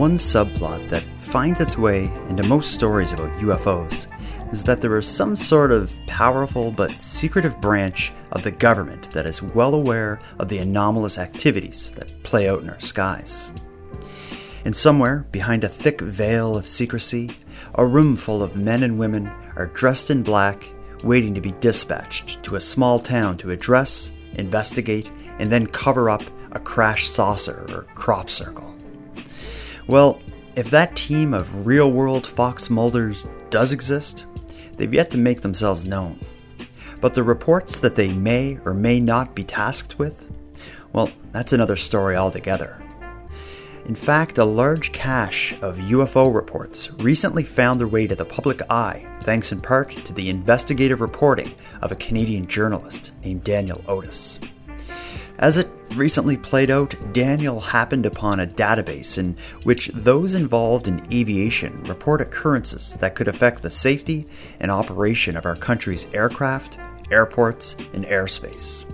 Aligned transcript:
One 0.00 0.16
subplot 0.16 0.88
that 0.88 1.02
finds 1.20 1.60
its 1.60 1.76
way 1.76 2.04
into 2.30 2.42
most 2.42 2.72
stories 2.72 3.12
about 3.12 3.38
UFOs 3.40 4.06
is 4.50 4.64
that 4.64 4.80
there 4.80 4.96
is 4.96 5.06
some 5.06 5.36
sort 5.36 5.70
of 5.70 5.92
powerful 6.06 6.70
but 6.70 6.98
secretive 6.98 7.60
branch 7.60 8.10
of 8.32 8.42
the 8.42 8.50
government 8.50 9.12
that 9.12 9.26
is 9.26 9.42
well 9.42 9.74
aware 9.74 10.18
of 10.38 10.48
the 10.48 10.56
anomalous 10.56 11.18
activities 11.18 11.90
that 11.96 12.08
play 12.22 12.48
out 12.48 12.62
in 12.62 12.70
our 12.70 12.80
skies. 12.80 13.52
And 14.64 14.74
somewhere, 14.74 15.26
behind 15.32 15.64
a 15.64 15.68
thick 15.68 16.00
veil 16.00 16.56
of 16.56 16.66
secrecy, 16.66 17.36
a 17.74 17.84
room 17.84 18.16
full 18.16 18.42
of 18.42 18.56
men 18.56 18.82
and 18.82 18.98
women 18.98 19.26
are 19.54 19.66
dressed 19.66 20.10
in 20.10 20.22
black, 20.22 20.66
waiting 21.04 21.34
to 21.34 21.42
be 21.42 21.52
dispatched 21.60 22.42
to 22.44 22.56
a 22.56 22.60
small 22.62 23.00
town 23.00 23.36
to 23.36 23.50
address, 23.50 24.10
investigate, 24.36 25.12
and 25.38 25.52
then 25.52 25.66
cover 25.66 26.08
up 26.08 26.22
a 26.52 26.58
crash 26.58 27.06
saucer 27.06 27.66
or 27.68 27.82
crop 27.94 28.30
circle. 28.30 28.74
Well, 29.90 30.22
if 30.54 30.70
that 30.70 30.94
team 30.94 31.34
of 31.34 31.66
real 31.66 31.90
world 31.90 32.24
Fox 32.24 32.70
Mulders 32.70 33.26
does 33.50 33.72
exist, 33.72 34.24
they've 34.76 34.94
yet 34.94 35.10
to 35.10 35.18
make 35.18 35.40
themselves 35.40 35.84
known. 35.84 36.16
But 37.00 37.16
the 37.16 37.24
reports 37.24 37.80
that 37.80 37.96
they 37.96 38.12
may 38.12 38.60
or 38.64 38.72
may 38.72 39.00
not 39.00 39.34
be 39.34 39.42
tasked 39.42 39.98
with, 39.98 40.30
well, 40.92 41.10
that's 41.32 41.52
another 41.52 41.74
story 41.74 42.14
altogether. 42.14 42.80
In 43.84 43.96
fact, 43.96 44.38
a 44.38 44.44
large 44.44 44.92
cache 44.92 45.54
of 45.60 45.78
UFO 45.78 46.32
reports 46.32 46.92
recently 46.92 47.42
found 47.42 47.80
their 47.80 47.88
way 47.88 48.06
to 48.06 48.14
the 48.14 48.24
public 48.24 48.62
eye 48.70 49.04
thanks 49.22 49.50
in 49.50 49.60
part 49.60 49.90
to 50.06 50.12
the 50.12 50.30
investigative 50.30 51.00
reporting 51.00 51.52
of 51.82 51.90
a 51.90 51.96
Canadian 51.96 52.46
journalist 52.46 53.10
named 53.24 53.42
Daniel 53.42 53.82
Otis. 53.88 54.38
As 55.40 55.56
it 55.56 55.70
recently 55.96 56.36
played 56.36 56.70
out, 56.70 56.94
Daniel 57.14 57.60
happened 57.60 58.04
upon 58.04 58.40
a 58.40 58.46
database 58.46 59.16
in 59.16 59.36
which 59.62 59.88
those 59.88 60.34
involved 60.34 60.86
in 60.86 61.04
aviation 61.10 61.82
report 61.84 62.20
occurrences 62.20 62.96
that 63.00 63.14
could 63.14 63.26
affect 63.26 63.62
the 63.62 63.70
safety 63.70 64.26
and 64.60 64.70
operation 64.70 65.36
of 65.38 65.46
our 65.46 65.56
country's 65.56 66.06
aircraft, 66.12 66.76
airports, 67.10 67.74
and 67.94 68.04
airspace 68.04 68.86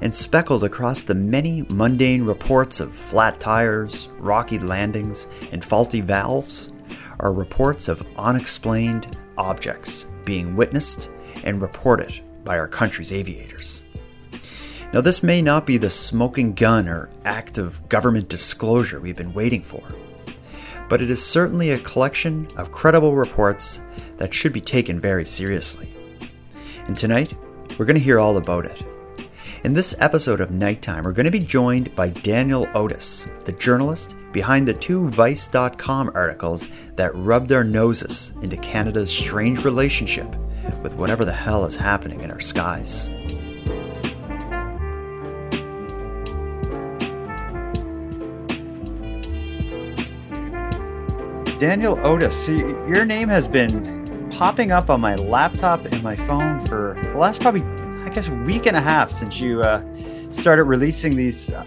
and 0.00 0.14
speckled 0.14 0.64
across 0.64 1.02
the 1.02 1.14
many 1.14 1.62
mundane 1.68 2.24
reports 2.24 2.80
of 2.80 2.92
flat 2.92 3.38
tires, 3.38 4.08
rocky 4.18 4.58
landings, 4.58 5.26
and 5.52 5.64
faulty 5.64 6.00
valves 6.00 6.72
are 7.18 7.32
reports 7.32 7.86
of 7.88 8.02
unexplained 8.16 9.18
objects 9.36 10.06
being 10.24 10.56
witnessed 10.56 11.10
and 11.44 11.60
reported 11.60 12.18
by 12.44 12.58
our 12.58 12.68
country's 12.68 13.12
aviators. 13.12 13.82
Now, 14.92 15.00
this 15.00 15.22
may 15.22 15.40
not 15.40 15.66
be 15.66 15.76
the 15.76 15.88
smoking 15.88 16.52
gun 16.52 16.88
or 16.88 17.10
act 17.24 17.58
of 17.58 17.88
government 17.88 18.28
disclosure 18.28 18.98
we've 18.98 19.16
been 19.16 19.32
waiting 19.32 19.62
for, 19.62 19.82
but 20.88 21.00
it 21.00 21.10
is 21.10 21.24
certainly 21.24 21.70
a 21.70 21.78
collection 21.78 22.48
of 22.56 22.72
credible 22.72 23.14
reports 23.14 23.80
that 24.16 24.34
should 24.34 24.52
be 24.52 24.60
taken 24.60 24.98
very 24.98 25.24
seriously. 25.24 25.88
And 26.88 26.96
tonight, 26.96 27.34
we're 27.78 27.84
going 27.84 27.94
to 27.94 28.02
hear 28.02 28.18
all 28.18 28.36
about 28.36 28.66
it. 28.66 28.82
In 29.62 29.74
this 29.74 29.94
episode 30.00 30.40
of 30.40 30.50
Nighttime, 30.50 31.04
we're 31.04 31.12
going 31.12 31.24
to 31.24 31.30
be 31.30 31.38
joined 31.38 31.94
by 31.94 32.08
Daniel 32.08 32.66
Otis, 32.74 33.28
the 33.44 33.52
journalist 33.52 34.16
behind 34.32 34.66
the 34.66 34.74
two 34.74 35.06
Vice.com 35.06 36.10
articles 36.14 36.66
that 36.96 37.14
rubbed 37.14 37.52
our 37.52 37.62
noses 37.62 38.32
into 38.42 38.56
Canada's 38.56 39.10
strange 39.10 39.62
relationship 39.62 40.34
with 40.82 40.94
whatever 40.94 41.24
the 41.24 41.32
hell 41.32 41.64
is 41.64 41.76
happening 41.76 42.22
in 42.22 42.30
our 42.32 42.40
skies. 42.40 43.29
Daniel 51.60 51.98
Otis, 52.06 52.46
so 52.46 52.52
your 52.52 53.04
name 53.04 53.28
has 53.28 53.46
been 53.46 54.30
popping 54.30 54.72
up 54.72 54.88
on 54.88 54.98
my 54.98 55.14
laptop 55.14 55.84
and 55.84 56.02
my 56.02 56.16
phone 56.16 56.66
for 56.66 56.98
the 57.12 57.18
last 57.18 57.42
probably 57.42 57.60
I 58.00 58.08
guess, 58.08 58.28
a 58.28 58.34
week 58.34 58.64
and 58.64 58.78
a 58.78 58.80
half 58.80 59.10
since 59.10 59.40
you 59.40 59.62
uh, 59.62 59.84
started 60.30 60.64
releasing 60.64 61.16
these. 61.16 61.50
Uh, 61.50 61.64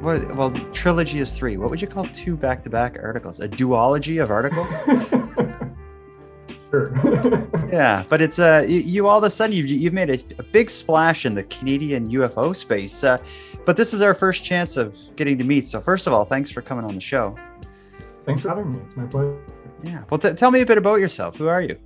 what, 0.00 0.34
well, 0.34 0.50
trilogy 0.72 1.20
is 1.20 1.36
three. 1.36 1.58
What 1.58 1.68
would 1.68 1.82
you 1.82 1.88
call 1.88 2.06
two 2.06 2.36
back 2.36 2.64
to 2.64 2.70
back 2.70 2.96
articles? 3.02 3.38
A 3.40 3.48
duology 3.50 4.22
of 4.22 4.30
articles? 4.30 4.72
sure. 6.70 7.46
yeah, 7.70 8.02
but 8.08 8.22
it's 8.22 8.38
uh, 8.38 8.64
you, 8.66 8.78
you, 8.78 9.06
all 9.06 9.18
of 9.18 9.24
a 9.24 9.30
sudden 9.30 9.54
you've, 9.54 9.68
you've 9.68 9.92
made 9.92 10.08
a, 10.08 10.18
a 10.38 10.42
big 10.42 10.70
splash 10.70 11.26
in 11.26 11.34
the 11.34 11.44
Canadian 11.44 12.10
UFO 12.10 12.56
space. 12.56 13.04
Uh, 13.04 13.18
but 13.66 13.76
this 13.76 13.92
is 13.92 14.00
our 14.00 14.14
first 14.14 14.42
chance 14.42 14.78
of 14.78 14.96
getting 15.16 15.36
to 15.36 15.44
meet. 15.44 15.68
So, 15.68 15.82
first 15.82 16.06
of 16.06 16.14
all, 16.14 16.24
thanks 16.24 16.50
for 16.50 16.62
coming 16.62 16.86
on 16.86 16.94
the 16.94 17.00
show. 17.00 17.36
Thanks 18.24 18.42
for 18.42 18.48
having 18.48 18.72
me. 18.72 18.78
It's 18.86 18.96
my 18.96 19.06
pleasure. 19.06 19.38
Yeah. 19.82 20.04
Well, 20.10 20.18
t- 20.18 20.32
tell 20.34 20.50
me 20.50 20.60
a 20.60 20.66
bit 20.66 20.78
about 20.78 21.00
yourself. 21.00 21.36
Who 21.36 21.48
are 21.48 21.62
you? 21.62 21.78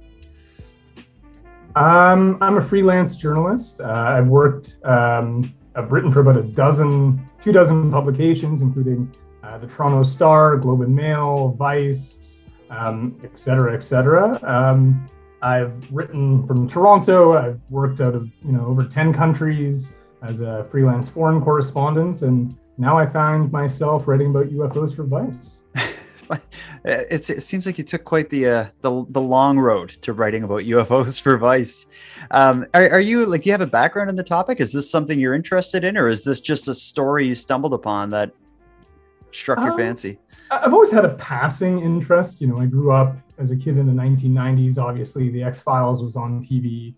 Um, 1.76 2.38
I'm 2.40 2.56
a 2.56 2.62
freelance 2.62 3.16
journalist. 3.16 3.80
Uh, 3.80 3.84
I've 3.84 4.28
worked, 4.28 4.76
um, 4.84 5.52
I've 5.74 5.90
written 5.90 6.12
for 6.12 6.20
about 6.20 6.36
a 6.36 6.42
dozen, 6.42 7.28
two 7.40 7.52
dozen 7.52 7.90
publications, 7.90 8.62
including 8.62 9.12
uh, 9.42 9.58
the 9.58 9.66
Toronto 9.66 10.02
Star, 10.02 10.56
Globe 10.56 10.82
and 10.82 10.94
Mail, 10.94 11.54
Vice, 11.58 12.42
um, 12.70 13.20
et 13.24 13.36
cetera, 13.36 13.74
et 13.74 13.82
cetera. 13.82 14.40
Um, 14.42 15.08
I've 15.42 15.74
written 15.90 16.46
from 16.46 16.68
Toronto. 16.68 17.36
I've 17.36 17.60
worked 17.70 18.00
out 18.00 18.14
of 18.14 18.30
you 18.44 18.52
know 18.52 18.64
over 18.66 18.84
ten 18.84 19.12
countries 19.12 19.92
as 20.22 20.40
a 20.40 20.66
freelance 20.70 21.08
foreign 21.08 21.42
correspondent, 21.42 22.22
and 22.22 22.56
now 22.78 22.96
I 22.96 23.04
find 23.04 23.52
myself 23.52 24.08
writing 24.08 24.30
about 24.30 24.46
UFOs 24.46 24.96
for 24.96 25.04
Vice. 25.04 25.58
it 26.84 27.42
seems 27.42 27.66
like 27.66 27.78
you 27.78 27.84
took 27.84 28.04
quite 28.04 28.30
the, 28.30 28.46
uh, 28.46 28.66
the 28.80 29.04
the 29.10 29.20
long 29.20 29.58
road 29.58 29.90
to 30.02 30.12
writing 30.12 30.42
about 30.42 30.62
UFOs 30.62 31.20
for 31.20 31.36
Vice. 31.38 31.86
Um, 32.30 32.66
are, 32.74 32.88
are, 32.90 33.00
you 33.00 33.26
like? 33.26 33.42
Do 33.42 33.48
you 33.48 33.52
have 33.52 33.60
a 33.60 33.66
background 33.66 34.10
in 34.10 34.16
the 34.16 34.24
topic? 34.24 34.60
Is 34.60 34.72
this 34.72 34.90
something 34.90 35.18
you're 35.18 35.34
interested 35.34 35.84
in, 35.84 35.96
or 35.96 36.08
is 36.08 36.24
this 36.24 36.40
just 36.40 36.68
a 36.68 36.74
story 36.74 37.26
you 37.26 37.34
stumbled 37.34 37.74
upon 37.74 38.10
that 38.10 38.32
struck 39.32 39.58
your 39.58 39.72
um, 39.72 39.78
fancy? 39.78 40.18
I've 40.50 40.72
always 40.72 40.90
had 40.90 41.04
a 41.04 41.14
passing 41.14 41.80
interest. 41.80 42.40
You 42.40 42.48
know, 42.48 42.58
I 42.58 42.66
grew 42.66 42.92
up 42.92 43.16
as 43.38 43.50
a 43.50 43.56
kid 43.56 43.78
in 43.78 43.86
the 43.86 44.02
1990s. 44.02 44.78
Obviously, 44.78 45.30
the 45.30 45.42
X 45.42 45.60
Files 45.60 46.02
was 46.02 46.16
on 46.16 46.42
TV. 46.42 46.94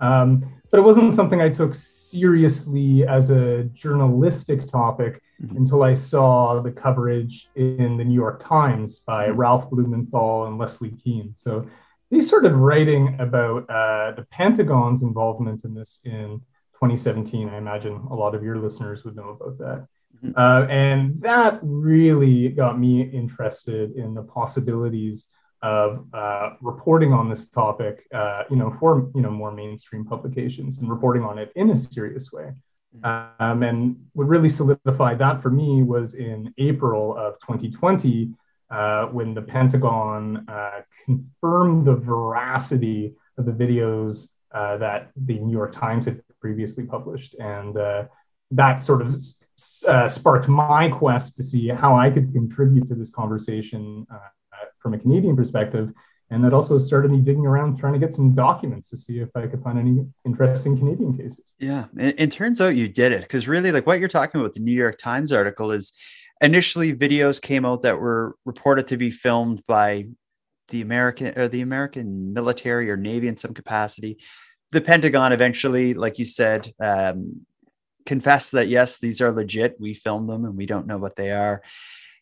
Um, 0.00 0.44
but 0.70 0.78
it 0.78 0.82
wasn't 0.82 1.14
something 1.14 1.40
I 1.40 1.48
took 1.48 1.74
seriously 1.74 3.06
as 3.06 3.30
a 3.30 3.64
journalistic 3.74 4.70
topic 4.70 5.22
mm-hmm. 5.42 5.56
until 5.56 5.82
I 5.82 5.94
saw 5.94 6.60
the 6.60 6.70
coverage 6.70 7.48
in 7.54 7.96
the 7.96 8.04
New 8.04 8.14
York 8.14 8.42
Times 8.42 8.98
by 8.98 9.28
mm-hmm. 9.28 9.36
Ralph 9.36 9.70
Blumenthal 9.70 10.46
and 10.46 10.58
Leslie 10.58 10.92
Kean. 11.02 11.34
So 11.36 11.66
they 12.10 12.20
started 12.20 12.52
writing 12.52 13.16
about 13.18 13.68
uh, 13.68 14.12
the 14.12 14.26
Pentagon's 14.30 15.02
involvement 15.02 15.64
in 15.64 15.74
this 15.74 16.00
in 16.04 16.40
2017. 16.74 17.48
I 17.48 17.58
imagine 17.58 17.94
a 18.10 18.14
lot 18.14 18.34
of 18.34 18.42
your 18.42 18.58
listeners 18.58 19.04
would 19.04 19.16
know 19.16 19.30
about 19.30 19.58
that. 19.58 19.86
Mm-hmm. 20.24 20.38
Uh, 20.38 20.66
and 20.66 21.20
that 21.22 21.58
really 21.62 22.48
got 22.48 22.78
me 22.78 23.02
interested 23.02 23.92
in 23.96 24.14
the 24.14 24.22
possibilities 24.22 25.28
of 25.62 26.06
uh, 26.12 26.50
reporting 26.60 27.12
on 27.12 27.28
this 27.28 27.48
topic, 27.48 28.06
uh, 28.14 28.44
you 28.50 28.56
know, 28.56 28.74
for 28.78 29.10
you 29.14 29.22
know 29.22 29.30
more 29.30 29.50
mainstream 29.50 30.04
publications 30.04 30.78
and 30.78 30.88
reporting 30.88 31.22
on 31.22 31.38
it 31.38 31.50
in 31.56 31.70
a 31.70 31.76
serious 31.76 32.30
way. 32.30 32.52
Mm-hmm. 32.94 33.42
Um, 33.42 33.62
and 33.62 33.96
what 34.12 34.28
really 34.28 34.48
solidified 34.48 35.18
that 35.18 35.42
for 35.42 35.50
me 35.50 35.82
was 35.82 36.14
in 36.14 36.52
April 36.58 37.16
of 37.16 37.34
2020 37.40 38.32
uh, 38.70 39.06
when 39.06 39.34
the 39.34 39.42
Pentagon 39.42 40.44
uh, 40.48 40.80
confirmed 41.04 41.86
the 41.86 41.94
veracity 41.94 43.14
of 43.38 43.46
the 43.46 43.52
videos 43.52 44.28
uh, 44.52 44.76
that 44.78 45.10
the 45.16 45.38
New 45.38 45.52
York 45.52 45.72
Times 45.72 46.06
had 46.06 46.22
previously 46.40 46.84
published, 46.84 47.34
and 47.34 47.76
uh, 47.76 48.04
that 48.50 48.82
sort 48.82 49.02
of 49.02 49.22
sparked 49.56 50.48
my 50.48 50.88
quest 50.88 51.36
to 51.36 51.42
see 51.42 51.68
how 51.68 51.96
I 51.96 52.10
could 52.10 52.32
contribute 52.32 52.88
to 52.88 52.94
this 52.94 53.10
conversation 53.10 54.06
from 54.78 54.94
a 54.94 54.98
Canadian 54.98 55.36
perspective. 55.36 55.92
And 56.30 56.44
that 56.44 56.52
also 56.52 56.76
started 56.76 57.12
me 57.12 57.20
digging 57.20 57.46
around 57.46 57.78
trying 57.78 57.92
to 57.92 57.98
get 58.00 58.12
some 58.12 58.34
documents 58.34 58.90
to 58.90 58.96
see 58.96 59.20
if 59.20 59.28
I 59.36 59.46
could 59.46 59.62
find 59.62 59.78
any 59.78 60.04
interesting 60.24 60.76
Canadian 60.76 61.16
cases. 61.16 61.44
Yeah. 61.58 61.84
It, 61.96 62.16
it 62.18 62.30
turns 62.32 62.60
out 62.60 62.74
you 62.74 62.88
did 62.88 63.12
it 63.12 63.20
because 63.22 63.46
really, 63.46 63.70
like 63.70 63.86
what 63.86 64.00
you're 64.00 64.08
talking 64.08 64.40
about, 64.40 64.54
the 64.54 64.60
New 64.60 64.72
York 64.72 64.98
Times 64.98 65.30
article 65.30 65.70
is 65.70 65.92
initially 66.40 66.94
videos 66.94 67.40
came 67.40 67.64
out 67.64 67.82
that 67.82 68.00
were 68.00 68.36
reported 68.44 68.88
to 68.88 68.96
be 68.96 69.10
filmed 69.10 69.62
by 69.66 70.08
the 70.68 70.82
American 70.82 71.38
or 71.38 71.46
the 71.48 71.60
American 71.60 72.32
military 72.32 72.90
or 72.90 72.96
Navy 72.96 73.28
in 73.28 73.36
some 73.36 73.54
capacity. 73.54 74.18
The 74.72 74.80
Pentagon 74.80 75.32
eventually, 75.32 75.94
like 75.94 76.18
you 76.18 76.26
said, 76.26 76.72
um, 76.80 77.46
confessed 78.04 78.52
that 78.52 78.68
yes, 78.68 78.98
these 78.98 79.20
are 79.20 79.32
legit. 79.32 79.76
We 79.78 79.94
filmed 79.94 80.28
them 80.28 80.44
and 80.44 80.56
we 80.56 80.66
don't 80.66 80.86
know 80.86 80.98
what 80.98 81.16
they 81.16 81.30
are. 81.30 81.62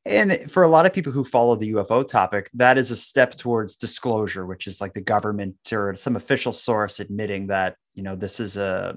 And 0.06 0.50
for 0.50 0.62
a 0.62 0.68
lot 0.68 0.84
of 0.84 0.92
people 0.92 1.12
who 1.12 1.24
follow 1.24 1.56
the 1.56 1.72
UFO 1.72 2.06
topic, 2.06 2.50
that 2.54 2.76
is 2.76 2.90
a 2.90 2.96
step 2.96 3.36
towards 3.36 3.76
disclosure, 3.76 4.44
which 4.44 4.66
is 4.66 4.80
like 4.80 4.92
the 4.92 5.00
government 5.00 5.56
or 5.72 5.94
some 5.96 6.16
official 6.16 6.52
source 6.52 7.00
admitting 7.00 7.46
that, 7.46 7.76
you 7.94 8.02
know, 8.02 8.14
this 8.14 8.38
is 8.38 8.58
a, 8.58 8.96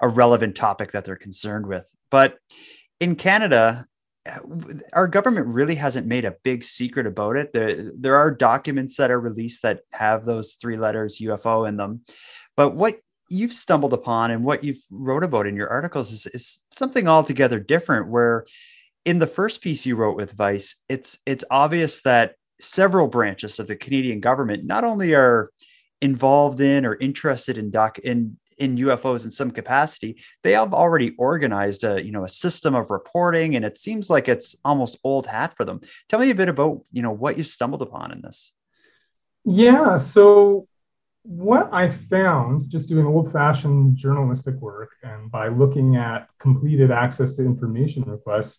a 0.00 0.08
relevant 0.08 0.56
topic 0.56 0.92
that 0.92 1.04
they're 1.04 1.16
concerned 1.16 1.66
with. 1.66 1.88
But 2.10 2.38
in 2.98 3.14
Canada, 3.14 3.84
eh, 4.24 4.38
our 4.94 5.06
government 5.06 5.48
really 5.48 5.74
hasn't 5.74 6.06
made 6.06 6.24
a 6.24 6.36
big 6.42 6.64
secret 6.64 7.06
about 7.06 7.36
it. 7.36 7.52
There, 7.52 7.92
there 7.94 8.16
are 8.16 8.30
documents 8.30 8.96
that 8.96 9.10
are 9.10 9.20
released 9.20 9.62
that 9.62 9.80
have 9.92 10.24
those 10.24 10.54
three 10.54 10.78
letters 10.78 11.18
UFO 11.18 11.68
in 11.68 11.76
them. 11.76 12.00
But 12.56 12.74
what 12.74 13.00
you've 13.28 13.52
stumbled 13.52 13.92
upon 13.92 14.30
and 14.30 14.44
what 14.44 14.64
you've 14.64 14.82
wrote 14.90 15.24
about 15.24 15.46
in 15.46 15.56
your 15.56 15.68
articles 15.68 16.10
is, 16.10 16.26
is 16.28 16.60
something 16.70 17.06
altogether 17.06 17.60
different 17.60 18.08
where 18.08 18.46
in 19.08 19.18
the 19.18 19.26
first 19.26 19.62
piece 19.62 19.86
you 19.86 19.96
wrote 19.96 20.18
with 20.18 20.32
Vice, 20.32 20.76
it's 20.86 21.18
it's 21.24 21.44
obvious 21.50 22.02
that 22.02 22.34
several 22.60 23.08
branches 23.08 23.58
of 23.58 23.66
the 23.66 23.74
Canadian 23.74 24.20
government 24.20 24.66
not 24.66 24.84
only 24.84 25.14
are 25.14 25.50
involved 26.02 26.60
in 26.60 26.84
or 26.84 26.94
interested 26.96 27.56
in 27.56 27.70
doc 27.70 27.98
in 28.00 28.36
in 28.58 28.76
UFOs 28.76 29.24
in 29.24 29.30
some 29.30 29.50
capacity, 29.50 30.20
they 30.42 30.52
have 30.52 30.74
already 30.74 31.14
organized 31.16 31.84
a 31.84 32.04
you 32.04 32.12
know 32.12 32.24
a 32.24 32.28
system 32.28 32.74
of 32.74 32.90
reporting, 32.90 33.56
and 33.56 33.64
it 33.64 33.78
seems 33.78 34.10
like 34.10 34.28
it's 34.28 34.54
almost 34.62 34.98
old 35.02 35.26
hat 35.26 35.54
for 35.56 35.64
them. 35.64 35.80
Tell 36.10 36.20
me 36.20 36.28
a 36.28 36.34
bit 36.34 36.50
about 36.50 36.82
you 36.92 37.00
know 37.00 37.12
what 37.12 37.38
you've 37.38 37.46
stumbled 37.46 37.80
upon 37.80 38.12
in 38.12 38.20
this. 38.20 38.52
Yeah, 39.46 39.96
so 39.96 40.68
what 41.22 41.72
I 41.72 41.90
found 41.90 42.68
just 42.68 42.90
doing 42.90 43.06
old 43.06 43.32
fashioned 43.32 43.96
journalistic 43.96 44.56
work 44.56 44.90
and 45.02 45.30
by 45.30 45.48
looking 45.48 45.96
at 45.96 46.28
completed 46.38 46.90
access 46.90 47.32
to 47.36 47.42
information 47.42 48.02
requests, 48.02 48.58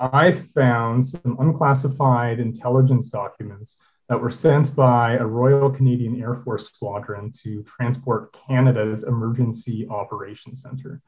I 0.00 0.32
found 0.32 1.06
some 1.06 1.36
unclassified 1.38 2.40
intelligence 2.40 3.10
documents 3.10 3.76
that 4.08 4.20
were 4.20 4.30
sent 4.30 4.74
by 4.74 5.12
a 5.12 5.26
Royal 5.26 5.70
Canadian 5.70 6.20
Air 6.20 6.36
Force 6.42 6.66
squadron 6.66 7.30
to 7.42 7.62
Transport 7.64 8.34
Canada's 8.48 9.04
Emergency 9.04 9.86
Operations 9.88 10.62
Center. 10.62 11.02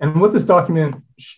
And 0.00 0.20
what 0.20 0.32
this 0.32 0.44
document, 0.44 0.96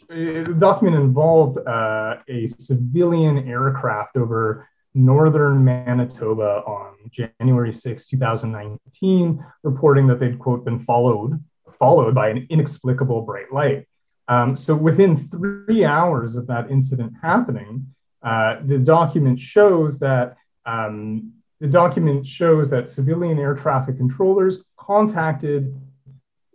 the 0.09 0.57
document 0.59 0.97
involved 0.97 1.59
uh, 1.59 2.17
a 2.29 2.49
civilian 2.49 3.47
aircraft 3.47 4.17
over 4.17 4.67
northern 4.95 5.63
Manitoba 5.63 6.63
on 6.67 6.95
January 7.11 7.73
6, 7.73 8.07
2019, 8.07 9.45
reporting 9.63 10.07
that 10.07 10.19
they'd 10.19 10.39
quote 10.39 10.65
been 10.65 10.83
followed 10.85 11.39
followed 11.79 12.15
by 12.15 12.29
an 12.29 12.47
inexplicable 12.51 13.23
bright 13.23 13.53
light. 13.53 13.87
Um, 14.29 14.57
so 14.57 14.75
within 14.75 15.29
three 15.29 15.85
hours 15.85 16.37
of 16.37 16.47
that 16.47 16.71
incident 16.71 17.13
happening, 17.23 17.95
uh, 18.23 18.57
the 18.65 18.79
document 18.79 19.39
shows 19.39 19.99
that 19.99 20.37
um, 20.65 21.33
the 21.61 21.67
document 21.67 22.27
shows 22.27 22.71
that 22.71 22.91
civilian 22.91 23.39
air 23.39 23.55
traffic 23.55 23.97
controllers 23.97 24.65
contacted 24.77 25.79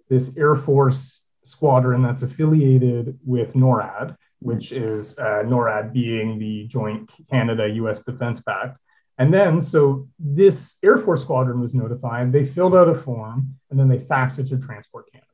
this 0.09 0.35
Air 0.35 0.55
Force 0.55 1.21
squadron 1.43 2.01
that's 2.01 2.23
affiliated 2.23 3.17
with 3.25 3.53
NORAD, 3.53 4.15
which 4.39 4.71
is 4.71 5.17
uh, 5.17 5.43
NORAD 5.45 5.93
being 5.93 6.39
the 6.39 6.65
Joint 6.67 7.09
Canada 7.29 7.67
US 7.69 8.03
Defense 8.03 8.41
Pact. 8.41 8.79
And 9.17 9.33
then, 9.33 9.61
so 9.61 10.07
this 10.17 10.77
Air 10.83 10.97
Force 10.97 11.21
squadron 11.21 11.59
was 11.59 11.73
notified, 11.73 12.31
they 12.31 12.45
filled 12.45 12.75
out 12.75 12.87
a 12.87 12.95
form, 12.95 13.55
and 13.69 13.79
then 13.79 13.89
they 13.89 13.99
faxed 13.99 14.39
it 14.39 14.47
to 14.49 14.57
Transport 14.57 15.11
Canada. 15.11 15.28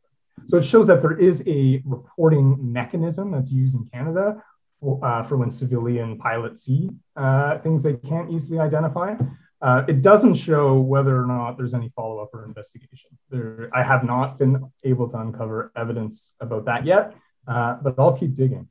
So 0.46 0.58
it 0.58 0.66
shows 0.66 0.88
that 0.88 1.02
there 1.02 1.20
is 1.20 1.44
a 1.48 1.82
reporting 1.86 2.58
mechanism 2.60 3.32
that's 3.32 3.52
used 3.52 3.76
in 3.76 3.86
Canada 3.86 4.44
for, 4.80 5.04
uh, 5.04 5.24
for 5.24 5.38
when 5.38 5.50
civilian 5.50 6.18
pilots 6.18 6.64
see 6.64 6.90
uh, 7.16 7.60
things 7.60 7.84
they 7.84 7.94
can't 7.94 8.32
easily 8.32 8.60
identify. 8.60 9.16
Uh, 9.62 9.84
it 9.88 10.02
doesn't 10.02 10.36
show 10.36 10.80
whether 10.80 11.20
or 11.20 11.26
not 11.26 11.58
there's 11.58 11.74
any 11.74 11.92
follow 11.96 12.20
up 12.20 12.30
or 12.34 12.46
investigation. 12.46 13.10
There, 13.30 13.70
I 13.74 13.82
have 13.82 14.04
not 14.04 14.38
been 14.38 14.72
able 14.84 15.10
to 15.10 15.18
uncover 15.18 15.72
evidence 15.76 16.34
about 16.40 16.66
that 16.66 16.86
yet, 16.86 17.16
uh, 17.48 17.78
but 17.82 17.96
I'll 17.98 18.16
keep 18.16 18.36
digging. 18.36 18.68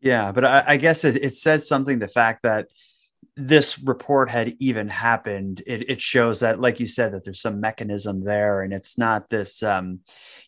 Yeah, 0.00 0.32
but 0.32 0.44
I, 0.44 0.64
I 0.66 0.76
guess 0.76 1.04
it, 1.04 1.16
it 1.16 1.36
says 1.36 1.66
something 1.66 1.98
the 1.98 2.08
fact 2.08 2.42
that 2.42 2.68
this 3.36 3.78
report 3.78 4.30
had 4.30 4.56
even 4.58 4.88
happened 4.88 5.62
it, 5.66 5.90
it 5.90 6.00
shows 6.00 6.40
that 6.40 6.60
like 6.60 6.80
you 6.80 6.86
said 6.86 7.12
that 7.12 7.24
there's 7.24 7.40
some 7.40 7.60
mechanism 7.60 8.24
there 8.24 8.62
and 8.62 8.72
it's 8.72 8.96
not 8.98 9.28
this 9.30 9.62
um 9.62 10.00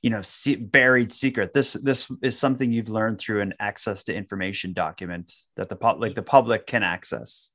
you 0.02 0.10
know 0.10 0.22
buried 0.60 1.12
secret. 1.12 1.52
This 1.52 1.74
this 1.74 2.10
is 2.22 2.38
something 2.38 2.72
you've 2.72 2.88
learned 2.88 3.18
through 3.18 3.40
an 3.40 3.54
access 3.58 4.04
to 4.04 4.14
information 4.14 4.72
document 4.72 5.32
that 5.56 5.68
the 5.68 5.76
public 5.76 6.08
like 6.10 6.16
the 6.16 6.22
public 6.22 6.66
can 6.66 6.82
access. 6.82 7.50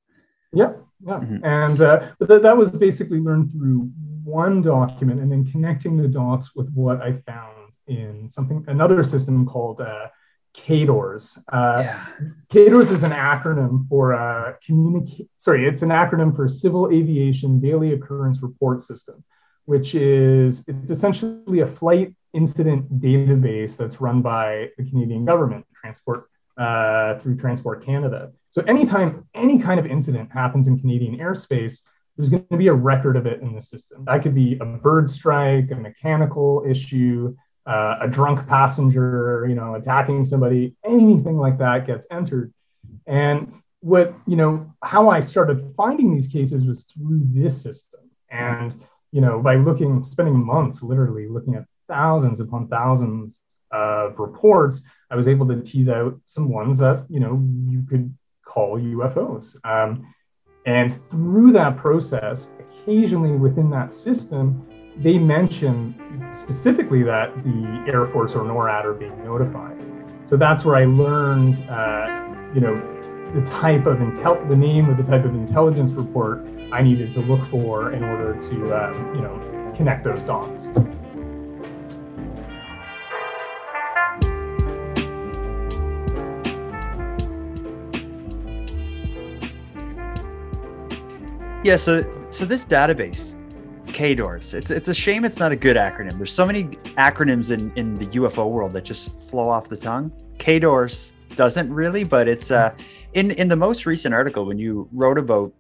Yeah 0.54 0.74
yeah. 1.06 1.14
Mm-hmm. 1.14 1.46
and 1.46 1.82
uh, 1.82 2.10
but 2.20 2.28
th- 2.28 2.42
that 2.42 2.58
was 2.58 2.72
basically 2.72 3.20
learned 3.20 3.52
through 3.52 3.90
one 4.24 4.62
document 4.62 5.20
and 5.20 5.32
then 5.32 5.50
connecting 5.50 5.98
the 5.98 6.08
dots 6.08 6.56
with 6.56 6.72
what 6.74 7.02
i 7.02 7.14
found 7.26 7.72
in 7.88 8.30
something 8.30 8.64
another 8.68 9.04
system 9.04 9.46
called 9.46 9.82
uh, 9.82 10.08
CADORS. 10.53 11.38
Uh, 11.51 11.83
yeah. 11.83 12.06
CADORS 12.50 12.92
is 12.92 13.03
an 13.03 13.12
acronym 13.12 13.88
for 13.88 14.13
uh, 14.13 14.53
communicate. 14.65 15.30
Sorry, 15.38 15.68
it's 15.68 15.81
an 15.81 15.89
acronym 15.89 16.36
for 16.36 16.48
Civil 16.48 16.89
Aviation 16.92 17.59
Daily 17.59 17.94
Occurrence 17.94 18.42
Report 18.42 18.83
System, 18.83 19.24
which 19.65 19.95
is 19.95 20.63
it's 20.68 20.92
essentially 20.92 21.62
a 21.62 21.68
flight 21.68 22.13
incident 22.33 23.00
database 23.00 23.77
that's 23.77 24.01
run 24.01 24.21
by 24.21 24.69
the 24.77 24.83
Canadian 24.83 25.25
government, 25.25 25.65
transport 25.80 26.30
uh, 26.57 27.19
through 27.19 27.38
Transport 27.38 27.86
Canada. 27.86 28.31
So 28.50 28.62
anytime 28.63 29.27
any 29.33 29.59
kind 29.59 29.80
of 29.80 29.86
incident 29.86 30.31
happens 30.31 30.68
in 30.68 30.80
Canadian 30.80 31.18
airspace, 31.18 31.80
there's 32.18 32.30
going 32.30 32.45
to 32.51 32.57
be 32.57 32.68
a 32.68 32.74
record 32.74 33.15
of 33.15 33.25
it 33.25 33.42
in 33.42 33.56
the 33.56 33.62
system. 33.62 34.06
That 34.06 34.21
could 34.21 34.36
be 34.36 34.57
a 34.59 34.65
bird 34.65 35.09
strike, 35.09 35.71
a 35.71 35.75
mechanical 35.75 36.63
issue, 36.68 37.36
uh, 37.66 37.98
a 38.02 38.08
drunk 38.08 38.48
passenger, 38.48 39.46
you 39.48 39.56
know, 39.56 39.75
attacking 39.75 40.25
somebody, 40.25 40.75
anything 40.84 41.38
like 41.38 41.58
that 41.60 41.86
gets 41.86 42.08
entered. 42.12 42.54
And 43.06 43.54
what, 43.81 44.13
you 44.28 44.36
know, 44.36 44.74
how 44.84 45.10
I 45.10 45.19
started 45.19 45.74
finding 45.75 46.13
these 46.13 46.28
cases 46.28 46.65
was 46.65 46.86
through 46.86 47.22
this 47.25 47.62
system. 47.62 48.01
And, 48.30 48.75
you 49.12 49.22
know, 49.22 49.39
by 49.39 49.56
looking, 49.56 50.03
spending 50.03 50.44
months 50.44 50.82
literally 50.82 51.27
looking 51.27 51.56
at 51.56 51.65
thousands 51.88 52.39
upon 52.39 52.68
thousands 52.68 53.39
of 53.72 54.18
reports, 54.20 54.84
I 55.10 55.15
was 55.15 55.27
able 55.27 55.48
to 55.48 55.62
tease 55.62 55.89
out 55.89 56.20
some 56.25 56.50
ones 56.50 56.77
that, 56.80 57.06
you 57.10 57.20
know, 57.20 57.44
you 57.70 57.84
could 57.84 58.15
call 58.46 58.80
UFOs. 58.80 59.56
Um, 59.65 60.13
and 60.65 61.00
through 61.10 61.53
that 61.53 61.77
process, 61.77 62.50
occasionally 62.60 63.32
within 63.32 63.70
that 63.72 63.94
system, 63.94 64.68
they 64.98 65.18
mention 65.18 65.96
specifically 66.34 67.03
that 67.03 67.36
the 67.44 67.86
Air 67.88 68.08
Force 68.08 68.36
or 68.36 68.44
NORAD 68.44 68.86
are 68.86 68.94
being 68.94 69.24
notified. 69.24 69.77
So 70.25 70.38
that's 70.38 70.63
where 70.63 70.75
I 70.75 70.86
learned, 70.86 71.58
uh, 71.70 72.51
you 72.53 72.62
know, 72.62 72.75
the 73.34 73.41
type 73.46 73.86
of 73.86 73.98
intel, 73.98 74.48
the 74.50 74.56
name 74.56 74.89
of 74.89 74.98
the 74.98 75.03
type 75.03 75.25
of 75.25 75.34
intelligence 75.34 75.91
report 75.91 76.46
I 76.72 76.82
needed 76.82 77.13
to 77.13 77.22
look 77.22 77.44
for 77.48 77.94
in 77.94 78.03
order 78.03 78.39
to, 78.50 78.74
um, 78.74 79.15
you 79.15 79.22
know, 79.22 79.74
connect 79.75 80.03
those 80.03 80.22
dots. 80.24 80.68
Yeah, 91.63 91.75
so 91.75 92.03
so 92.32 92.44
this 92.46 92.65
database, 92.65 93.36
CADORS, 93.86 94.56
it's 94.56 94.72
it's 94.72 94.88
a 94.88 94.96
shame 94.96 95.24
it's 95.24 95.38
not 95.38 95.51
a 95.51 95.56
good 95.56 95.77
acronym. 95.77 96.18
There's 96.18 96.34
so 96.34 96.44
many 96.44 96.63
acronyms 96.98 97.51
in 97.51 97.72
in 97.75 97.94
the 98.00 98.08
UFO 98.08 98.50
world 98.50 98.74
that 98.74 98.84
just 98.84 99.15
flow 99.30 99.48
off 99.48 99.70
the 99.70 99.77
tongue. 99.77 100.12
CADORS 100.39 101.13
doesn't 101.36 101.72
really, 101.72 102.03
but 102.03 102.27
it's 102.27 102.50
uh 102.50 102.74
in 103.13 103.30
in 103.32 103.48
the 103.48 103.56
most 103.56 103.86
recent 103.86 104.12
article 104.12 104.48
when 104.48 104.58
you 104.58 104.89
wrote 104.91 105.20
about 105.20 105.53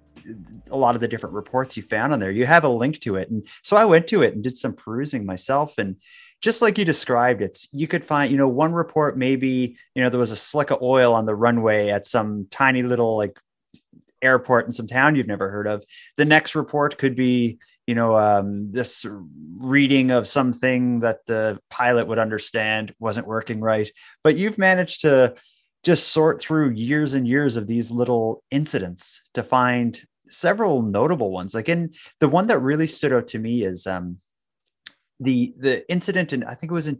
a 0.71 0.75
lot 0.75 0.95
of 0.95 1.01
the 1.01 1.07
different 1.07 1.35
reports 1.35 1.77
you 1.77 1.83
found 1.83 2.13
on 2.13 2.19
there, 2.19 2.31
you 2.31 2.47
have 2.47 2.63
a 2.63 2.69
link 2.69 2.99
to 3.01 3.17
it. 3.17 3.29
And 3.29 3.45
so 3.61 3.77
I 3.77 3.85
went 3.85 4.07
to 4.07 4.23
it 4.23 4.33
and 4.33 4.43
did 4.43 4.57
some 4.57 4.73
perusing 4.73 5.23
myself 5.23 5.77
and 5.77 5.97
just 6.41 6.63
like 6.63 6.79
you 6.79 6.85
described 6.85 7.43
it's 7.43 7.67
you 7.71 7.87
could 7.87 8.03
find 8.03 8.31
you 8.31 8.37
know 8.37 8.47
one 8.47 8.73
report 8.73 9.15
maybe 9.15 9.77
you 9.93 10.01
know 10.01 10.09
there 10.09 10.19
was 10.19 10.31
a 10.31 10.35
slick 10.35 10.71
of 10.71 10.81
oil 10.81 11.13
on 11.13 11.27
the 11.27 11.35
runway 11.35 11.89
at 11.89 12.07
some 12.07 12.47
tiny 12.49 12.81
little 12.81 13.15
like 13.15 13.39
airport 14.21 14.65
in 14.65 14.71
some 14.71 14.87
town 14.87 15.15
you've 15.15 15.27
never 15.27 15.49
heard 15.49 15.67
of. 15.67 15.83
The 16.17 16.25
next 16.25 16.55
report 16.55 16.97
could 16.97 17.15
be, 17.15 17.59
you 17.87 17.95
know, 17.95 18.15
um, 18.15 18.71
this 18.71 19.05
reading 19.57 20.11
of 20.11 20.27
something 20.27 21.01
that 21.01 21.25
the 21.25 21.59
pilot 21.69 22.07
would 22.07 22.19
understand 22.19 22.93
wasn't 22.99 23.27
working 23.27 23.59
right. 23.59 23.91
But 24.23 24.37
you've 24.37 24.57
managed 24.57 25.01
to 25.01 25.35
just 25.83 26.09
sort 26.09 26.41
through 26.41 26.71
years 26.71 27.13
and 27.13 27.27
years 27.27 27.55
of 27.55 27.67
these 27.67 27.89
little 27.91 28.43
incidents 28.51 29.23
to 29.33 29.43
find 29.43 30.01
several 30.27 30.81
notable 30.81 31.31
ones. 31.31 31.53
Like 31.53 31.69
in 31.69 31.93
the 32.19 32.29
one 32.29 32.47
that 32.47 32.59
really 32.59 32.87
stood 32.87 33.13
out 33.13 33.27
to 33.29 33.39
me 33.39 33.63
is 33.63 33.87
um, 33.87 34.17
the 35.19 35.53
the 35.57 35.89
incident 35.91 36.33
in 36.33 36.43
I 36.43 36.55
think 36.55 36.71
it 36.71 36.75
was 36.75 36.87
in 36.87 36.97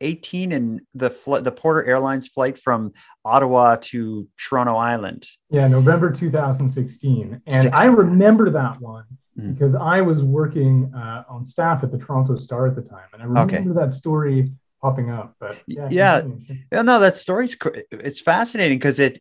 2018 0.00 0.52
and 0.52 0.80
the 0.94 1.10
fl- 1.10 1.36
the 1.36 1.52
Porter 1.52 1.86
Airlines 1.86 2.28
flight 2.28 2.58
from 2.58 2.92
Ottawa 3.24 3.76
to 3.76 4.28
Toronto 4.38 4.76
Island. 4.76 5.26
Yeah, 5.50 5.68
November 5.68 6.10
2016, 6.10 7.42
and 7.46 7.62
16. 7.62 7.72
I 7.72 7.84
remember 7.84 8.50
that 8.50 8.80
one 8.80 9.04
mm-hmm. 9.38 9.52
because 9.52 9.74
I 9.74 10.00
was 10.00 10.22
working 10.22 10.92
uh, 10.94 11.24
on 11.28 11.44
staff 11.44 11.82
at 11.82 11.92
the 11.92 11.98
Toronto 11.98 12.36
Star 12.36 12.66
at 12.66 12.74
the 12.74 12.82
time, 12.82 13.08
and 13.12 13.22
I 13.22 13.26
remember 13.26 13.56
okay. 13.56 13.68
that 13.74 13.92
story 13.92 14.52
popping 14.80 15.10
up. 15.10 15.34
But 15.38 15.62
yeah, 15.66 15.88
yeah, 15.90 16.22
yeah, 16.72 16.82
no, 16.82 16.98
that 17.00 17.16
story's 17.16 17.56
it's 17.90 18.20
fascinating 18.20 18.78
because 18.78 18.98
it 18.98 19.18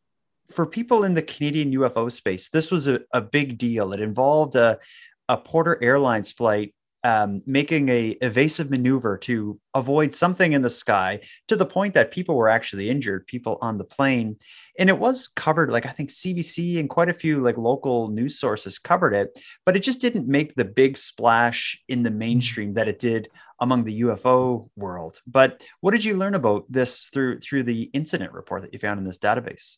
for 0.50 0.66
people 0.66 1.04
in 1.04 1.14
the 1.14 1.22
Canadian 1.22 1.74
UFO 1.74 2.12
space, 2.12 2.50
this 2.50 2.72
was 2.72 2.88
a, 2.88 3.02
a 3.14 3.22
big 3.22 3.58
deal. 3.58 3.94
It 3.94 4.02
involved 4.02 4.56
a, 4.56 4.80
a 5.28 5.38
Porter 5.38 5.78
Airlines 5.82 6.32
flight 6.32 6.74
um, 7.04 7.42
making 7.46 7.90
a 7.90 8.18
evasive 8.22 8.70
maneuver 8.70 9.18
to 9.20 9.60
avoid 9.74 10.14
something 10.14 10.54
in 10.54 10.62
the 10.62 10.70
sky 10.70 11.22
to 11.48 11.56
the 11.56 11.66
point 11.66 11.94
that 11.94 12.12
people 12.12 12.36
were 12.36 12.50
actually 12.50 12.90
injured, 12.90 13.28
people 13.28 13.58
on 13.62 13.78
the 13.78 13.86
plane. 13.86 14.38
And 14.78 14.90
it 14.90 14.98
was 14.98 15.28
covered, 15.28 15.72
like 15.72 15.86
I 15.86 15.92
think 15.92 16.10
CBC 16.10 16.80
and 16.80 16.90
quite 16.90 17.10
a 17.10 17.14
few 17.14 17.42
like 17.42 17.58
local 17.58 18.10
news 18.10 18.40
sources 18.40 18.80
covered 18.80 19.14
it, 19.14 19.40
but 19.66 19.76
it 19.76 19.84
just 19.84 20.02
didn't 20.02 20.28
make 20.28 20.56
the 20.56 20.66
big 20.66 20.98
splash 20.98 21.82
in 21.88 22.04
the 22.04 22.12
mainstream 22.12 22.74
that 22.74 22.88
it 22.88 23.00
did 23.00 23.30
among 23.62 23.84
the 23.84 24.02
UFO 24.02 24.70
world. 24.76 25.22
But 25.28 25.64
what 25.82 25.92
did 25.92 26.04
you 26.04 26.16
learn 26.16 26.36
about 26.36 26.66
this 26.70 27.10
through 27.14 27.40
through 27.40 27.64
the 27.64 27.84
incident 27.94 28.34
report 28.34 28.62
that 28.64 28.74
you 28.74 28.80
found 28.80 29.00
in 29.00 29.06
this 29.06 29.18
database? 29.18 29.78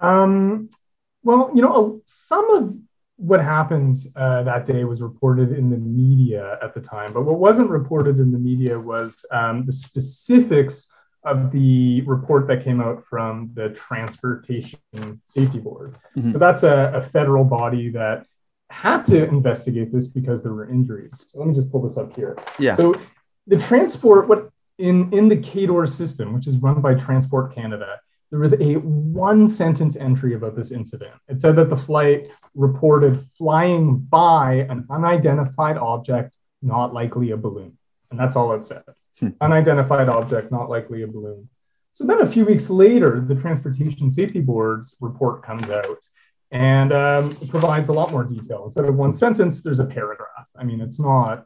Um, 0.00 0.70
well, 1.22 1.50
you 1.54 1.62
know, 1.62 2.00
some 2.06 2.50
of 2.50 2.76
what 3.20 3.40
happened 3.42 3.96
uh, 4.16 4.42
that 4.44 4.64
day 4.64 4.84
was 4.84 5.02
reported 5.02 5.52
in 5.52 5.68
the 5.68 5.76
media 5.76 6.58
at 6.62 6.72
the 6.72 6.80
time, 6.80 7.12
but 7.12 7.22
what 7.22 7.38
wasn't 7.38 7.68
reported 7.68 8.18
in 8.18 8.32
the 8.32 8.38
media 8.38 8.80
was 8.80 9.24
um, 9.30 9.66
the 9.66 9.72
specifics 9.72 10.88
of 11.24 11.52
the 11.52 12.00
report 12.02 12.46
that 12.46 12.64
came 12.64 12.80
out 12.80 13.04
from 13.04 13.50
the 13.52 13.68
Transportation 13.70 15.20
Safety 15.26 15.58
Board. 15.58 15.98
Mm-hmm. 16.16 16.32
So 16.32 16.38
that's 16.38 16.62
a, 16.62 16.92
a, 16.94 17.02
federal 17.02 17.44
body 17.44 17.90
that 17.90 18.24
had 18.70 19.04
to 19.04 19.28
investigate 19.28 19.92
this 19.92 20.06
because 20.06 20.42
there 20.42 20.54
were 20.54 20.70
injuries. 20.70 21.26
So 21.28 21.40
let 21.40 21.48
me 21.48 21.54
just 21.54 21.70
pull 21.70 21.86
this 21.86 21.98
up 21.98 22.16
here. 22.16 22.38
Yeah. 22.58 22.74
So 22.74 22.98
the 23.46 23.58
transport, 23.58 24.28
what 24.28 24.48
in 24.78 25.12
in 25.12 25.28
the 25.28 25.36
CADOR 25.36 25.86
system, 25.90 26.32
which 26.32 26.46
is 26.46 26.56
run 26.56 26.80
by 26.80 26.94
Transport 26.94 27.54
Canada, 27.54 28.00
there 28.30 28.40
was 28.40 28.54
a 28.54 28.74
one 28.74 29.48
sentence 29.48 29.96
entry 29.96 30.34
about 30.34 30.56
this 30.56 30.70
incident. 30.70 31.14
It 31.28 31.40
said 31.40 31.56
that 31.56 31.68
the 31.68 31.76
flight 31.76 32.30
reported 32.54 33.26
flying 33.36 33.98
by 33.98 34.66
an 34.68 34.86
unidentified 34.90 35.76
object, 35.76 36.36
not 36.62 36.94
likely 36.94 37.32
a 37.32 37.36
balloon. 37.36 37.76
And 38.10 38.18
that's 38.18 38.36
all 38.36 38.52
it 38.52 38.66
said. 38.66 38.82
Hmm. 39.18 39.30
Unidentified 39.40 40.08
object, 40.08 40.52
not 40.52 40.68
likely 40.68 41.02
a 41.02 41.06
balloon. 41.06 41.48
So 41.92 42.06
then 42.06 42.20
a 42.20 42.26
few 42.26 42.44
weeks 42.44 42.70
later, 42.70 43.20
the 43.20 43.34
Transportation 43.34 44.10
Safety 44.10 44.40
Board's 44.40 44.96
report 45.00 45.42
comes 45.42 45.68
out 45.68 45.98
and 46.52 46.92
um, 46.92 47.36
provides 47.48 47.88
a 47.88 47.92
lot 47.92 48.10
more 48.10 48.24
detail. 48.24 48.64
Instead 48.64 48.84
of 48.84 48.94
one 48.96 49.14
sentence, 49.14 49.62
there's 49.62 49.78
a 49.78 49.84
paragraph. 49.84 50.46
I 50.56 50.64
mean, 50.64 50.80
it's 50.80 50.98
not 50.98 51.44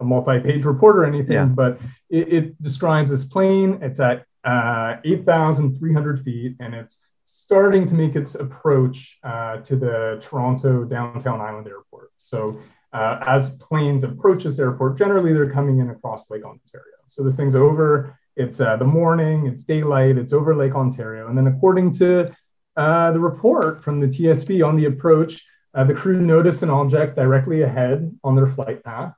a 0.00 0.04
multi-page 0.04 0.64
report 0.64 0.96
or 0.96 1.04
anything, 1.04 1.34
yeah. 1.34 1.44
but 1.44 1.78
it, 2.10 2.32
it, 2.32 2.62
describes 2.62 3.10
this 3.10 3.24
plane. 3.24 3.78
It's 3.80 4.00
at 4.00 4.26
uh, 4.44 4.96
8,300 5.04 6.24
feet, 6.24 6.56
and 6.60 6.74
it's 6.74 6.98
starting 7.24 7.86
to 7.86 7.94
make 7.94 8.16
its 8.16 8.34
approach 8.34 9.18
uh, 9.24 9.58
to 9.58 9.76
the 9.76 10.22
Toronto 10.22 10.84
Downtown 10.84 11.40
Island 11.40 11.66
Airport. 11.66 12.10
So 12.16 12.58
uh, 12.92 13.18
as 13.26 13.50
planes 13.56 14.04
approach 14.04 14.44
this 14.44 14.58
airport, 14.58 14.98
generally 14.98 15.32
they're 15.32 15.50
coming 15.50 15.78
in 15.80 15.90
across 15.90 16.30
Lake 16.30 16.44
Ontario. 16.44 16.84
So 17.08 17.22
this 17.22 17.36
thing's 17.36 17.56
over. 17.56 18.18
It's 18.36 18.60
uh, 18.60 18.76
the 18.76 18.84
morning. 18.84 19.46
It's 19.46 19.64
daylight. 19.64 20.18
It's 20.18 20.32
over 20.32 20.54
Lake 20.54 20.74
Ontario, 20.74 21.28
and 21.28 21.38
then 21.38 21.46
according 21.46 21.92
to 21.94 22.34
uh, 22.76 23.12
the 23.12 23.20
report 23.20 23.82
from 23.82 24.00
the 24.00 24.08
TSB 24.08 24.66
on 24.66 24.76
the 24.76 24.86
approach, 24.86 25.40
uh, 25.74 25.84
the 25.84 25.94
crew 25.94 26.20
noticed 26.20 26.62
an 26.62 26.70
object 26.70 27.16
directly 27.16 27.62
ahead 27.62 28.16
on 28.24 28.34
their 28.34 28.48
flight 28.48 28.82
path. 28.82 29.14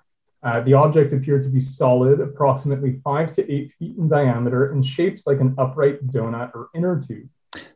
Uh, 0.47 0.61
the 0.61 0.75
object 0.75 1.12
appeared 1.12 1.43
to 1.43 1.49
be 1.49 1.61
solid, 1.61 2.21
approximately 2.21 3.00
five 3.03 3.33
to 3.33 3.53
eight 3.53 3.73
feet 3.81 3.97
in 3.99 4.09
diameter 4.09 4.71
and 4.71 4.87
shaped 4.87 5.25
like 5.26 5.41
an 5.41 5.53
upright 5.59 6.07
donut 6.07 6.55
or 6.55 6.69
inner 6.73 7.03
tube. 7.05 7.29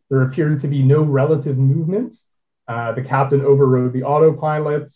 There 0.09 0.23
appeared 0.23 0.61
to 0.61 0.69
be 0.69 0.85
no 0.85 1.03
relative 1.03 1.59
movement. 1.59 2.15
Uh, 2.69 2.93
the 2.93 3.03
captain 3.03 3.41
overrode 3.41 3.93
the 3.93 4.05
autopilot. 4.05 4.93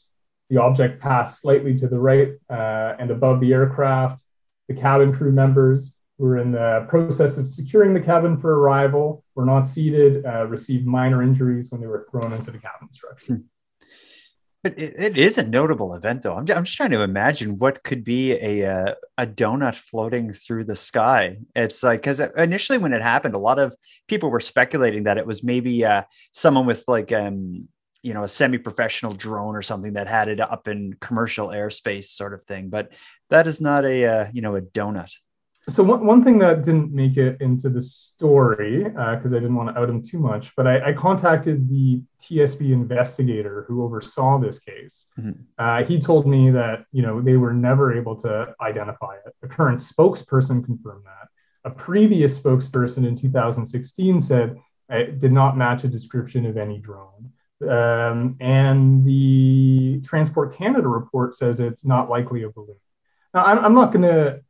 The 0.50 0.58
object 0.58 1.02
passed 1.02 1.40
slightly 1.40 1.76
to 1.78 1.88
the 1.88 1.98
right 1.98 2.34
uh, 2.48 2.94
and 3.00 3.10
above 3.10 3.40
the 3.40 3.52
aircraft. 3.52 4.22
The 4.68 4.74
cabin 4.76 5.12
crew 5.12 5.32
members 5.32 5.96
who 6.16 6.26
were 6.26 6.38
in 6.38 6.52
the 6.52 6.86
process 6.88 7.38
of 7.38 7.50
securing 7.50 7.92
the 7.92 8.00
cabin 8.00 8.40
for 8.40 8.56
arrival 8.56 9.24
were 9.34 9.46
not 9.46 9.64
seated, 9.64 10.24
uh, 10.24 10.46
received 10.46 10.86
minor 10.86 11.24
injuries 11.24 11.72
when 11.72 11.80
they 11.80 11.88
were 11.88 12.06
thrown 12.08 12.32
into 12.32 12.52
the 12.52 12.58
cabin 12.58 12.92
structure. 12.92 13.34
Hmm. 13.34 13.53
But 14.64 14.78
it, 14.78 14.94
it 14.98 15.18
is 15.18 15.36
a 15.36 15.46
notable 15.46 15.92
event, 15.92 16.22
though. 16.22 16.32
I'm, 16.32 16.50
I'm 16.50 16.64
just 16.64 16.74
trying 16.78 16.92
to 16.92 17.02
imagine 17.02 17.58
what 17.58 17.84
could 17.84 18.02
be 18.02 18.32
a 18.32 18.62
a, 18.62 18.96
a 19.18 19.26
donut 19.26 19.74
floating 19.74 20.32
through 20.32 20.64
the 20.64 20.74
sky. 20.74 21.36
It's 21.54 21.82
like 21.82 22.00
because 22.00 22.18
initially 22.18 22.78
when 22.78 22.94
it 22.94 23.02
happened, 23.02 23.34
a 23.34 23.38
lot 23.38 23.58
of 23.58 23.76
people 24.08 24.30
were 24.30 24.40
speculating 24.40 25.02
that 25.02 25.18
it 25.18 25.26
was 25.26 25.44
maybe 25.44 25.84
uh, 25.84 26.04
someone 26.32 26.64
with 26.64 26.82
like 26.88 27.12
um 27.12 27.68
you 28.02 28.14
know 28.14 28.24
a 28.24 28.28
semi-professional 28.28 29.12
drone 29.12 29.54
or 29.54 29.60
something 29.60 29.92
that 29.92 30.08
had 30.08 30.28
it 30.28 30.40
up 30.40 30.66
in 30.66 30.94
commercial 30.94 31.48
airspace, 31.48 32.06
sort 32.06 32.32
of 32.32 32.42
thing. 32.44 32.70
But 32.70 32.94
that 33.28 33.46
is 33.46 33.60
not 33.60 33.84
a 33.84 34.06
uh, 34.06 34.28
you 34.32 34.40
know 34.40 34.56
a 34.56 34.62
donut 34.62 35.12
so 35.68 35.82
one, 35.82 36.04
one 36.04 36.22
thing 36.22 36.38
that 36.40 36.62
didn't 36.62 36.92
make 36.92 37.16
it 37.16 37.40
into 37.40 37.70
the 37.70 37.80
story 37.80 38.84
because 38.84 39.32
uh, 39.32 39.36
I 39.36 39.40
didn't 39.40 39.54
want 39.54 39.74
to 39.74 39.80
out 39.80 39.88
him 39.88 40.02
too 40.02 40.18
much, 40.18 40.52
but 40.56 40.66
I, 40.66 40.90
I, 40.90 40.92
contacted 40.92 41.68
the 41.68 42.02
TSB 42.20 42.72
investigator 42.72 43.64
who 43.66 43.82
oversaw 43.82 44.38
this 44.38 44.58
case. 44.58 45.06
Mm-hmm. 45.18 45.32
Uh, 45.58 45.84
he 45.84 45.98
told 45.98 46.26
me 46.26 46.50
that 46.50 46.84
you 46.92 47.02
know 47.02 47.22
they 47.22 47.36
were 47.36 47.54
never 47.54 47.96
able 47.96 48.14
to 48.22 48.54
identify 48.60 49.14
it. 49.26 49.34
The 49.40 49.48
current 49.48 49.80
spokesperson 49.80 50.64
confirmed 50.64 51.04
that. 51.06 51.28
A 51.64 51.70
previous 51.70 52.38
spokesperson 52.38 53.06
in 53.06 53.16
2016 53.16 54.20
said 54.20 54.56
it 54.90 55.18
did 55.18 55.32
not 55.32 55.56
match 55.56 55.84
a 55.84 55.88
description 55.88 56.44
of 56.44 56.58
any 56.58 56.78
drone. 56.78 57.32
Um, 57.62 58.36
and 58.40 59.04
the 59.06 60.02
Transport 60.04 60.56
Canada 60.56 60.88
report 60.88 61.34
says 61.34 61.60
it's 61.60 61.86
not 61.86 62.10
likely 62.10 62.42
a 62.42 62.50
balloon. 62.50 62.76
Now, 63.32 63.44
I'm, 63.44 63.64
I'm 63.64 63.74
not 63.74 63.92
going 63.92 64.02
to 64.02 64.40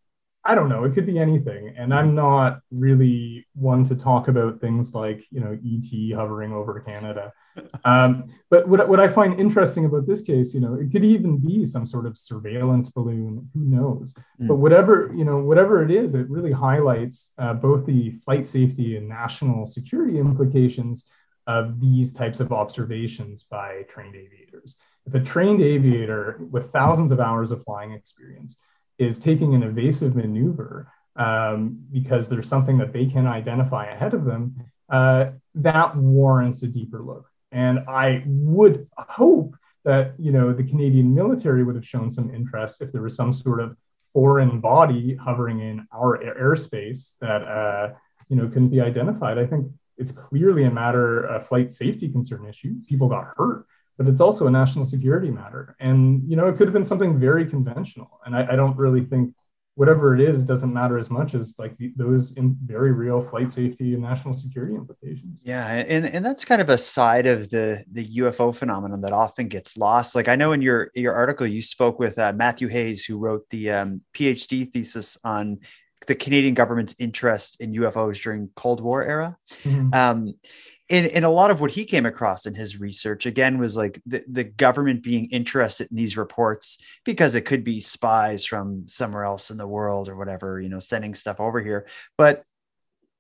I 0.47 0.55
don't 0.55 0.69
know. 0.69 0.85
It 0.85 0.93
could 0.93 1.07
be 1.07 1.19
anything. 1.19 1.75
And 1.77 1.95
I'm 1.95 2.15
not 2.15 2.61
really 2.71 3.47
one 3.55 3.85
to 3.87 3.95
talk 3.95 4.29
about 4.29 4.61
things 4.61 4.93
like, 4.93 5.25
you 5.31 5.41
know, 5.41 5.53
ET 5.53 6.17
hovering 6.17 6.53
over 6.53 6.81
Canada. 6.81 7.33
Um, 7.85 8.35
but 8.51 8.67
what, 8.67 8.89
what 8.89 8.99
I 8.99 9.07
find 9.07 9.39
interesting 9.39 9.85
about 9.85 10.09
this 10.09 10.21
case, 10.23 10.55
you 10.55 10.61
know, 10.61 10.75
it 10.75 10.91
could 10.91 11.05
even 11.05 11.39
be 11.39 11.65
some 11.65 11.87
sort 11.87 12.05
of 12.05 12.19
surveillance 12.19 12.89
balloon. 12.89 13.49
Who 13.55 13.61
knows? 13.61 14.13
Mm. 14.41 14.49
But 14.49 14.57
whatever, 14.57 15.13
you 15.15 15.25
know, 15.25 15.39
whatever 15.39 15.85
it 15.85 15.93
is, 15.93 16.17
it 16.17 16.29
really 16.29 16.51
highlights 16.51 17.31
uh, 17.39 17.55
both 17.55 17.87
the 17.87 18.11
flight 18.25 18.49
safety 18.49 18.97
and 18.97 19.09
national 19.09 19.67
security 19.67 20.19
implications 20.19 21.05
of 21.47 21.79
these 21.81 22.13
types 22.13 22.41
of 22.41 22.51
observations 22.51 23.45
by 23.45 23.83
trained 23.89 24.17
aviators. 24.17 24.77
If 25.07 25.15
a 25.15 25.21
trained 25.21 25.63
aviator 25.63 26.41
with 26.51 26.73
thousands 26.73 27.13
of 27.13 27.21
hours 27.21 27.53
of 27.53 27.63
flying 27.63 27.93
experience 27.93 28.57
is 28.99 29.19
taking 29.19 29.55
an 29.55 29.63
evasive 29.63 30.15
maneuver 30.15 30.93
um, 31.17 31.79
because 31.93 32.29
there's 32.29 32.49
something 32.49 32.79
that 32.79 32.93
they 32.93 33.07
can 33.07 33.27
identify 33.27 33.87
ahead 33.87 34.15
of 34.15 34.25
them, 34.25 34.57
uh, 34.91 35.27
that 35.55 35.97
warrants 35.97 36.63
a 36.63 36.67
deeper 36.67 37.03
look. 37.03 37.27
And 37.53 37.81
I 37.89 38.23
would 38.27 38.89
hope 38.97 39.57
that 39.85 40.15
you 40.19 40.33
know 40.33 40.53
the 40.53 40.65
Canadian 40.65 41.15
military 41.15 41.63
would 41.63 41.77
have 41.77 41.87
shown 41.87 42.11
some 42.11 42.35
interest 42.35 42.83
if 42.83 42.91
there 42.91 43.03
was 43.03 43.15
some 43.15 43.33
sort 43.33 43.61
of 43.61 43.77
foreign 44.13 44.61
body 44.61 45.15
hovering 45.17 45.61
in 45.61 45.87
our 45.93 46.19
airspace 46.19 47.15
that 47.21 47.43
uh, 47.43 47.95
you 48.29 48.37
know 48.37 48.49
couldn't 48.49 48.71
be 48.71 48.81
identified. 48.81 49.39
I 49.39 49.47
think 49.47 49.71
it's 49.97 50.11
clearly 50.11 50.65
a 50.65 50.71
matter 50.71 51.25
of 51.25 51.47
flight 51.47 51.71
safety 51.71 52.09
concern 52.09 52.47
issue. 52.49 52.75
People 52.89 53.09
got 53.09 53.35
hurt 53.37 53.67
but 53.97 54.09
it's 54.09 54.21
also 54.21 54.47
a 54.47 54.51
national 54.51 54.85
security 54.85 55.31
matter. 55.31 55.77
And 55.81 56.23
you 56.29 56.37
know, 56.37 56.49
it 56.49 56.57
could 56.57 56.67
have 56.67 56.75
been 56.75 56.85
something 56.85 57.19
very 57.19 57.47
conventional. 57.47 58.21
And 58.25 58.37
I, 58.37 58.53
I 58.53 58.57
don't 58.57 58.77
really 58.77 59.05
think 59.05 59.35
whatever 59.77 60.15
it 60.15 60.21
is 60.21 60.45
doesn't 60.45 60.73
matter 60.73 60.99
as 60.99 61.11
much 61.11 61.35
as 61.35 61.55
like 61.59 61.77
the, 61.79 61.93
those 61.97 62.33
very 62.65 62.93
real 62.93 63.29
flight 63.29 63.51
safety 63.51 63.95
and 63.95 64.03
national 64.03 64.37
security 64.37 64.75
implications. 64.75 65.43
Yeah, 65.45 65.67
and 65.67 66.07
and 66.07 66.25
that's 66.25 66.45
kind 66.45 66.63
of 66.63 66.71
a 66.71 66.79
side 66.79 67.27
of 67.27 67.51
the 67.51 67.85
the 67.91 68.07
UFO 68.19 68.55
phenomenon 68.55 69.01
that 69.03 69.13
often 69.13 69.49
gets 69.49 69.77
lost. 69.77 70.15
Like 70.15 70.29
I 70.29 70.37
know 70.37 70.53
in 70.53 70.63
your 70.63 70.91
your 70.95 71.15
article 71.15 71.47
you 71.47 71.63
spoke 71.63 71.99
with 71.99 72.19
uh, 72.19 72.33
Matthew 72.33 72.69
Hayes, 72.69 73.05
who 73.05 73.19
wrote 73.19 73.49
the 73.51 73.71
um, 73.71 74.01
PhD 74.15 74.71
thesis 74.71 75.19
on 75.25 75.59
the 76.07 76.15
Canadian 76.15 76.55
government's 76.55 76.95
interest 76.99 77.61
in 77.61 77.73
UFOs 77.73 78.23
during 78.23 78.51
Cold 78.57 78.81
War 78.81 79.03
era. 79.05 79.37
Mm-hmm. 79.63 79.95
Um, 79.95 80.35
in, 80.89 81.07
in 81.07 81.25
a 81.25 81.31
lot 81.31 81.51
of 81.51 81.61
what 81.61 81.71
he 81.71 81.85
came 81.85 82.05
across 82.05 82.47
in 82.47 82.55
his 82.55 82.79
research 82.79 83.27
again 83.27 83.59
was 83.59 83.77
like 83.77 84.01
the, 84.07 84.23
the 84.29 84.45
government 84.45 85.03
being 85.03 85.27
interested 85.31 85.89
in 85.91 85.97
these 85.97 86.17
reports 86.17 86.79
because 87.05 87.35
it 87.35 87.47
could 87.47 87.65
be 87.65 87.81
spies 87.81 88.45
from 88.45 88.87
somewhere 88.87 89.25
else 89.25 89.51
in 89.51 89.57
the 89.57 89.67
world 89.67 90.09
or 90.09 90.17
whatever 90.17 90.61
you 90.61 90.69
know 90.69 90.79
sending 90.79 91.15
stuff 91.15 91.41
over 91.41 91.63
here 91.63 91.87
but 92.19 92.45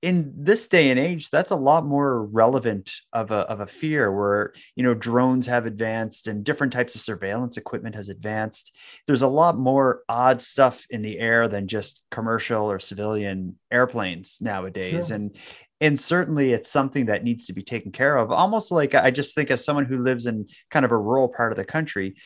in 0.04 0.35
this 0.37 0.68
day 0.68 0.90
and 0.90 1.00
age, 1.00 1.30
that's 1.30 1.50
a 1.50 1.56
lot 1.56 1.87
more 1.87 2.26
relevant 2.26 2.92
of 3.14 3.30
a, 3.30 3.37
of 3.37 3.61
a 3.61 3.66
fear 3.66 4.12
where, 4.12 4.52
you 4.76 4.85
know, 4.85 4.92
drones 4.92 5.47
have 5.47 5.64
advanced 5.64 6.26
and 6.26 6.44
different 6.44 6.75
types 6.75 6.94
of 6.94 7.00
surveillance 7.00 7.56
equipment 7.56 7.94
has 7.94 8.11
advanced. 8.11 8.76
There's 9.06 9.23
a 9.23 9.28
lot 9.28 9.56
more 9.56 10.02
odd 10.06 10.42
stuff 10.42 10.85
in 10.90 11.00
the 11.00 11.18
air 11.18 11.49
than 11.49 11.68
just 11.68 12.02
commercial 12.11 12.71
or 12.71 12.78
civilian 12.78 13.59
airplanes 13.73 14.37
nowadays. 14.42 15.09
Sure. 15.09 15.16
And, 15.16 15.37
and 15.85 16.00
certainly 16.00 16.53
it's 16.53 16.71
something 16.71 17.07
that 17.07 17.25
needs 17.25 17.45
to 17.45 17.53
be 17.53 17.62
taken 17.62 17.93
care 17.93 18.17
of. 18.17 18.33
Almost 18.33 18.73
like 18.73 18.95
I 18.95 19.11
just 19.11 19.35
think 19.35 19.50
as 19.50 19.62
someone 19.62 19.85
who 19.85 19.99
lives 19.99 20.25
in 20.26 20.47
kind 20.71 20.87
of 20.87 20.93
a 20.93 20.97
rural 20.97 21.29
part 21.29 21.53
of 21.53 21.57
the 21.57 21.64
country, 21.64 22.17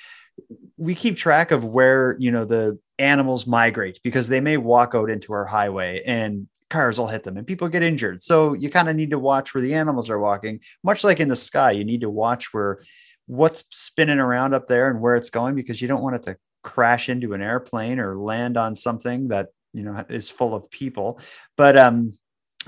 we 0.77 0.95
keep 0.95 1.17
track 1.17 1.51
of 1.51 1.65
where, 1.65 2.15
you 2.21 2.31
know, 2.31 2.45
the 2.45 2.79
animals 3.01 3.49
migrate 3.49 3.99
because 4.05 4.29
they 4.29 4.41
may 4.41 4.57
walk 4.57 4.93
out 4.95 5.11
into 5.11 5.33
our 5.33 5.45
highway 5.45 6.01
and 6.07 6.47
cars 6.71 6.99
will 6.99 7.09
hit 7.09 7.25
them 7.25 7.37
and 7.37 7.49
people 7.49 7.67
get 7.67 7.83
injured. 7.83 8.23
So 8.23 8.53
you 8.53 8.71
kind 8.71 8.89
of 8.89 8.95
need 8.95 9.11
to 9.11 9.19
watch 9.19 9.53
where 9.53 9.63
the 9.63 9.75
animals 9.75 10.09
are 10.09 10.21
walking, 10.21 10.61
much 10.85 11.03
like 11.03 11.19
in 11.19 11.27
the 11.27 11.35
sky. 11.35 11.73
You 11.73 11.85
need 11.85 12.03
to 12.03 12.11
watch 12.11 12.55
where 12.55 12.79
what's 13.27 13.65
spinning 13.71 14.21
around 14.21 14.55
up 14.55 14.69
there 14.69 14.89
and 14.89 15.01
where 15.01 15.17
it's 15.17 15.31
going 15.31 15.57
because 15.57 15.83
you 15.83 15.89
don't 15.89 16.03
want 16.03 16.15
it 16.15 16.23
to 16.25 16.37
crash 16.63 17.09
into 17.09 17.35
an 17.35 17.43
airplane 17.43 17.99
or 17.99 18.17
land 18.17 18.57
on 18.57 18.77
something 18.77 19.29
that 19.29 19.49
you 19.73 19.83
know 19.83 20.05
is 20.09 20.31
full 20.31 20.55
of 20.55 20.71
people. 20.71 21.21
But 21.57 21.77
um 21.77 22.13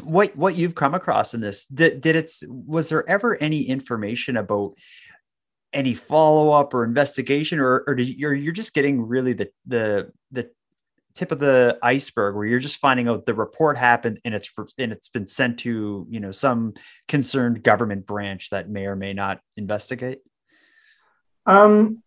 what 0.02 0.36
what 0.36 0.56
you've 0.56 0.74
come 0.74 0.94
across 0.94 1.34
in 1.34 1.40
this 1.40 1.64
did, 1.66 2.00
did 2.00 2.16
it 2.16 2.30
was 2.48 2.88
there 2.88 3.08
ever 3.08 3.36
any 3.36 3.62
information 3.62 4.36
about 4.36 4.74
any 5.72 5.94
follow-up 5.94 6.74
or 6.74 6.84
investigation 6.84 7.60
or, 7.60 7.84
or 7.86 7.98
you, 7.98 8.14
you're, 8.16 8.34
you're 8.34 8.52
just 8.52 8.74
getting 8.74 9.06
really 9.06 9.32
the 9.32 9.48
the 9.66 10.10
the 10.32 10.50
tip 11.14 11.32
of 11.32 11.38
the 11.38 11.78
iceberg 11.82 12.36
where 12.36 12.46
you're 12.46 12.60
just 12.60 12.78
finding 12.78 13.08
out 13.08 13.26
the 13.26 13.34
report 13.34 13.76
happened 13.76 14.20
and 14.24 14.34
it's 14.34 14.50
and 14.78 14.92
it's 14.92 15.08
been 15.08 15.26
sent 15.26 15.58
to 15.58 16.06
you 16.08 16.20
know 16.20 16.32
some 16.32 16.72
concerned 17.08 17.62
government 17.62 18.06
branch 18.06 18.50
that 18.50 18.68
may 18.68 18.86
or 18.86 18.96
may 18.96 19.12
not 19.12 19.40
investigate? 19.56 20.20
Um 21.46 22.02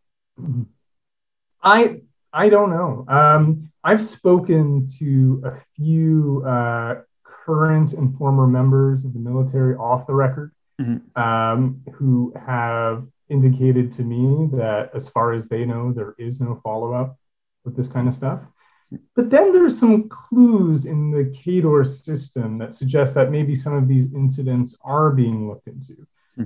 i 1.62 2.02
i 2.32 2.50
don't 2.50 2.70
know. 2.70 3.06
Um 3.08 3.72
i've 3.84 4.04
spoken 4.04 4.88
to 5.00 5.42
a 5.46 5.62
few 5.75 6.44
uh 6.46 7.02
current 7.46 7.94
and 7.94 8.18
former 8.18 8.48
members 8.48 9.06
of 9.06 9.14
the 9.14 9.20
military 9.20 9.76
off 9.76 10.08
the 10.08 10.14
record 10.14 10.52
mm-hmm. 10.80 11.22
um 11.22 11.82
who 11.94 12.34
have 12.46 13.06
indicated 13.30 13.92
to 13.92 14.04
me 14.04 14.50
that 14.52 14.92
as 14.94 15.08
far 15.10 15.34
as 15.34 15.48
they 15.48 15.66
know 15.66 15.92
there 15.92 16.16
is 16.18 16.40
no 16.40 16.60
follow-up 16.64 17.18
with 17.66 17.76
this 17.76 17.88
kind 17.88 18.08
of 18.08 18.14
stuff 18.14 18.40
but 19.16 19.30
then 19.30 19.52
there's 19.52 19.80
some 19.80 20.10
clues 20.10 20.86
in 20.86 21.12
the 21.12 21.26
CADOR 21.38 21.86
system 21.88 22.58
that 22.60 22.76
suggest 22.76 23.16
that 23.16 23.32
maybe 23.32 23.56
some 23.56 23.74
of 23.74 23.88
these 23.88 24.14
incidents 24.14 24.76
are 24.82 25.12
being 25.12 25.50
looked 25.50 25.68
into. 25.68 26.06
Hmm. 26.36 26.46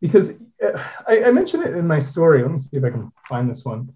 Because 0.00 0.30
uh, 0.64 0.78
I, 1.06 1.24
I, 1.24 1.32
mentioned 1.32 1.64
it 1.64 1.76
in 1.76 1.86
my 1.86 2.00
story. 2.00 2.42
Let 2.42 2.52
me 2.52 2.58
see 2.58 2.76
if 2.76 2.84
I 2.84 2.90
can 2.90 3.10
find 3.28 3.50
this 3.50 3.64
one. 3.64 3.92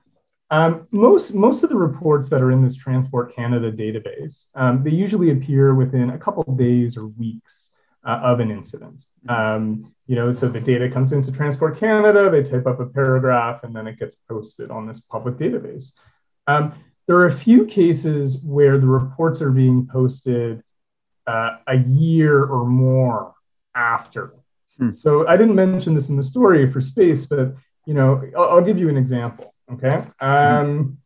Um, 0.50 0.86
most, 0.90 1.34
most 1.34 1.62
of 1.62 1.70
the 1.70 1.76
reports 1.76 2.28
that 2.30 2.42
are 2.42 2.52
in 2.52 2.62
this 2.62 2.76
Transport 2.76 3.34
Canada 3.34 3.72
database, 3.72 4.46
um, 4.54 4.82
they 4.84 4.90
usually 4.90 5.30
appear 5.30 5.74
within 5.74 6.10
a 6.10 6.18
couple 6.18 6.44
of 6.46 6.58
days 6.58 6.96
or 6.96 7.06
weeks 7.06 7.70
uh, 8.06 8.20
of 8.22 8.40
an 8.40 8.50
incident. 8.50 9.04
Um, 9.28 9.92
you 10.06 10.16
know, 10.16 10.32
so 10.32 10.48
the 10.48 10.60
data 10.60 10.90
comes 10.90 11.12
into 11.12 11.32
Transport 11.32 11.78
Canada, 11.80 12.30
they 12.30 12.42
type 12.42 12.66
up 12.66 12.78
a 12.78 12.86
paragraph, 12.86 13.64
and 13.64 13.74
then 13.74 13.86
it 13.86 13.98
gets 13.98 14.16
posted 14.28 14.70
on 14.70 14.86
this 14.86 15.00
public 15.00 15.36
database. 15.36 15.92
Um, 16.46 16.74
there 17.06 17.16
are 17.16 17.26
a 17.26 17.36
few 17.36 17.66
cases 17.66 18.38
where 18.42 18.78
the 18.78 18.86
reports 18.86 19.40
are 19.40 19.50
being 19.50 19.86
posted 19.86 20.62
uh, 21.26 21.56
a 21.66 21.76
year 21.76 22.44
or 22.44 22.66
more 22.66 23.34
after. 23.74 24.34
Hmm. 24.78 24.90
So 24.90 25.26
I 25.26 25.36
didn't 25.36 25.54
mention 25.54 25.94
this 25.94 26.08
in 26.08 26.16
the 26.16 26.22
story 26.22 26.70
for 26.70 26.80
space, 26.80 27.26
but 27.26 27.54
you 27.86 27.94
know, 27.94 28.22
I'll, 28.36 28.50
I'll 28.50 28.64
give 28.64 28.78
you 28.78 28.88
an 28.88 28.96
example. 28.96 29.53
Okay. 29.72 30.04
Um. 30.20 30.98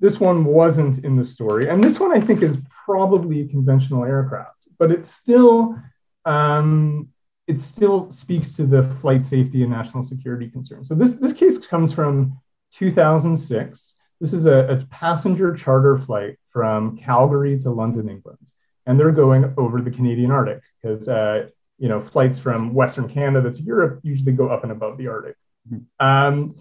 This 0.00 0.20
one 0.20 0.44
wasn't 0.44 0.98
in 0.98 1.16
the 1.16 1.24
story, 1.24 1.68
and 1.70 1.82
this 1.82 1.98
one 1.98 2.12
I 2.12 2.20
think 2.20 2.42
is 2.42 2.58
probably 2.84 3.40
a 3.42 3.46
conventional 3.46 4.04
aircraft, 4.04 4.68
but 4.78 4.90
it 4.90 5.06
still 5.06 5.78
um, 6.24 7.08
it 7.46 7.60
still 7.60 8.10
speaks 8.10 8.52
to 8.56 8.66
the 8.66 8.82
flight 9.00 9.24
safety 9.24 9.62
and 9.62 9.70
national 9.70 10.02
security 10.02 10.48
concerns. 10.48 10.88
So 10.88 10.94
this 10.94 11.14
this 11.14 11.32
case 11.32 11.58
comes 11.58 11.92
from 11.92 12.40
2006. 12.72 13.94
This 14.20 14.32
is 14.32 14.46
a, 14.46 14.58
a 14.68 14.76
passenger 14.86 15.54
charter 15.54 15.98
flight 15.98 16.38
from 16.50 16.96
Calgary 16.96 17.58
to 17.60 17.70
London, 17.70 18.08
England, 18.08 18.50
and 18.86 18.98
they're 18.98 19.12
going 19.12 19.52
over 19.56 19.80
the 19.80 19.90
Canadian 19.90 20.30
Arctic 20.30 20.62
because 20.82 21.08
uh, 21.08 21.48
you 21.78 21.88
know 21.88 22.00
flights 22.00 22.38
from 22.38 22.72
Western 22.72 23.08
Canada 23.08 23.50
to 23.52 23.62
Europe 23.62 24.00
usually 24.02 24.32
go 24.32 24.48
up 24.48 24.62
and 24.62 24.72
above 24.72 24.96
the 24.96 25.08
Arctic. 25.08 25.36
Mm-hmm. 25.70 26.06
Um, 26.06 26.56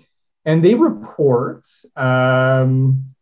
and 0.46 0.64
they 0.64 0.76
report, 0.76 1.68
um, 1.96 3.16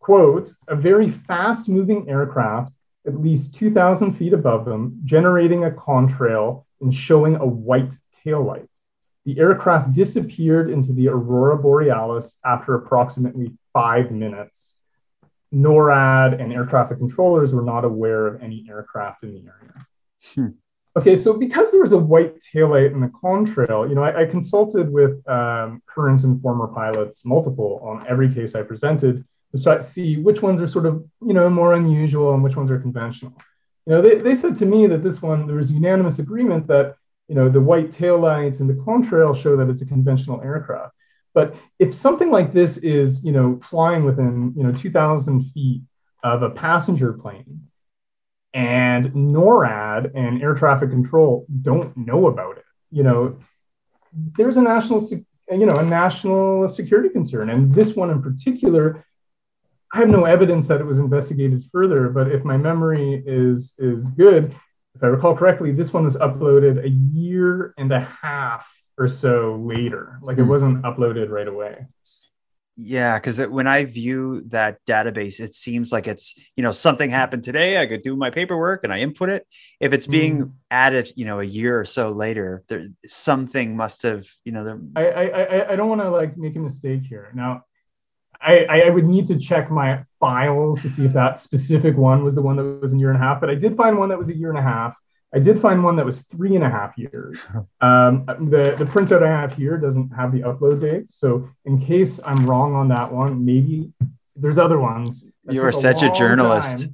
quote, 0.00 0.52
a 0.68 0.76
very 0.76 1.10
fast 1.10 1.68
moving 1.68 2.08
aircraft 2.08 2.72
at 3.06 3.20
least 3.20 3.54
2,000 3.54 4.14
feet 4.14 4.32
above 4.32 4.64
them, 4.64 5.00
generating 5.04 5.64
a 5.64 5.70
contrail 5.70 6.64
and 6.80 6.94
showing 6.94 7.36
a 7.36 7.46
white 7.46 7.92
tail 8.24 8.44
light. 8.44 8.68
The 9.24 9.38
aircraft 9.38 9.92
disappeared 9.92 10.70
into 10.70 10.92
the 10.92 11.08
aurora 11.08 11.56
borealis 11.56 12.38
after 12.44 12.74
approximately 12.74 13.52
five 13.72 14.10
minutes. 14.10 14.74
NORAD 15.52 16.40
and 16.40 16.52
air 16.52 16.64
traffic 16.64 16.98
controllers 16.98 17.52
were 17.52 17.62
not 17.62 17.84
aware 17.84 18.26
of 18.26 18.42
any 18.42 18.66
aircraft 18.68 19.22
in 19.22 19.34
the 19.34 19.40
area. 19.40 19.86
Hmm. 20.34 20.56
Okay, 20.96 21.16
so 21.16 21.32
because 21.32 21.70
there 21.70 21.80
was 21.80 21.92
a 21.92 21.98
white 21.98 22.34
taillight 22.40 22.92
in 22.92 23.00
the 23.00 23.08
contrail, 23.08 23.88
you 23.88 23.94
know, 23.94 24.02
I, 24.02 24.22
I 24.22 24.26
consulted 24.26 24.92
with 24.92 25.26
um, 25.26 25.82
current 25.86 26.22
and 26.22 26.40
former 26.42 26.68
pilots, 26.68 27.24
multiple, 27.24 27.80
on 27.82 28.06
every 28.06 28.32
case 28.32 28.54
I 28.54 28.62
presented 28.62 29.24
to 29.56 29.82
see 29.82 30.16
which 30.18 30.42
ones 30.42 30.60
are 30.60 30.68
sort 30.68 30.86
of, 30.86 31.04
you 31.24 31.32
know, 31.32 31.48
more 31.48 31.74
unusual 31.74 32.34
and 32.34 32.42
which 32.42 32.56
ones 32.56 32.70
are 32.70 32.78
conventional. 32.78 33.32
You 33.86 33.94
know, 33.94 34.02
they, 34.02 34.16
they 34.16 34.34
said 34.34 34.56
to 34.56 34.66
me 34.66 34.86
that 34.86 35.02
this 35.02 35.22
one, 35.22 35.46
there 35.46 35.56
was 35.56 35.72
unanimous 35.72 36.18
agreement 36.18 36.66
that 36.68 36.96
you 37.32 37.34
know, 37.34 37.48
the 37.48 37.62
white 37.62 37.90
tail 37.90 38.18
lights 38.18 38.60
and 38.60 38.68
the 38.68 38.74
contrail 38.74 39.34
show 39.34 39.56
that 39.56 39.70
it's 39.70 39.80
a 39.80 39.86
conventional 39.86 40.42
aircraft. 40.42 40.94
But 41.32 41.54
if 41.78 41.94
something 41.94 42.30
like 42.30 42.52
this 42.52 42.76
is, 42.76 43.24
you 43.24 43.32
know, 43.32 43.58
flying 43.62 44.04
within, 44.04 44.52
you 44.54 44.62
know, 44.62 44.72
2,000 44.72 45.50
feet 45.52 45.80
of 46.22 46.42
a 46.42 46.50
passenger 46.50 47.14
plane, 47.14 47.68
and 48.54 49.06
NORAD 49.12 50.12
and 50.14 50.42
air 50.42 50.54
traffic 50.54 50.90
control 50.90 51.46
don't 51.62 51.96
know 51.96 52.26
about 52.26 52.58
it, 52.58 52.64
you 52.90 53.02
know, 53.02 53.38
there's 54.36 54.56
a 54.56 54.62
national, 54.62 55.08
you 55.50 55.66
know, 55.66 55.76
a 55.76 55.82
national 55.82 56.68
security 56.68 57.08
concern. 57.08 57.50
And 57.50 57.74
this 57.74 57.94
one 57.94 58.10
in 58.10 58.22
particular, 58.22 59.04
I 59.94 59.98
have 59.98 60.08
no 60.08 60.24
evidence 60.24 60.66
that 60.68 60.80
it 60.80 60.86
was 60.86 60.98
investigated 60.98 61.64
further. 61.72 62.08
But 62.08 62.30
if 62.30 62.44
my 62.44 62.56
memory 62.56 63.22
is 63.26 63.74
is 63.78 64.08
good, 64.08 64.54
if 64.94 65.02
I 65.02 65.06
recall 65.06 65.36
correctly, 65.36 65.72
this 65.72 65.92
one 65.92 66.04
was 66.04 66.16
uploaded 66.16 66.84
a 66.84 66.88
year 66.88 67.74
and 67.78 67.92
a 67.92 68.00
half 68.00 68.66
or 68.98 69.08
so 69.08 69.60
later. 69.62 70.18
Like 70.22 70.38
it 70.38 70.44
hmm. 70.44 70.50
wasn't 70.50 70.82
uploaded 70.82 71.30
right 71.30 71.48
away. 71.48 71.86
Yeah, 72.74 73.18
because 73.18 73.38
when 73.38 73.66
I 73.66 73.84
view 73.84 74.44
that 74.48 74.78
database, 74.86 75.40
it 75.40 75.54
seems 75.54 75.92
like 75.92 76.06
it's 76.06 76.34
you 76.56 76.62
know 76.62 76.72
something 76.72 77.10
happened 77.10 77.44
today. 77.44 77.78
I 77.80 77.86
could 77.86 78.02
do 78.02 78.16
my 78.16 78.30
paperwork 78.30 78.82
and 78.82 78.92
I 78.92 79.00
input 79.00 79.28
it. 79.28 79.46
If 79.78 79.92
it's 79.92 80.06
being 80.06 80.38
mm. 80.38 80.52
added, 80.70 81.12
you 81.14 81.26
know, 81.26 81.40
a 81.40 81.44
year 81.44 81.78
or 81.78 81.84
so 81.84 82.12
later, 82.12 82.64
there 82.68 82.84
something 83.06 83.76
must 83.76 84.02
have 84.04 84.26
you 84.44 84.52
know. 84.52 84.64
There... 84.64 84.80
I 84.96 85.04
I 85.04 85.72
I 85.72 85.76
don't 85.76 85.90
want 85.90 86.00
to 86.00 86.10
like 86.10 86.38
make 86.38 86.56
a 86.56 86.60
mistake 86.60 87.02
here. 87.02 87.30
Now, 87.34 87.64
I, 88.40 88.64
I 88.84 88.90
would 88.90 89.04
need 89.04 89.26
to 89.26 89.38
check 89.38 89.70
my 89.70 90.04
files 90.18 90.80
to 90.82 90.88
see 90.88 91.04
if 91.04 91.12
that 91.12 91.40
specific 91.40 91.96
one 91.96 92.24
was 92.24 92.34
the 92.34 92.42
one 92.42 92.56
that 92.56 92.64
was 92.64 92.92
a 92.92 92.96
year 92.96 93.10
and 93.10 93.16
a 93.16 93.24
half, 93.24 93.40
but 93.40 93.50
I 93.50 93.54
did 93.54 93.76
find 93.76 93.98
one 93.98 94.08
that 94.08 94.18
was 94.18 94.30
a 94.30 94.36
year 94.36 94.48
and 94.48 94.58
a 94.58 94.62
half. 94.62 94.94
I 95.34 95.38
did 95.38 95.60
find 95.60 95.82
one 95.82 95.96
that 95.96 96.04
was 96.04 96.20
three 96.20 96.54
and 96.56 96.64
a 96.64 96.70
half 96.70 96.96
years. 96.96 97.38
Um, 97.80 98.26
the, 98.26 98.76
the 98.78 98.84
printout 98.84 99.24
I 99.24 99.28
have 99.28 99.54
here 99.54 99.76
doesn't 99.76 100.10
have 100.10 100.30
the 100.30 100.42
upload 100.42 100.80
dates. 100.80 101.16
So 101.16 101.48
in 101.64 101.80
case 101.80 102.20
I'm 102.24 102.48
wrong 102.48 102.76
on 102.76 102.86
that 102.88 103.12
one, 103.12 103.44
maybe 103.44 103.90
there's 104.36 104.56
other 104.56 104.78
ones. 104.78 105.26
You 105.50 105.64
are 105.64 105.72
such 105.72 106.04
a 106.04 106.12
journalist. 106.12 106.86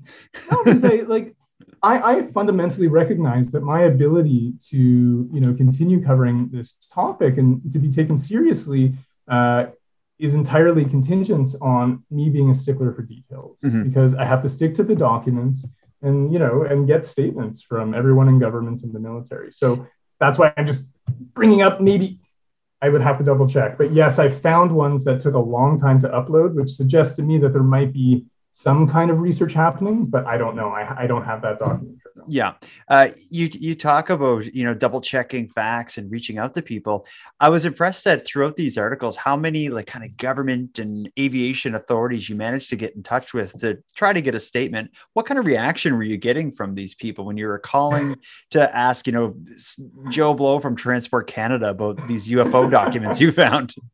no, 0.50 0.64
because 0.64 0.82
I 0.82 1.02
like 1.06 1.36
I, 1.82 1.98
I, 1.98 2.26
fundamentally 2.32 2.88
recognize 2.88 3.50
that 3.52 3.62
my 3.62 3.82
ability 3.82 4.54
to 4.70 4.78
you 4.78 5.40
know 5.40 5.52
continue 5.54 6.02
covering 6.02 6.48
this 6.50 6.78
topic 6.92 7.36
and 7.36 7.70
to 7.72 7.78
be 7.78 7.90
taken 7.90 8.16
seriously 8.16 8.94
uh, 9.28 9.66
is 10.18 10.34
entirely 10.34 10.84
contingent 10.84 11.54
on 11.60 12.02
me 12.10 12.30
being 12.30 12.50
a 12.50 12.54
stickler 12.54 12.92
for 12.92 13.02
details 13.02 13.60
mm-hmm. 13.60 13.84
because 13.84 14.14
I 14.14 14.24
have 14.24 14.42
to 14.42 14.48
stick 14.48 14.74
to 14.74 14.82
the 14.82 14.94
documents 14.94 15.64
and 16.02 16.32
you 16.32 16.38
know 16.38 16.62
and 16.62 16.86
get 16.86 17.04
statements 17.04 17.62
from 17.62 17.94
everyone 17.94 18.28
in 18.28 18.38
government 18.38 18.82
and 18.82 18.92
the 18.92 19.00
military. 19.00 19.52
So 19.52 19.86
that's 20.20 20.38
why 20.38 20.52
I'm 20.56 20.66
just 20.66 20.84
bringing 21.34 21.62
up 21.62 21.80
maybe 21.80 22.20
I 22.80 22.88
would 22.88 23.02
have 23.02 23.18
to 23.18 23.24
double 23.24 23.48
check. 23.48 23.76
But 23.76 23.92
yes, 23.92 24.18
I 24.18 24.28
found 24.28 24.70
ones 24.70 25.04
that 25.04 25.20
took 25.20 25.34
a 25.34 25.38
long 25.38 25.80
time 25.80 26.00
to 26.02 26.08
upload, 26.08 26.54
which 26.54 26.70
suggests 26.70 27.16
to 27.16 27.22
me 27.22 27.38
that 27.38 27.52
there 27.52 27.62
might 27.62 27.92
be 27.92 28.26
some 28.52 28.88
kind 28.88 29.10
of 29.10 29.18
research 29.20 29.52
happening, 29.52 30.06
but 30.06 30.26
I 30.26 30.36
don't 30.36 30.56
know. 30.56 30.70
I, 30.70 31.04
I 31.04 31.06
don't 31.06 31.24
have 31.24 31.42
that 31.42 31.58
document. 31.58 31.98
Yeah, 32.26 32.54
uh, 32.88 33.08
you 33.30 33.48
you 33.52 33.74
talk 33.74 34.10
about 34.10 34.54
you 34.54 34.64
know 34.64 34.74
double 34.74 35.00
checking 35.00 35.48
facts 35.48 35.98
and 35.98 36.10
reaching 36.10 36.38
out 36.38 36.54
to 36.54 36.62
people. 36.62 37.06
I 37.40 37.48
was 37.48 37.66
impressed 37.66 38.04
that 38.04 38.26
throughout 38.26 38.56
these 38.56 38.78
articles, 38.78 39.16
how 39.16 39.36
many 39.36 39.68
like 39.68 39.86
kind 39.86 40.04
of 40.04 40.16
government 40.16 40.78
and 40.78 41.10
aviation 41.18 41.74
authorities 41.74 42.28
you 42.28 42.36
managed 42.36 42.70
to 42.70 42.76
get 42.76 42.96
in 42.96 43.02
touch 43.02 43.34
with 43.34 43.58
to 43.60 43.78
try 43.94 44.12
to 44.12 44.20
get 44.20 44.34
a 44.34 44.40
statement. 44.40 44.90
What 45.12 45.26
kind 45.26 45.38
of 45.38 45.46
reaction 45.46 45.94
were 45.94 46.02
you 46.02 46.16
getting 46.16 46.50
from 46.50 46.74
these 46.74 46.94
people 46.94 47.24
when 47.24 47.36
you 47.36 47.46
were 47.46 47.58
calling 47.58 48.16
to 48.50 48.76
ask 48.76 49.06
you 49.06 49.12
know 49.12 49.36
Joe 50.08 50.34
Blow 50.34 50.58
from 50.58 50.76
Transport 50.76 51.26
Canada 51.26 51.70
about 51.70 52.08
these 52.08 52.28
UFO 52.28 52.70
documents 52.70 53.20
you 53.20 53.32
found? 53.32 53.74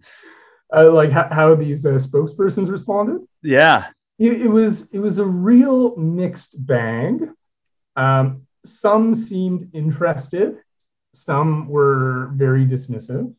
Uh, 0.75 0.91
like 0.91 1.13
how, 1.13 1.29
how 1.31 1.55
these 1.55 1.87
uh, 1.87 1.91
spokespersons 1.91 2.69
responded? 2.69 3.21
Yeah 3.43 3.91
it, 4.19 4.43
it 4.43 4.49
was 4.49 4.89
it 4.93 4.99
was 4.99 5.19
a 5.19 5.27
real 5.27 5.97
mixed 5.97 6.55
bag. 6.67 7.29
Um, 7.97 8.47
some 8.65 9.15
seemed 9.15 9.71
interested, 9.75 10.57
some 11.15 11.69
were 11.69 12.31
very 12.35 12.67
dismissive, 12.67 13.35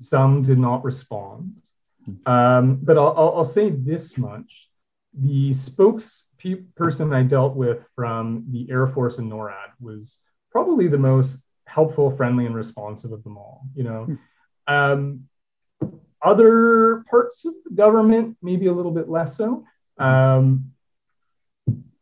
some 0.00 0.42
did 0.42 0.58
not 0.58 0.84
respond. 0.84 1.62
Um, 2.26 2.78
but 2.82 2.96
I'll, 2.96 3.14
I'll, 3.16 3.34
I'll, 3.38 3.44
say 3.44 3.70
this 3.70 4.16
much: 4.16 4.68
the 5.12 5.50
spokesperson 5.50 7.14
I 7.14 7.22
dealt 7.22 7.54
with 7.54 7.84
from 7.94 8.46
the 8.50 8.66
Air 8.70 8.86
Force 8.86 9.18
and 9.18 9.30
NORAD 9.30 9.72
was 9.80 10.18
probably 10.50 10.88
the 10.88 10.98
most 10.98 11.38
helpful, 11.66 12.10
friendly, 12.16 12.46
and 12.46 12.54
responsive 12.54 13.12
of 13.12 13.22
them 13.24 13.36
all. 13.36 13.62
You 13.74 13.84
know, 13.84 14.04
hmm. 14.04 14.74
um, 14.74 15.28
other 16.22 17.04
parts 17.10 17.44
of 17.44 17.54
the 17.64 17.74
government 17.74 18.36
maybe 18.42 18.66
a 18.66 18.72
little 18.72 18.92
bit 18.92 19.08
less 19.08 19.36
so. 19.36 19.64
Um, 19.98 20.72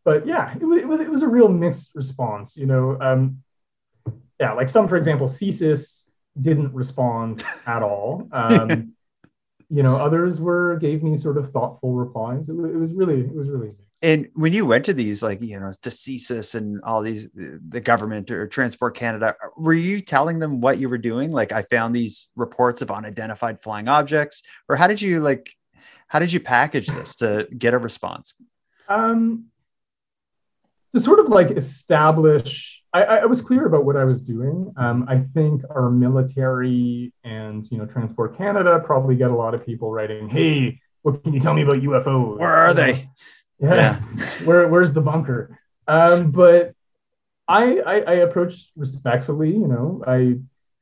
but 0.07 0.25
yeah, 0.25 0.55
it 0.55 0.65
was, 0.65 0.79
it 0.79 0.87
was, 0.87 1.01
it 1.01 1.11
was 1.11 1.23
a 1.23 1.29
real 1.29 1.49
mixed 1.49 1.91
response. 1.97 2.57
You 2.57 2.67
know, 2.67 2.97
um, 3.01 3.43
yeah, 4.39 4.53
like 4.53 4.69
some, 4.69 4.87
for 4.87 4.97
example, 4.97 5.27
CSIS 5.27 6.05
didn't 6.41 6.73
respond 6.73 7.43
at 7.67 7.83
all. 7.83 8.29
Um, 8.31 8.93
you 9.69 9.83
know, 9.83 9.97
others 9.97 10.39
were 10.39 10.77
gave 10.77 11.03
me 11.03 11.17
sort 11.17 11.37
of 11.37 11.51
thoughtful 11.51 11.93
replies. 11.93 12.49
It, 12.49 12.55
was, 12.55 12.71
it 12.71 12.77
was 12.77 12.93
really, 12.93 13.21
it 13.23 13.35
was 13.35 13.49
really. 13.49 13.67
Mixed. 13.67 13.83
And 14.01 14.29
when 14.35 14.53
you 14.53 14.65
went 14.65 14.85
to 14.85 14.93
these, 14.93 15.25
like 15.25 15.43
you 15.43 15.59
know, 15.59 15.73
to 15.83 15.91
CSIS 15.91 16.55
and 16.55 16.81
all 16.85 17.03
these, 17.03 17.29
the 17.35 17.81
government 17.81 18.31
or 18.31 18.47
Transport 18.47 18.95
Canada, 18.95 19.35
were 19.57 19.75
you 19.75 20.01
telling 20.01 20.39
them 20.39 20.61
what 20.61 20.79
you 20.79 20.89
were 20.89 20.99
doing? 20.99 21.33
Like, 21.33 21.51
I 21.51 21.63
found 21.63 21.97
these 21.97 22.29
reports 22.37 22.81
of 22.81 22.93
unidentified 22.93 23.61
flying 23.61 23.89
objects, 23.89 24.45
or 24.69 24.77
how 24.77 24.87
did 24.87 25.03
you 25.03 25.19
like 25.19 25.53
how 26.07 26.21
did 26.21 26.33
you 26.33 26.39
package 26.39 26.87
this 26.87 27.17
to 27.17 27.49
get 27.59 27.75
a 27.75 27.79
response? 27.79 28.37
Um, 28.89 29.47
to 30.97 31.03
sort 31.03 31.21
of 31.21 31.29
like 31.29 31.51
establish, 31.51 32.83
I, 32.93 33.03
I 33.03 33.25
was 33.27 33.43
clear 33.43 33.67
about 33.67 33.85
what 33.85 33.97
I 33.97 34.05
was 34.05 34.23
doing. 34.23 34.73
Um, 34.77 35.07
I 35.09 35.25
think 35.35 35.63
our 35.71 35.91
military 35.91 37.13
and 37.23 37.71
you 37.71 37.79
know 37.79 37.87
Transport 37.87 38.37
Canada 38.39 38.81
probably 38.85 39.17
get 39.17 39.31
a 39.31 39.37
lot 39.37 39.55
of 39.55 39.65
people 39.65 39.93
writing, 39.93 40.29
"Hey, 40.29 40.81
what 41.03 41.23
can 41.23 41.35
you 41.35 41.41
tell 41.41 41.55
me 41.55 41.63
about 41.63 41.77
UFOs? 41.77 42.39
Where 42.39 42.49
are 42.49 42.75
they? 42.75 43.11
Yeah, 43.59 43.75
yeah. 43.75 44.01
where 44.45 44.69
where's 44.69 44.93
the 44.93 45.03
bunker?" 45.03 45.59
Um, 45.87 46.31
but 46.31 46.73
I, 47.47 47.79
I 47.81 47.95
I 48.01 48.15
approached 48.27 48.73
respectfully. 48.75 49.51
You 49.51 49.69
know, 49.69 50.03
I 50.07 50.37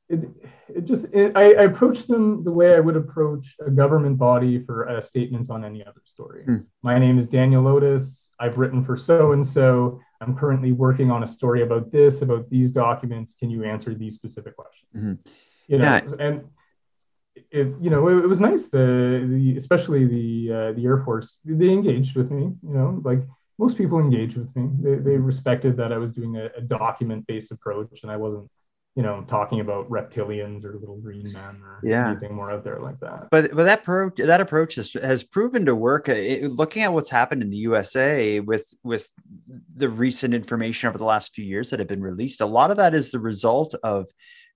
it, 0.08 0.28
it 0.68 0.84
just 0.84 1.06
it, 1.12 1.32
I, 1.34 1.54
I 1.54 1.62
approach 1.64 2.06
them 2.06 2.44
the 2.44 2.52
way 2.52 2.74
I 2.74 2.80
would 2.80 2.96
approach 2.96 3.56
a 3.66 3.70
government 3.70 4.18
body 4.18 4.62
for 4.64 4.84
a 4.84 5.02
statement 5.02 5.50
on 5.50 5.64
any 5.64 5.84
other 5.84 6.02
story. 6.04 6.44
Hmm. 6.44 6.58
My 6.82 6.98
name 6.98 7.18
is 7.18 7.26
Daniel 7.26 7.66
Otis. 7.66 8.30
I've 8.38 8.58
written 8.58 8.84
for 8.84 8.96
so 8.96 9.32
and 9.32 9.46
so. 9.46 10.00
I'm 10.24 10.36
currently 10.36 10.72
working 10.72 11.10
on 11.10 11.22
a 11.22 11.26
story 11.26 11.62
about 11.62 11.92
this, 11.92 12.22
about 12.22 12.50
these 12.50 12.70
documents. 12.70 13.34
Can 13.34 13.50
you 13.50 13.64
answer 13.64 13.94
these 13.94 14.14
specific 14.14 14.56
questions? 14.56 14.90
Mm-hmm. 14.96 15.14
You 15.68 15.78
know, 15.78 15.84
yeah. 15.84 16.00
and 16.18 16.44
it, 17.50 17.74
you 17.80 17.90
know, 17.90 18.08
it, 18.08 18.24
it, 18.24 18.26
was 18.26 18.40
nice. 18.40 18.68
The, 18.68 19.26
the 19.28 19.56
especially 19.56 20.04
the 20.06 20.52
uh, 20.52 20.72
the 20.72 20.84
Air 20.84 21.02
Force, 21.04 21.38
they 21.44 21.70
engaged 21.70 22.16
with 22.16 22.30
me. 22.30 22.42
You 22.42 22.74
know, 22.74 23.00
like 23.04 23.20
most 23.58 23.76
people 23.76 23.98
engaged 23.98 24.36
with 24.36 24.54
me. 24.54 24.68
They, 24.80 24.96
they 24.96 25.16
respected 25.16 25.76
that 25.78 25.92
I 25.92 25.98
was 25.98 26.12
doing 26.12 26.36
a, 26.36 26.50
a 26.56 26.60
document 26.60 27.26
based 27.26 27.52
approach, 27.52 28.00
and 28.02 28.10
I 28.10 28.16
wasn't 28.16 28.50
you 28.96 29.02
know, 29.02 29.24
talking 29.26 29.58
about 29.58 29.90
reptilians 29.90 30.64
or 30.64 30.78
little 30.78 30.98
green 30.98 31.32
men 31.32 31.60
or 31.64 31.80
yeah. 31.82 32.10
anything 32.10 32.32
more 32.32 32.52
out 32.52 32.62
there 32.62 32.78
like 32.78 33.00
that. 33.00 33.28
But 33.30 33.54
but 33.54 33.64
that 33.64 33.82
pro 33.82 34.10
that 34.18 34.40
approach 34.40 34.76
has, 34.76 34.92
has 34.92 35.24
proven 35.24 35.66
to 35.66 35.74
work. 35.74 36.08
Uh, 36.08 36.12
it, 36.12 36.52
looking 36.52 36.82
at 36.82 36.92
what's 36.92 37.10
happened 37.10 37.42
in 37.42 37.50
the 37.50 37.56
USA 37.56 38.38
with 38.38 38.72
with 38.84 39.10
the 39.76 39.88
recent 39.88 40.32
information 40.32 40.88
over 40.88 40.98
the 40.98 41.04
last 41.04 41.34
few 41.34 41.44
years 41.44 41.70
that 41.70 41.80
have 41.80 41.88
been 41.88 42.02
released, 42.02 42.40
a 42.40 42.46
lot 42.46 42.70
of 42.70 42.76
that 42.76 42.94
is 42.94 43.10
the 43.10 43.18
result 43.18 43.74
of 43.82 44.06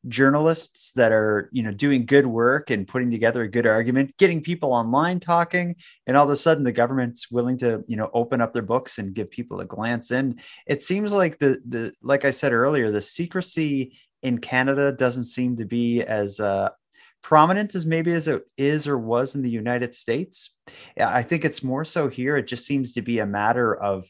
journalists 0.07 0.93
that 0.93 1.11
are 1.11 1.49
you 1.53 1.63
know 1.63 1.73
doing 1.73 2.07
good 2.07 2.27
work 2.27 2.71
and 2.71 2.87
putting 2.87 3.11
together 3.11 3.43
a 3.43 3.51
good 3.51 3.67
argument 3.67 4.17
getting 4.17 4.41
people 4.41 4.73
online 4.73 5.19
talking 5.19 5.75
and 6.07 6.17
all 6.17 6.25
of 6.25 6.31
a 6.31 6.37
sudden 6.37 6.63
the 6.63 6.71
government's 6.71 7.33
willing 7.33 7.59
to 7.59 7.83
you 7.89 7.97
know 7.97 8.09
open 8.15 8.41
up 8.41 8.53
their 8.53 8.63
books 8.63 8.99
and 8.99 9.13
give 9.13 9.29
people 9.29 9.59
a 9.59 9.65
glance 9.65 10.13
in 10.13 10.39
it 10.69 10.85
seems 10.85 11.13
like 11.13 11.37
the 11.41 11.61
the 11.69 11.93
like 12.01 12.25
i 12.25 12.31
said 12.31 12.53
earlier 12.53 12.93
the 12.93 13.03
secrecy 13.03 13.99
in 14.23 14.39
Canada 14.39 14.93
doesn't 14.93 15.25
seem 15.25 15.57
to 15.57 15.65
be 15.65 16.03
as 16.03 16.41
uh, 16.41 16.71
prominent 17.23 17.75
as 17.75 17.87
maybe 17.87 18.13
as 18.13 18.29
it 18.29 18.43
is 18.57 18.87
or 18.89 18.99
was 18.99 19.35
in 19.35 19.43
the 19.43 19.51
United 19.51 19.95
States. 19.95 20.55
I 20.99 21.23
think 21.23 21.45
it's 21.45 21.63
more 21.63 21.85
so 21.85 22.09
here. 22.09 22.37
It 22.37 22.47
just 22.47 22.67
seems 22.67 22.93
to 22.93 23.03
be 23.03 23.19
a 23.19 23.27
matter 23.27 23.75
of 23.75 24.07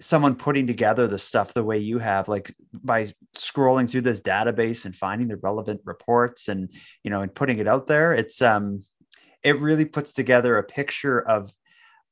someone 0.00 0.34
putting 0.34 0.66
together 0.66 1.06
the 1.06 1.18
stuff 1.18 1.52
the 1.52 1.62
way 1.62 1.76
you 1.76 1.98
have 1.98 2.26
like 2.26 2.54
by 2.72 3.12
scrolling 3.36 3.88
through 3.88 4.00
this 4.00 4.22
database 4.22 4.86
and 4.86 4.96
finding 4.96 5.28
the 5.28 5.36
relevant 5.36 5.80
reports 5.84 6.48
and 6.48 6.70
you 7.04 7.10
know 7.10 7.20
and 7.20 7.34
putting 7.34 7.58
it 7.58 7.68
out 7.68 7.86
there 7.86 8.14
it's 8.14 8.40
um 8.40 8.82
it 9.42 9.60
really 9.60 9.84
puts 9.84 10.12
together 10.12 10.56
a 10.56 10.62
picture 10.62 11.20
of 11.20 11.52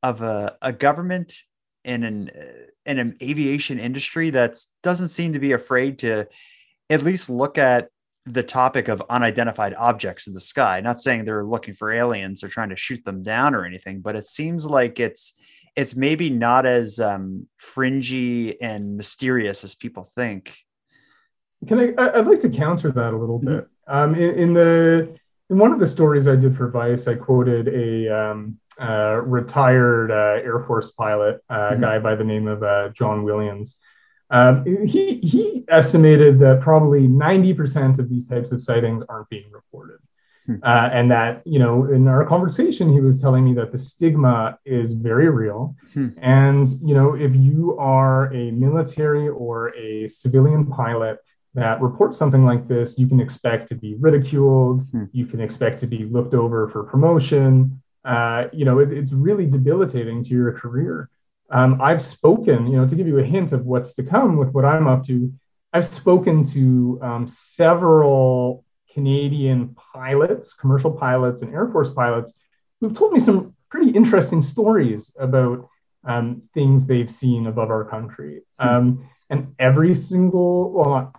of 0.03 0.21
a, 0.21 0.57
a 0.61 0.75
government 0.75 1.35
in 1.85 2.05
an 2.05 2.31
in 2.85 2.99
an 2.99 3.17
aviation 3.23 3.79
industry 3.79 4.29
that 4.31 4.59
doesn't 4.83 5.09
seem 5.09 5.33
to 5.33 5.39
be 5.39 5.53
afraid 5.53 5.99
to 5.99 6.27
at 6.91 7.03
least 7.03 7.31
look 7.31 7.57
at 7.57 7.89
the 8.27 8.43
topic 8.43 8.89
of 8.89 9.03
unidentified 9.09 9.75
objects 9.75 10.27
in 10.27 10.35
the 10.35 10.41
sky. 10.41 10.81
Not 10.81 11.01
saying 11.01 11.25
they're 11.25 11.45
looking 11.45 11.75
for 11.75 11.91
aliens 11.91 12.45
or 12.45 12.49
trying 12.49 12.69
to 12.69 12.77
shoot 12.77 13.05
them 13.05 13.23
down 13.23 13.55
or 13.55 13.65
anything, 13.65 14.01
but 14.01 14.17
it 14.17 14.27
seems 14.27 14.67
like 14.67 15.01
it's 15.01 15.35
it's 15.77 15.95
maybe 15.95 16.31
not 16.31 16.67
as 16.67 16.99
um, 16.99 17.47
fringy 17.57 18.61
and 18.61 18.97
mysterious 18.97 19.63
as 19.63 19.75
people 19.75 20.11
think. 20.17 20.59
Can 21.67 21.79
I? 21.79 22.19
I'd 22.19 22.27
like 22.27 22.41
to 22.41 22.51
counter 22.51 22.91
that 22.91 23.15
a 23.15 23.17
little 23.17 23.39
mm-hmm. 23.39 23.57
bit. 23.57 23.69
Um, 23.87 24.15
in, 24.15 24.31
in, 24.39 24.55
the 24.55 25.17
in 25.49 25.59
one 25.59 25.73
of 25.73 25.79
the 25.79 25.87
stories 25.87 26.27
I 26.27 26.37
did 26.37 26.57
for 26.57 26.71
Vice, 26.71 27.07
I 27.07 27.15
quoted 27.15 27.69
a 27.69 28.09
um, 28.09 28.59
uh, 28.81 29.21
retired 29.23 30.11
uh, 30.11 30.43
Air 30.43 30.65
Force 30.67 30.91
pilot, 30.93 31.41
uh, 31.49 31.55
mm-hmm. 31.55 31.83
guy 31.83 31.99
by 31.99 32.15
the 32.15 32.25
name 32.25 32.49
of 32.49 32.63
uh, 32.63 32.89
John 32.91 33.23
Williams, 33.25 33.77
um, 34.31 34.65
he, 34.87 35.17
he 35.17 35.65
estimated 35.69 36.39
that 36.41 36.61
probably 36.61 37.09
90% 37.09 37.99
of 37.99 38.09
these 38.09 38.27
types 38.27 38.53
of 38.53 38.63
sightings 38.63 39.03
aren't 39.09 39.29
being 39.29 39.51
reported. 39.51 39.99
Hmm. 40.47 40.57
Uh, 40.63 40.89
and 40.93 41.11
that, 41.11 41.43
you 41.45 41.59
know, 41.59 41.85
in 41.85 42.07
our 42.09 42.25
conversation, 42.25 42.93
he 42.93 43.01
was 43.01 43.21
telling 43.21 43.45
me 43.45 43.55
that 43.55 43.73
the 43.73 43.79
stigma 43.79 44.59
is 44.65 44.93
very 44.93 45.29
real. 45.29 45.75
Hmm. 45.95 46.09
And, 46.21 46.69
you 46.83 46.95
know, 46.95 47.15
if 47.15 47.35
you 47.35 47.77
are 47.79 48.33
a 48.33 48.53
military 48.53 49.29
or 49.29 49.75
a 49.77 50.09
civilian 50.09 50.67
pilot 50.67 51.19
that 51.55 51.81
reports 51.83 52.17
something 52.17 52.45
like 52.45 52.69
this, 52.69 52.97
you 52.97 53.09
can 53.09 53.21
expect 53.21 53.69
to 53.69 53.75
be 53.75 53.97
ridiculed. 53.97 54.87
Hmm. 54.93 55.05
You 55.13 55.27
can 55.27 55.41
expect 55.41 55.81
to 55.81 55.87
be 55.87 56.05
looked 56.05 56.35
over 56.35 56.69
for 56.69 56.85
promotion. 56.85 57.83
Uh, 58.05 58.45
you 58.53 58.65
know, 58.65 58.79
it, 58.79 58.93
it's 58.93 59.13
really 59.13 59.47
debilitating 59.47 60.25
to 60.25 60.31
your 60.31 60.53
career. 60.53 61.11
Um, 61.51 61.81
I've 61.81 62.03
spoken, 62.03 62.67
you 62.67 62.77
know, 62.77 62.87
to 62.87 62.95
give 62.95 63.07
you 63.07 63.19
a 63.19 63.25
hint 63.25 63.53
of 63.53 63.67
what's 63.67 63.95
to 63.95 64.03
come 64.03 64.37
with 64.37 64.51
what 64.51 64.65
I'm 64.65 64.87
up 64.87 65.03
to, 65.05 65.33
I've 65.73 65.87
spoken 65.87 66.45
to 66.53 66.99
um, 67.03 67.27
several 67.27 68.65
Canadian 68.93 69.77
pilots, 69.95 70.53
commercial 70.53 70.91
pilots, 70.91 71.43
and 71.43 71.53
Air 71.53 71.69
Force 71.69 71.91
pilots 71.91 72.33
who've 72.81 72.97
told 72.97 73.13
me 73.13 73.21
some 73.21 73.55
pretty 73.69 73.91
interesting 73.91 74.43
stories 74.43 75.13
about 75.19 75.69
um, 76.05 76.43
things 76.55 76.87
they've 76.87 77.11
seen 77.11 77.47
above 77.47 77.71
our 77.71 77.85
country. 77.85 78.43
Hmm. 78.59 78.69
Um, 78.69 79.09
and 79.29 79.55
every 79.59 79.95
single, 79.95 80.73
well, 80.73 81.13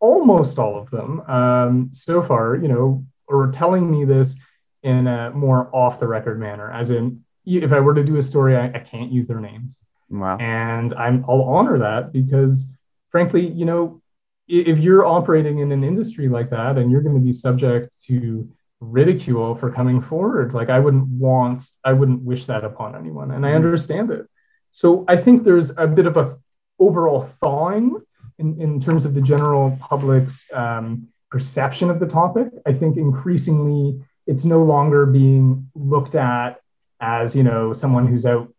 almost 0.00 0.58
all 0.58 0.78
of 0.78 0.90
them 0.90 1.20
um, 1.28 1.90
so 1.92 2.22
far, 2.22 2.56
you 2.56 2.68
know, 2.68 3.04
are 3.30 3.50
telling 3.52 3.90
me 3.90 4.04
this 4.04 4.36
in 4.82 5.06
a 5.06 5.30
more 5.30 5.74
off 5.74 6.00
the 6.00 6.06
record 6.06 6.38
manner, 6.40 6.70
as 6.70 6.90
in 6.90 7.24
if 7.46 7.72
I 7.72 7.80
were 7.80 7.94
to 7.94 8.04
do 8.04 8.16
a 8.16 8.22
story, 8.22 8.56
I, 8.56 8.66
I 8.66 8.78
can't 8.80 9.10
use 9.10 9.26
their 9.26 9.40
names. 9.40 9.80
Wow. 10.10 10.36
And 10.38 10.92
I'm 10.94 11.24
I'll 11.28 11.42
honor 11.42 11.78
that 11.78 12.12
because 12.12 12.68
frankly, 13.10 13.46
you 13.46 13.64
know, 13.64 14.02
if 14.48 14.78
you're 14.78 15.04
operating 15.04 15.58
in 15.58 15.72
an 15.72 15.82
industry 15.82 16.28
like 16.28 16.50
that 16.50 16.78
and 16.78 16.90
you're 16.90 17.00
going 17.00 17.16
to 17.16 17.20
be 17.20 17.32
subject 17.32 17.90
to 18.02 18.48
ridicule 18.80 19.56
for 19.56 19.72
coming 19.72 20.00
forward, 20.00 20.54
like 20.54 20.70
I 20.70 20.78
wouldn't 20.78 21.08
want, 21.08 21.62
I 21.84 21.92
wouldn't 21.92 22.22
wish 22.22 22.46
that 22.46 22.64
upon 22.64 22.94
anyone. 22.94 23.32
And 23.32 23.44
I 23.44 23.50
mm-hmm. 23.50 23.56
understand 23.56 24.10
it. 24.10 24.26
So 24.70 25.04
I 25.08 25.16
think 25.16 25.44
there's 25.44 25.70
a 25.76 25.86
bit 25.86 26.06
of 26.06 26.16
a 26.16 26.36
overall 26.78 27.30
thawing 27.40 27.98
in, 28.38 28.60
in 28.60 28.80
terms 28.80 29.04
of 29.04 29.14
the 29.14 29.22
general 29.22 29.76
public's 29.80 30.46
um, 30.52 31.08
perception 31.30 31.90
of 31.90 31.98
the 31.98 32.06
topic. 32.06 32.48
I 32.66 32.72
think 32.72 32.96
increasingly 32.96 34.00
it's 34.26 34.44
no 34.44 34.62
longer 34.62 35.06
being 35.06 35.70
looked 35.74 36.14
at 36.14 36.60
as, 37.00 37.34
you 37.34 37.42
know, 37.42 37.72
someone 37.72 38.06
who's 38.06 38.26
out 38.26 38.52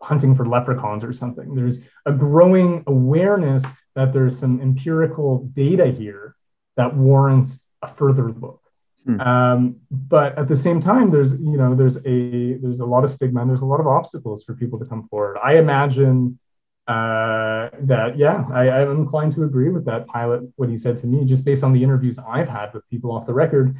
hunting 0.00 0.34
for 0.34 0.46
leprechauns 0.46 1.04
or 1.04 1.12
something. 1.12 1.54
There's 1.54 1.78
a 2.06 2.12
growing 2.12 2.82
awareness 2.86 3.64
that 3.94 4.12
there's 4.12 4.38
some 4.38 4.60
empirical 4.60 5.50
data 5.54 5.86
here 5.86 6.34
that 6.76 6.96
warrants 6.96 7.60
a 7.82 7.94
further 7.94 8.32
look. 8.32 8.60
Hmm. 9.04 9.20
Um, 9.20 9.76
but 9.90 10.38
at 10.38 10.48
the 10.48 10.56
same 10.56 10.80
time, 10.80 11.10
there's 11.10 11.32
you 11.32 11.56
know 11.56 11.74
there's 11.74 11.96
a 11.96 12.54
there's 12.54 12.80
a 12.80 12.86
lot 12.86 13.04
of 13.04 13.10
stigma 13.10 13.40
and 13.40 13.50
there's 13.50 13.62
a 13.62 13.66
lot 13.66 13.80
of 13.80 13.86
obstacles 13.86 14.44
for 14.44 14.54
people 14.54 14.78
to 14.78 14.84
come 14.84 15.08
forward. 15.08 15.38
I 15.42 15.56
imagine 15.56 16.38
uh, 16.86 17.70
that 17.80 18.16
yeah, 18.16 18.44
I, 18.52 18.70
I'm 18.70 18.92
inclined 18.92 19.32
to 19.34 19.44
agree 19.44 19.70
with 19.70 19.86
that 19.86 20.06
pilot 20.06 20.42
what 20.56 20.68
he 20.68 20.78
said 20.78 20.98
to 20.98 21.06
me 21.06 21.24
just 21.24 21.44
based 21.44 21.64
on 21.64 21.72
the 21.72 21.82
interviews 21.82 22.18
I've 22.18 22.48
had 22.48 22.72
with 22.74 22.88
people 22.90 23.10
off 23.12 23.26
the 23.26 23.34
record. 23.34 23.76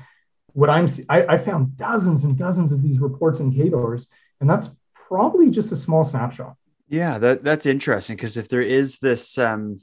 What 0.53 0.71
I'm 0.71 0.89
I, 1.09 1.27
I 1.27 1.39
found 1.39 1.77
dozens 1.77 2.25
and 2.25 2.37
dozens 2.37 2.73
of 2.73 2.83
these 2.83 2.99
reports 2.99 3.41
in 3.41 3.53
CADORS, 3.53 4.09
and 4.41 4.49
that's 4.49 4.69
probably 4.95 5.51
just 5.51 5.73
a 5.73 5.77
small 5.77 6.05
snapshot. 6.05 6.57
Yeah, 6.89 7.19
that 7.19 7.43
that's 7.43 7.67
interesting 7.67 8.17
because 8.17 8.37
if 8.37 8.49
there 8.49 8.63
is 8.63 8.99
this 8.99 9.39
um, 9.39 9.81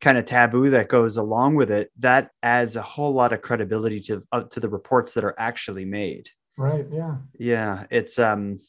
kind 0.00 0.16
of 0.16 0.24
taboo 0.24 0.70
that 0.70 0.88
goes 0.88 1.16
along 1.16 1.56
with 1.56 1.70
it, 1.70 1.90
that 1.98 2.30
adds 2.42 2.76
a 2.76 2.82
whole 2.82 3.12
lot 3.12 3.32
of 3.32 3.42
credibility 3.42 4.00
to 4.02 4.22
uh, 4.32 4.42
to 4.44 4.60
the 4.60 4.68
reports 4.68 5.14
that 5.14 5.24
are 5.24 5.34
actually 5.38 5.84
made. 5.84 6.30
Right. 6.56 6.86
Yeah. 6.92 7.16
Yeah. 7.38 7.84
It's 7.90 8.18
um 8.18 8.60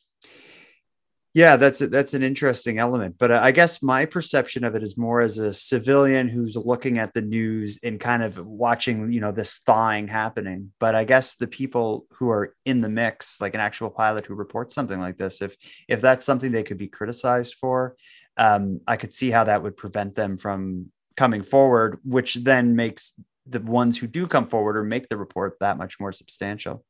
yeah, 1.33 1.55
that's 1.55 1.79
that's 1.79 2.13
an 2.13 2.23
interesting 2.23 2.77
element, 2.77 3.15
but 3.17 3.31
I 3.31 3.51
guess 3.51 3.81
my 3.81 4.05
perception 4.05 4.65
of 4.65 4.75
it 4.75 4.83
is 4.83 4.97
more 4.97 5.21
as 5.21 5.37
a 5.37 5.53
civilian 5.53 6.27
who's 6.27 6.57
looking 6.57 6.97
at 6.97 7.13
the 7.13 7.21
news 7.21 7.79
and 7.83 8.01
kind 8.01 8.21
of 8.21 8.37
watching, 8.45 9.09
you 9.13 9.21
know, 9.21 9.31
this 9.31 9.59
thawing 9.59 10.09
happening. 10.09 10.73
But 10.77 10.93
I 10.93 11.05
guess 11.05 11.35
the 11.35 11.47
people 11.47 12.05
who 12.11 12.29
are 12.29 12.53
in 12.65 12.81
the 12.81 12.89
mix, 12.89 13.39
like 13.39 13.53
an 13.53 13.61
actual 13.61 13.89
pilot 13.89 14.25
who 14.25 14.35
reports 14.35 14.75
something 14.75 14.99
like 14.99 15.17
this, 15.17 15.41
if 15.41 15.55
if 15.87 16.01
that's 16.01 16.25
something 16.25 16.51
they 16.51 16.63
could 16.63 16.77
be 16.77 16.89
criticized 16.89 17.55
for, 17.55 17.95
um, 18.35 18.81
I 18.85 18.97
could 18.97 19.13
see 19.13 19.31
how 19.31 19.45
that 19.45 19.63
would 19.63 19.77
prevent 19.77 20.15
them 20.15 20.37
from 20.37 20.91
coming 21.15 21.43
forward, 21.43 21.99
which 22.03 22.35
then 22.35 22.75
makes 22.75 23.13
the 23.45 23.61
ones 23.61 23.97
who 23.97 24.07
do 24.07 24.27
come 24.27 24.47
forward 24.47 24.75
or 24.75 24.83
make 24.83 25.07
the 25.07 25.17
report 25.17 25.57
that 25.61 25.77
much 25.77 25.97
more 25.97 26.11
substantial. 26.11 26.83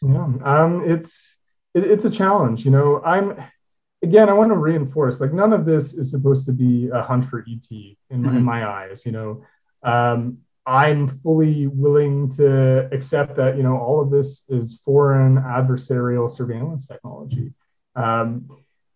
Yeah, 0.00 0.28
um, 0.44 0.84
it's 0.86 1.28
it, 1.74 1.82
it's 1.82 2.04
a 2.04 2.10
challenge. 2.10 2.64
You 2.64 2.70
know, 2.70 3.02
I'm 3.02 3.34
again, 4.02 4.28
I 4.28 4.32
want 4.32 4.50
to 4.50 4.56
reinforce 4.56 5.20
like 5.20 5.32
none 5.32 5.52
of 5.52 5.64
this 5.64 5.94
is 5.94 6.10
supposed 6.10 6.46
to 6.46 6.52
be 6.52 6.88
a 6.92 7.02
hunt 7.02 7.28
for 7.28 7.40
ET 7.40 7.70
in 7.70 7.96
my, 8.10 8.28
mm-hmm. 8.28 8.36
in 8.36 8.44
my 8.44 8.66
eyes. 8.66 9.04
You 9.04 9.12
know, 9.12 9.44
um, 9.82 10.38
I'm 10.66 11.20
fully 11.20 11.66
willing 11.66 12.30
to 12.32 12.88
accept 12.92 13.36
that 13.36 13.56
you 13.56 13.62
know 13.62 13.78
all 13.78 14.00
of 14.00 14.10
this 14.10 14.44
is 14.48 14.80
foreign 14.84 15.36
adversarial 15.36 16.30
surveillance 16.30 16.86
technology. 16.86 17.52
Um, 17.96 18.48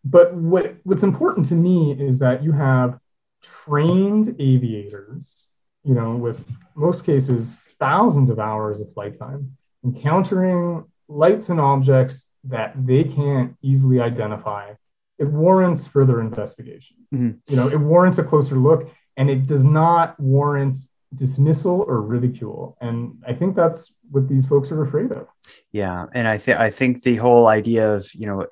but 0.04 0.34
what 0.34 0.76
what's 0.84 1.02
important 1.02 1.46
to 1.48 1.54
me 1.54 1.92
is 1.98 2.18
that 2.18 2.42
you 2.42 2.52
have 2.52 2.98
trained 3.42 4.36
aviators, 4.38 5.48
you 5.82 5.94
know, 5.94 6.16
with 6.16 6.44
most 6.74 7.04
cases 7.04 7.56
thousands 7.78 8.30
of 8.30 8.38
hours 8.38 8.80
of 8.80 8.92
flight 8.94 9.18
time, 9.18 9.56
encountering 9.84 10.84
lights 11.08 11.48
and 11.48 11.60
objects 11.60 12.24
that 12.44 12.72
they 12.86 13.04
can't 13.04 13.56
easily 13.62 14.00
identify 14.00 14.72
it 15.18 15.26
warrants 15.26 15.86
further 15.86 16.20
investigation. 16.20 16.96
Mm-hmm. 17.12 17.30
You 17.48 17.56
know, 17.56 17.68
it 17.68 17.78
warrants 17.78 18.18
a 18.18 18.24
closer 18.24 18.56
look, 18.56 18.90
and 19.16 19.30
it 19.30 19.46
does 19.46 19.64
not 19.64 20.18
warrant 20.18 20.76
dismissal 21.14 21.84
or 21.86 22.02
ridicule. 22.02 22.76
And 22.80 23.22
I 23.26 23.32
think 23.32 23.54
that's 23.54 23.92
what 24.10 24.28
these 24.28 24.46
folks 24.46 24.70
are 24.70 24.82
afraid 24.82 25.12
of. 25.12 25.28
Yeah, 25.72 26.06
and 26.12 26.26
I 26.26 26.38
think 26.38 26.58
I 26.58 26.70
think 26.70 27.02
the 27.02 27.16
whole 27.16 27.46
idea 27.46 27.94
of 27.94 28.08
you 28.14 28.26
know 28.26 28.46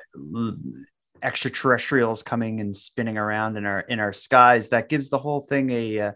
extraterrestrials 1.23 2.23
coming 2.23 2.61
and 2.61 2.75
spinning 2.75 3.17
around 3.17 3.57
in 3.57 3.65
our 3.65 3.81
in 3.81 4.01
our 4.01 4.13
skies 4.13 4.71
that 4.71 4.89
gives 4.89 5.09
the 5.09 5.19
whole 5.19 5.43
thing 5.49 5.71
a 5.71 6.01
uh, 6.01 6.13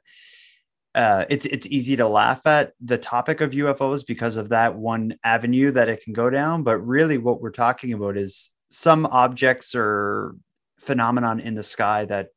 uh, 0.94 1.26
it's 1.28 1.44
it's 1.44 1.66
easy 1.66 1.96
to 1.96 2.08
laugh 2.08 2.46
at 2.46 2.72
the 2.80 2.96
topic 2.96 3.40
of 3.42 3.50
UFOs 3.50 4.06
because 4.06 4.36
of 4.36 4.48
that 4.48 4.74
one 4.74 5.16
avenue 5.22 5.70
that 5.72 5.90
it 5.90 6.02
can 6.02 6.14
go 6.14 6.30
down. 6.30 6.62
But 6.62 6.78
really, 6.78 7.18
what 7.18 7.40
we're 7.40 7.50
talking 7.50 7.92
about 7.92 8.16
is 8.16 8.50
some 8.70 9.06
objects 9.06 9.74
or 9.74 10.36
phenomenon 10.78 11.40
in 11.40 11.54
the 11.54 11.62
sky 11.62 12.04
that 12.04 12.28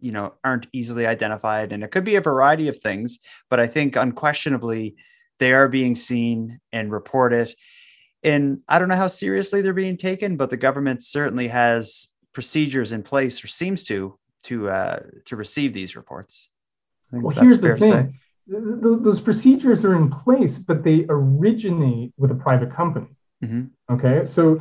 you 0.00 0.12
know 0.12 0.34
aren't 0.44 0.66
easily 0.72 1.06
identified. 1.06 1.72
And 1.72 1.82
it 1.82 1.90
could 1.90 2.04
be 2.04 2.16
a 2.16 2.20
variety 2.20 2.68
of 2.68 2.78
things 2.78 3.18
but 3.50 3.60
i 3.60 3.66
think 3.66 3.96
unquestionably 3.96 4.96
they 5.38 5.52
are 5.52 5.68
being 5.68 5.94
seen 5.94 6.60
and 6.72 6.90
reported. 6.90 7.54
And 8.22 8.60
i 8.68 8.78
don't 8.78 8.88
know 8.88 8.96
how 8.96 9.08
seriously 9.08 9.60
they're 9.60 9.72
being 9.72 9.96
taken 9.96 10.36
but 10.36 10.50
the 10.50 10.56
government 10.56 11.02
certainly 11.02 11.48
has 11.48 12.08
procedures 12.32 12.92
in 12.92 13.02
place 13.02 13.42
or 13.42 13.48
seems 13.48 13.84
to 13.84 14.18
to 14.44 14.70
uh, 14.70 15.00
to 15.24 15.36
receive 15.36 15.74
these 15.74 15.96
reports. 15.96 16.50
Well 17.10 17.36
here's 17.36 17.60
the 17.60 17.76
thing. 17.76 18.18
those 18.46 19.20
procedures 19.20 19.84
are 19.84 19.96
in 19.96 20.10
place 20.10 20.58
but 20.58 20.84
they 20.84 21.06
originate 21.08 22.12
with 22.16 22.30
a 22.30 22.36
private 22.36 22.72
company. 22.74 23.08
Mm-hmm. 23.42 23.94
okay 23.94 24.24
so 24.24 24.60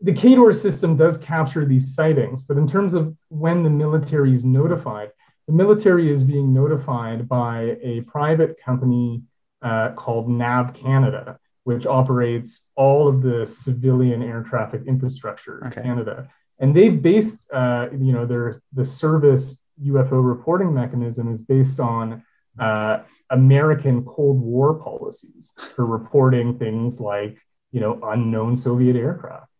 the 0.00 0.12
CADOR 0.12 0.54
system 0.54 0.96
does 0.96 1.18
capture 1.18 1.64
these 1.64 1.94
sightings, 1.94 2.42
but 2.42 2.56
in 2.56 2.68
terms 2.68 2.94
of 2.94 3.16
when 3.28 3.62
the 3.62 3.70
military 3.70 4.32
is 4.32 4.44
notified, 4.44 5.10
the 5.46 5.52
military 5.52 6.10
is 6.10 6.22
being 6.22 6.52
notified 6.52 7.28
by 7.28 7.76
a 7.82 8.02
private 8.02 8.60
company 8.62 9.22
uh, 9.62 9.92
called 9.96 10.28
NAV 10.28 10.74
Canada, 10.74 11.38
which 11.64 11.86
operates 11.86 12.62
all 12.74 13.08
of 13.08 13.22
the 13.22 13.46
civilian 13.46 14.22
air 14.22 14.42
traffic 14.42 14.82
infrastructure 14.86 15.62
in. 15.64 15.82
Canada. 15.82 16.28
And 16.58 16.74
they've 16.74 17.00
based, 17.00 17.46
uh, 17.52 17.88
you 17.92 18.12
know, 18.12 18.26
their 18.26 18.62
the 18.72 18.84
service 18.84 19.58
UFO 19.82 20.26
reporting 20.26 20.72
mechanism 20.72 21.32
is 21.32 21.40
based 21.40 21.80
on 21.80 22.24
uh, 22.58 23.00
American 23.30 24.04
Cold 24.04 24.40
War 24.40 24.74
policies 24.74 25.52
for 25.74 25.84
reporting 25.84 26.58
things 26.58 26.98
like, 26.98 27.38
you 27.72 27.80
know, 27.80 28.00
unknown 28.02 28.56
Soviet 28.56 28.96
aircraft. 28.96 29.50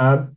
Um, 0.00 0.36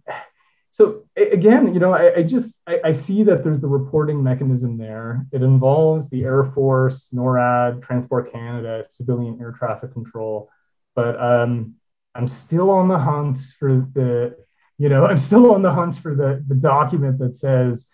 so 0.71 1.04
again, 1.15 1.73
you 1.73 1.80
know, 1.80 1.93
I, 1.93 2.17
I 2.17 2.23
just 2.23 2.60
I, 2.67 2.80
I, 2.84 2.93
see 2.93 3.23
that 3.23 3.43
there's 3.43 3.62
the 3.62 3.67
reporting 3.67 4.21
mechanism 4.21 4.78
there. 4.78 5.26
It 5.32 5.41
involves 5.41 6.10
the 6.10 6.23
Air 6.23 6.43
Force, 6.43 7.10
NORAD, 7.13 7.82
Transport 7.82 8.34
Canada, 8.34 8.84
civilian 8.89 9.38
air 9.39 9.52
traffic 9.58 9.93
control. 9.93 10.49
But 10.95 11.21
um, 11.21 11.76
I'm 12.13 12.28
still 12.28 12.71
on 12.71 12.89
the 12.89 12.97
hunt 12.97 13.39
for 13.58 13.88
the, 13.93 14.36
you 14.78 14.89
know, 14.89 15.06
I'm 15.10 15.17
still 15.17 15.54
on 15.54 15.62
the 15.62 15.71
hunt 15.71 15.97
for 15.99 16.13
the 16.13 16.43
the 16.45 16.56
document 16.56 17.19
that 17.19 17.36
says 17.36 17.88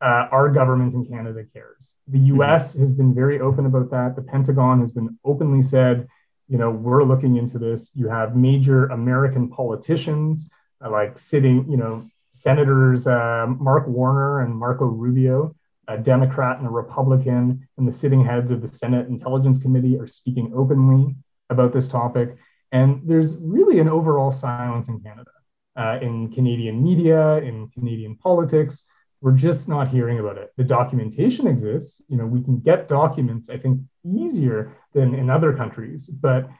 uh, 0.00 0.26
our 0.32 0.50
government 0.50 0.94
in 0.94 1.06
Canada 1.06 1.44
cares. 1.52 1.94
The 2.08 2.18
U.S. 2.34 2.72
Mm-hmm. 2.72 2.80
has 2.80 2.90
been 2.90 3.14
very 3.14 3.38
open 3.38 3.66
about 3.66 3.90
that. 3.92 4.16
The 4.16 4.22
Pentagon 4.22 4.80
has 4.80 4.90
been 4.90 5.16
openly 5.24 5.62
said, 5.62 6.08
you 6.48 6.58
know, 6.58 6.70
we're 6.70 7.04
looking 7.04 7.36
into 7.36 7.58
this. 7.58 7.92
You 7.94 8.08
have 8.08 8.34
major 8.34 8.86
American 8.86 9.48
politicians 9.48 10.48
like 10.88 11.18
sitting, 11.18 11.70
you 11.70 11.76
know, 11.76 12.08
Senators 12.30 13.06
uh, 13.06 13.46
Mark 13.46 13.86
Warner 13.86 14.40
and 14.40 14.54
Marco 14.56 14.86
Rubio, 14.86 15.54
a 15.86 15.96
Democrat 15.96 16.58
and 16.58 16.66
a 16.66 16.70
Republican, 16.70 17.68
and 17.78 17.86
the 17.86 17.92
sitting 17.92 18.24
heads 18.24 18.50
of 18.50 18.60
the 18.60 18.68
Senate 18.68 19.06
Intelligence 19.08 19.58
Committee 19.58 19.98
are 19.98 20.06
speaking 20.06 20.52
openly 20.54 21.14
about 21.48 21.72
this 21.72 21.86
topic. 21.86 22.36
And 22.72 23.02
there's 23.04 23.36
really 23.36 23.78
an 23.78 23.88
overall 23.88 24.32
silence 24.32 24.88
in 24.88 25.00
Canada, 25.00 25.30
uh, 25.76 25.98
in 26.02 26.32
Canadian 26.32 26.82
media, 26.82 27.36
in 27.36 27.68
Canadian 27.68 28.16
politics. 28.16 28.84
We're 29.20 29.32
just 29.32 29.68
not 29.68 29.88
hearing 29.88 30.18
about 30.18 30.36
it. 30.38 30.52
The 30.56 30.64
documentation 30.64 31.46
exists. 31.46 32.02
You 32.08 32.16
know, 32.16 32.26
we 32.26 32.42
can 32.42 32.58
get 32.58 32.88
documents, 32.88 33.48
I 33.48 33.58
think, 33.58 33.80
easier 34.04 34.76
than 34.92 35.14
in 35.14 35.30
other 35.30 35.54
countries, 35.54 36.08
but 36.08 36.50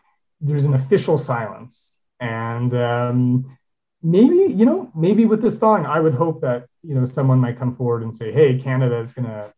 there's 0.41 0.65
an 0.65 0.75
official 0.75 1.19
silence. 1.19 1.93
And 2.21 2.75
um, 2.75 3.59
maybe 4.05 4.53
you 4.55 4.65
know 4.65 4.91
maybe 4.95 5.25
with 5.25 5.43
this 5.43 5.59
thawing 5.59 5.85
i 5.87 5.99
would 5.99 6.15
hope 6.15 6.41
that 6.41 6.67
you 6.83 6.95
know 6.95 7.05
someone 7.05 7.41
might 7.41 7.59
come 7.59 7.75
forward 7.75 8.03
and 8.03 8.15
say 8.15 8.31
hey 8.31 8.59
canada 8.59 8.99
is 9.01 9.13
going 9.13 9.27
to 9.27 9.53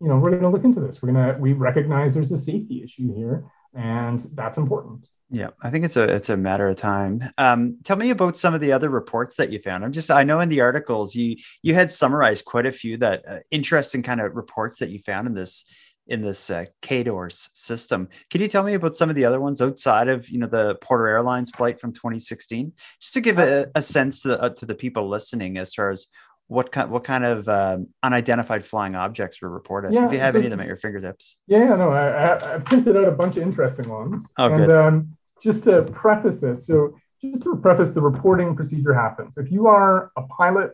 you 0.00 0.08
know 0.08 0.16
we're 0.16 0.30
going 0.30 0.42
to 0.42 0.48
look 0.48 0.64
into 0.64 0.80
this 0.80 1.00
we're 1.00 1.12
going 1.12 1.34
to 1.34 1.38
we 1.38 1.52
recognize 1.52 2.14
there's 2.14 2.32
a 2.32 2.38
safety 2.38 2.82
issue 2.82 3.14
here 3.14 3.44
and 3.74 4.20
that's 4.34 4.58
important. 4.58 5.08
Yeah, 5.30 5.48
I 5.62 5.70
think 5.70 5.86
it's 5.86 5.96
a 5.96 6.02
it's 6.02 6.28
a 6.28 6.36
matter 6.36 6.68
of 6.68 6.76
time. 6.76 7.24
Um, 7.38 7.78
tell 7.84 7.96
me 7.96 8.10
about 8.10 8.36
some 8.36 8.52
of 8.52 8.60
the 8.60 8.72
other 8.72 8.90
reports 8.90 9.36
that 9.36 9.50
you 9.50 9.60
found. 9.60 9.82
I'm 9.82 9.92
just 9.92 10.10
I 10.10 10.24
know 10.24 10.40
in 10.40 10.50
the 10.50 10.60
articles 10.60 11.14
you 11.14 11.36
you 11.62 11.72
had 11.72 11.90
summarized 11.90 12.44
quite 12.44 12.66
a 12.66 12.72
few 12.72 12.98
that 12.98 13.24
uh, 13.26 13.38
interesting 13.50 14.02
kind 14.02 14.20
of 14.20 14.36
reports 14.36 14.78
that 14.78 14.90
you 14.90 14.98
found 14.98 15.26
in 15.26 15.34
this 15.34 15.64
in 16.06 16.22
this 16.22 16.50
uh, 16.50 16.64
CADORS 16.82 17.50
system. 17.54 18.08
Can 18.30 18.40
you 18.40 18.48
tell 18.48 18.64
me 18.64 18.74
about 18.74 18.94
some 18.94 19.08
of 19.08 19.16
the 19.16 19.24
other 19.24 19.40
ones 19.40 19.60
outside 19.60 20.08
of 20.08 20.28
you 20.28 20.38
know 20.38 20.46
the 20.46 20.76
Porter 20.76 21.06
Airlines 21.06 21.50
flight 21.50 21.80
from 21.80 21.92
2016, 21.92 22.72
just 23.00 23.14
to 23.14 23.20
give 23.20 23.38
a, 23.38 23.70
a 23.74 23.82
sense 23.82 24.22
to, 24.22 24.40
uh, 24.40 24.50
to 24.50 24.66
the 24.66 24.74
people 24.74 25.08
listening 25.08 25.58
as 25.58 25.74
far 25.74 25.90
as 25.90 26.08
what 26.48 26.72
kind 26.72 26.90
what 26.90 27.04
kind 27.04 27.24
of 27.24 27.48
um, 27.48 27.88
unidentified 28.02 28.64
flying 28.64 28.94
objects 28.94 29.40
were 29.40 29.50
reported? 29.50 29.92
Yeah, 29.92 30.06
if 30.06 30.12
you 30.12 30.18
have 30.18 30.32
so, 30.32 30.38
any 30.38 30.46
of 30.46 30.50
them 30.50 30.60
at 30.60 30.66
your 30.66 30.76
fingertips. 30.76 31.36
Yeah, 31.46 31.74
no, 31.76 31.90
I, 31.90 32.56
I, 32.56 32.58
printed 32.58 32.96
out 32.96 33.08
a 33.08 33.12
bunch 33.12 33.36
of 33.36 33.42
interesting 33.42 33.88
ones. 33.88 34.30
Oh, 34.38 34.46
and, 34.46 34.56
good. 34.56 34.70
Um, 34.70 35.16
just 35.42 35.64
to 35.64 35.82
preface 35.82 36.36
this, 36.36 36.66
so 36.66 36.96
just 37.20 37.44
to 37.44 37.56
preface, 37.56 37.92
the 37.92 38.02
reporting 38.02 38.54
procedure 38.54 38.94
happens. 38.94 39.36
If 39.36 39.50
you 39.50 39.66
are 39.66 40.10
a 40.16 40.22
pilot 40.22 40.72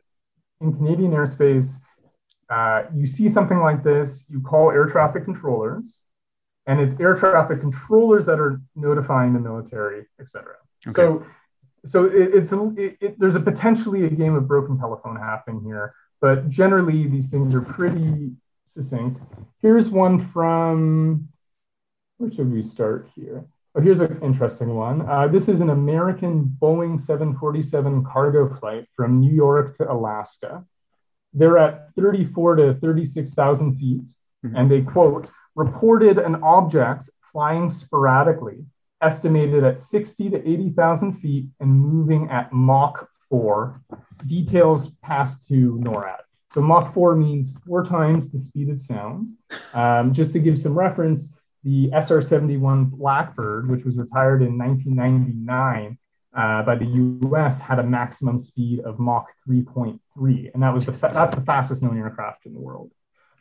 in 0.61 0.75
Canadian 0.75 1.13
airspace, 1.13 1.79
uh, 2.51 2.85
you 2.95 3.07
see 3.07 3.29
something 3.29 3.59
like 3.59 3.83
this, 3.83 4.25
you 4.29 4.41
call 4.41 4.71
air 4.71 4.87
traffic 4.87 5.25
controllers, 5.25 6.01
and 6.67 6.81
it's 6.81 6.99
air 7.01 7.15
traffic 7.15 7.61
controllers 7.61 8.27
that 8.27 8.41
are 8.41 8.61
notifying 8.75 9.33
the 9.33 9.41
military, 9.41 10.07
et 10.21 10.29
cetera. 10.29 10.57
Okay. 10.87 10.95
So, 10.95 11.27
so 11.85 12.05
it, 12.05 12.35
it's 12.35 12.53
a, 12.53 12.75
it, 12.77 12.97
it, 13.01 13.21
there's 13.21 13.35
a 13.35 13.41
potentially 13.41 14.05
a 14.05 14.11
game 14.11 14.35
of 14.35 14.49
broken 14.49 14.79
telephone 14.79 15.17
happening 15.17 15.63
here, 15.65 15.95
but 16.21 16.49
generally 16.49 17.07
these 17.07 17.29
things 17.29 17.55
are 17.55 17.61
pretty 17.61 18.33
succinct. 18.67 19.21
Here's 19.61 19.89
one 19.91 20.25
from 20.25 21.29
where 22.19 22.33
should 22.33 22.53
we 22.53 22.63
start 22.63 23.09
here? 23.15 23.47
Oh, 23.75 23.81
here's 23.81 24.01
an 24.01 24.19
interesting 24.23 24.75
one. 24.75 25.09
Uh, 25.09 25.29
this 25.29 25.49
is 25.49 25.61
an 25.61 25.71
American 25.71 26.57
Boeing 26.61 27.01
747 27.01 28.05
cargo 28.05 28.53
flight 28.57 28.87
from 28.97 29.21
New 29.21 29.33
York 29.33 29.77
to 29.77 29.91
Alaska. 29.91 30.65
They're 31.33 31.59
at 31.59 31.91
34 31.97 32.57
to 32.57 32.75
36,000 32.75 33.77
feet, 33.77 34.03
mm-hmm. 34.45 34.57
and 34.57 34.71
they 34.71 34.83
quote, 34.83 35.31
reported 35.55 36.19
an 36.19 36.37
object 36.43 37.11
flying 37.33 37.71
sporadically, 37.71 38.65
estimated 39.03 39.65
at 39.65 39.79
60 39.79 40.31
to 40.31 40.49
80,000 40.49 41.15
feet 41.21 41.47
and 41.61 41.71
moving 41.71 42.31
at 42.31 42.53
Mach 42.53 43.09
4. 43.29 43.81
Details 44.27 44.91
passed 45.03 45.47
to 45.49 45.79
NORAD. 45.83 46.21
So 46.51 46.63
Mach 46.63 46.95
4 46.95 47.15
means 47.15 47.53
four 47.67 47.85
times 47.85 48.31
the 48.31 48.39
speed 48.39 48.71
of 48.71 48.81
sound. 48.81 49.29
Um, 49.75 50.15
just 50.15 50.33
to 50.33 50.39
give 50.39 50.59
some 50.59 50.79
reference, 50.79 51.29
the 51.65 51.91
SR 51.93 52.23
71 52.23 52.87
Blackbird, 52.87 53.69
which 53.69 53.85
was 53.85 53.97
retired 53.97 54.43
in 54.43 54.57
1999 54.57 55.99
uh, 56.39 56.63
by 56.63 56.77
the 56.77 56.87
US, 57.23 57.59
had 57.59 57.81
a 57.81 57.83
maximum 57.83 58.39
speed 58.39 58.81
of 58.81 59.01
Mach 59.01 59.27
3.3. 59.49 60.55
And 60.55 60.63
that 60.63 60.73
was 60.73 60.87
the 60.87 60.93
fa- 60.93 61.11
that's 61.13 61.35
the 61.35 61.41
fastest 61.41 61.83
known 61.83 61.99
aircraft 61.99 62.47
in 62.47 62.55
the 62.55 62.61
world. 62.61 62.93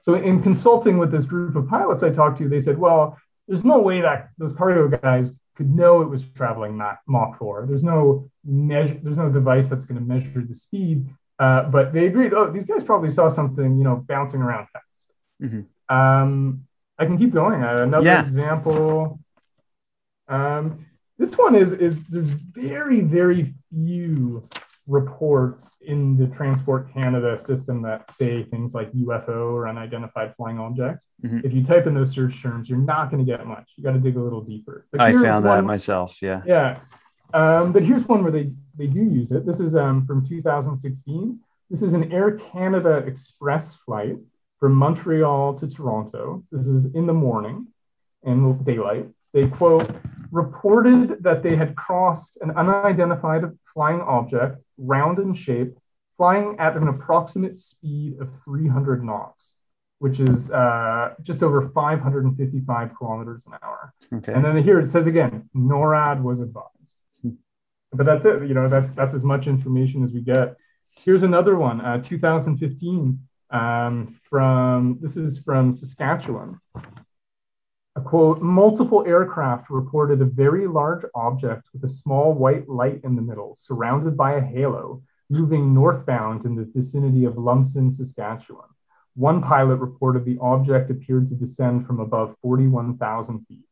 So, 0.02 0.16
in 0.16 0.42
consulting 0.42 0.98
with 0.98 1.12
this 1.12 1.26
group 1.26 1.56
of 1.56 1.68
pilots 1.68 2.02
I 2.02 2.10
talked 2.10 2.40
to, 2.40 2.50
they 2.50 2.60
said, 2.60 2.78
well, 2.78 3.18
there's 3.48 3.64
no 3.64 3.80
way 3.80 4.02
that 4.02 4.30
those 4.40 4.52
cargo 4.52 4.88
guys 4.88 5.32
could 5.56 5.70
know 5.70 6.02
it 6.02 6.10
was 6.10 6.28
traveling 6.30 6.82
Mach 7.08 7.38
4. 7.38 7.68
There's 7.70 7.84
no 7.84 8.32
measure, 8.44 9.00
there's 9.04 9.18
no 9.18 9.30
device 9.30 9.68
that's 9.68 9.86
going 9.86 10.00
to 10.00 10.06
measure 10.06 10.42
the 10.42 10.56
speed. 10.56 11.08
Uh, 11.38 11.64
but 11.64 11.94
they 11.94 12.08
agreed, 12.08 12.34
oh, 12.34 12.50
these 12.50 12.66
guys 12.66 12.84
probably 12.84 13.12
saw 13.12 13.30
something, 13.30 13.78
you 13.78 13.84
know, 13.84 13.98
bouncing 14.08 14.42
around 14.42 14.68
fast. 14.74 15.12
Mm-hmm. 15.44 15.96
Um, 15.96 16.66
I 16.98 17.06
can 17.06 17.20
keep 17.20 17.32
going. 17.32 17.64
Uh, 17.64 17.84
another 17.84 18.06
yeah. 18.06 18.24
example. 18.24 19.20
Um, 20.28 20.88
this 21.18 21.38
one 21.38 21.56
is 21.56 21.74
is 21.74 22.06
there's 22.06 22.30
very 22.30 23.02
very 23.02 23.54
few 23.70 24.48
reports 24.88 25.70
in 25.82 26.18
the 26.18 26.28
Transport 26.28 26.94
Canada 26.94 27.38
system 27.38 27.82
that 27.82 28.10
say 28.10 28.44
things 28.44 28.74
like 28.74 28.92
UFO 28.94 29.52
or 29.52 29.68
unidentified 29.68 30.34
flying 30.38 30.60
object. 30.60 31.06
Mm-hmm. 31.24 31.42
If 31.44 31.54
you 31.54 31.64
type 31.64 31.88
in 31.88 31.94
those 31.94 32.12
search 32.12 32.42
terms, 32.42 32.70
you're 32.70 32.78
not 32.78 33.12
going 33.12 33.24
to 33.24 33.30
get 33.30 33.46
much. 33.46 33.74
You 33.76 33.84
got 33.84 33.92
to 33.92 34.00
dig 34.00 34.16
a 34.16 34.22
little 34.22 34.42
deeper. 34.42 34.88
I 34.98 35.12
found 35.12 35.46
that 35.46 35.58
one, 35.58 35.66
myself. 35.66 36.22
Yeah. 36.22 36.42
Yeah. 36.46 36.80
Um, 37.34 37.74
but 37.74 37.84
here's 37.84 38.06
one 38.06 38.24
where 38.24 38.32
they 38.32 38.52
they 38.78 38.88
do 38.88 39.02
use 39.02 39.32
it. 39.32 39.46
This 39.46 39.60
is 39.60 39.76
um, 39.76 40.06
from 40.06 40.26
2016. 40.26 41.40
This 41.70 41.82
is 41.82 41.94
an 41.94 42.14
Air 42.14 42.32
Canada 42.32 42.98
Express 43.00 43.76
flight 43.76 44.16
from 44.60 44.74
Montreal 44.74 45.56
to 45.60 45.68
Toronto. 45.68 46.44
This 46.52 46.68
is 46.68 46.86
in 46.86 47.06
the 47.08 47.14
morning 47.14 47.68
in 48.24 48.64
daylight. 48.64 49.08
They 49.34 49.48
quote, 49.48 49.90
reported 50.32 51.24
that 51.24 51.44
they 51.44 51.56
had 51.56 51.76
crossed 51.76 52.38
an 52.42 52.52
unidentified 52.52 53.44
flying 53.74 54.02
object, 54.02 54.62
round 54.78 55.20
in 55.20 55.34
shape, 55.34 55.78
flying 56.18 56.56
at 56.60 56.76
an 56.76 56.88
approximate 56.88 57.60
speed 57.60 58.18
of 58.20 58.30
300 58.44 59.04
knots, 59.04 59.54
which 60.00 60.20
is 60.20 60.52
uh, 60.52 61.14
just 61.22 61.44
over 61.44 61.70
555 61.70 62.98
kilometers 62.98 63.46
an 63.46 63.54
hour. 63.64 63.94
Okay. 64.14 64.34
And 64.34 64.44
then 64.44 64.62
here 64.64 64.80
it 64.80 64.90
says 64.90 65.08
again, 65.08 65.50
NORAD 65.56 66.22
was 66.22 66.40
advised. 66.40 66.72
But 67.94 68.06
that's 68.06 68.26
it. 68.26 68.48
You 68.48 68.54
know, 68.54 68.68
that's 68.68 68.92
that's 68.92 69.14
as 69.14 69.24
much 69.24 69.48
information 69.48 70.04
as 70.04 70.12
we 70.12 70.22
get. 70.22 70.58
Here's 71.00 71.24
another 71.24 71.58
one, 71.58 71.80
uh, 71.80 72.02
2015 72.02 73.20
um, 73.50 74.20
from 74.30 74.98
this 75.02 75.16
is 75.16 75.40
from 75.40 75.74
Saskatchewan. 75.74 76.60
Quote, 78.08 78.42
multiple 78.42 79.04
aircraft 79.06 79.70
reported 79.70 80.22
a 80.22 80.26
very 80.26 80.66
large 80.66 81.04
object 81.14 81.68
with 81.74 81.84
a 81.84 81.90
small 81.90 82.34
white 82.34 82.70
light 82.70 83.02
in 83.04 83.18
the 83.18 83.22
middle, 83.22 83.58
surrounded 83.60 84.16
by 84.16 84.36
a 84.36 84.42
halo, 84.42 85.04
moving 85.30 85.74
northbound 85.74 86.46
in 86.46 86.56
the 86.56 86.72
vicinity 86.74 87.26
of 87.26 87.38
Lumsden, 87.38 87.92
Saskatchewan. 87.92 88.70
One 89.16 89.42
pilot 89.42 89.76
reported 89.82 90.24
the 90.24 90.38
object 90.40 90.90
appeared 90.90 91.28
to 91.28 91.36
descend 91.36 91.86
from 91.86 92.00
above 92.00 92.38
41,000 92.42 93.46
feet. 93.46 93.66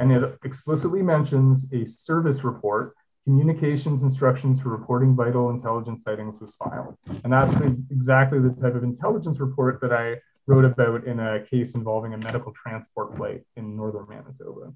And 0.00 0.10
it 0.10 0.36
explicitly 0.42 1.00
mentions 1.00 1.72
a 1.72 1.86
service 1.86 2.42
report 2.42 2.96
communications 3.22 4.02
instructions 4.02 4.60
for 4.60 4.70
reporting 4.70 5.14
vital 5.14 5.50
intelligence 5.50 6.02
sightings 6.02 6.40
was 6.40 6.52
filed. 6.58 6.96
And 7.22 7.32
that's 7.32 7.56
exactly 7.92 8.40
the 8.40 8.50
type 8.50 8.74
of 8.74 8.82
intelligence 8.82 9.38
report 9.38 9.80
that 9.80 9.92
I 9.92 10.16
wrote 10.46 10.64
about 10.64 11.04
in 11.04 11.18
a 11.18 11.44
case 11.44 11.74
involving 11.74 12.14
a 12.14 12.18
medical 12.18 12.52
transport 12.52 13.16
flight 13.16 13.42
in 13.56 13.76
northern 13.76 14.06
Manitoba. 14.08 14.72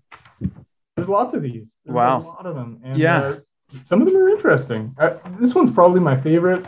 There's 0.97 1.09
lots 1.09 1.35
of 1.35 1.43
these. 1.43 1.79
There's 1.85 1.95
wow. 1.95 2.21
A 2.21 2.23
lot 2.23 2.47
of 2.47 2.55
them. 2.55 2.81
And, 2.85 2.97
yeah. 2.97 3.37
Some 3.83 4.03
of 4.03 4.07
them 4.07 4.17
are 4.17 4.29
interesting. 4.29 4.95
Uh, 4.99 5.17
this 5.39 5.55
one's 5.55 5.71
probably 5.71 6.01
my 6.01 6.21
favorite. 6.21 6.67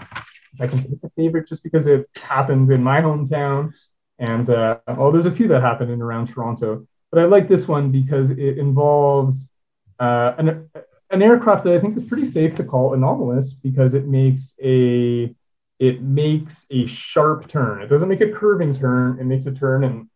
I 0.61 0.67
can 0.69 0.83
pick 0.83 0.99
a 1.03 1.11
favorite 1.17 1.49
just 1.49 1.65
because 1.65 1.87
it 1.87 2.09
happens 2.17 2.71
in 2.71 2.83
my 2.83 3.01
hometown. 3.01 3.73
And 4.19 4.49
uh, 4.49 4.79
oh, 4.87 5.11
there's 5.11 5.27
a 5.27 5.33
few 5.33 5.49
that 5.49 5.63
happen 5.63 5.91
in 5.91 6.01
around 6.01 6.29
Toronto. 6.29 6.87
But 7.11 7.21
I 7.21 7.25
like 7.25 7.49
this 7.49 7.67
one 7.67 7.91
because 7.91 8.31
it 8.31 8.57
involves 8.57 9.51
uh, 9.99 10.35
an, 10.39 10.71
an 11.11 11.23
aircraft 11.23 11.65
that 11.65 11.75
I 11.75 11.81
think 11.81 11.97
is 11.97 12.05
pretty 12.05 12.25
safe 12.25 12.55
to 12.57 12.65
call 12.65 12.95
anomalous 12.95 13.53
because 13.53 13.95
it 13.95 14.07
makes 14.07 14.55
a 14.63 15.35
it 15.83 16.01
makes 16.01 16.65
a 16.71 16.87
sharp 16.87 17.49
turn. 17.49 17.83
It 17.83 17.89
doesn't 17.89 18.09
make 18.09 18.21
a 18.21 18.31
curving 18.31 18.73
turn. 18.73 19.19
It 19.19 19.25
makes 19.25 19.47
a 19.47 19.53
turn 19.53 19.83
and 19.83 20.09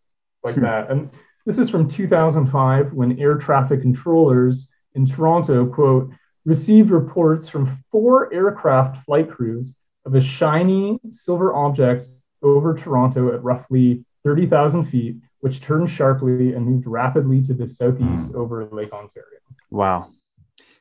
like 0.44 0.54
hmm. 0.54 0.60
that. 0.60 0.92
And 0.92 1.10
this 1.44 1.58
is 1.58 1.68
from 1.68 1.88
2005 1.88 2.92
when 2.92 3.18
air 3.18 3.34
traffic 3.34 3.82
controllers 3.82 4.68
in 4.94 5.06
Toronto 5.06 5.66
quote 5.66 6.10
received 6.44 6.90
reports 6.90 7.48
from 7.48 7.82
four 7.90 8.32
aircraft 8.32 9.04
flight 9.04 9.28
crews 9.28 9.74
of 10.04 10.14
a 10.14 10.20
shiny 10.20 11.00
silver 11.10 11.52
object 11.52 12.08
over 12.42 12.72
Toronto 12.72 13.34
at 13.34 13.42
roughly 13.42 14.04
30,000 14.22 14.86
feet, 14.86 15.16
which 15.40 15.60
turned 15.60 15.90
sharply 15.90 16.52
and 16.52 16.64
moved 16.64 16.86
rapidly 16.86 17.42
to 17.42 17.52
the 17.52 17.68
southeast 17.68 18.32
over 18.36 18.64
Lake 18.66 18.92
Ontario. 18.92 19.40
Wow 19.72 20.10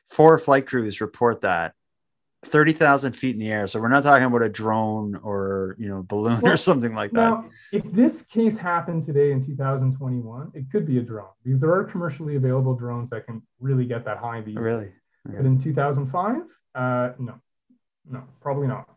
four 0.06 0.38
flight 0.38 0.66
crews 0.66 1.00
report 1.00 1.40
that 1.42 1.74
30,000 2.46 3.12
feet 3.12 3.34
in 3.34 3.40
the 3.40 3.50
air. 3.50 3.66
So 3.66 3.80
we're 3.80 3.88
not 3.88 4.02
talking 4.02 4.24
about 4.24 4.42
a 4.42 4.48
drone 4.48 5.16
or, 5.22 5.76
you 5.78 5.88
know, 5.88 6.04
balloon 6.06 6.40
well, 6.40 6.54
or 6.54 6.56
something 6.56 6.94
like 6.94 7.10
that. 7.12 7.30
now. 7.30 7.50
If 7.72 7.84
this 7.92 8.22
case 8.22 8.56
happened 8.56 9.02
today 9.02 9.32
in 9.32 9.44
2021, 9.44 10.52
it 10.54 10.70
could 10.70 10.86
be 10.86 10.98
a 10.98 11.02
drone 11.02 11.28
because 11.44 11.60
there 11.60 11.72
are 11.72 11.84
commercially 11.84 12.36
available 12.36 12.74
drones 12.74 13.10
that 13.10 13.26
can 13.26 13.42
really 13.60 13.84
get 13.84 14.04
that 14.04 14.18
high. 14.18 14.40
These 14.40 14.56
really? 14.56 14.92
Okay. 15.28 15.36
But 15.38 15.46
in 15.46 15.58
2005, 15.58 16.36
uh, 16.74 17.12
no, 17.18 17.34
no, 18.08 18.22
probably 18.40 18.68
not. 18.68 18.88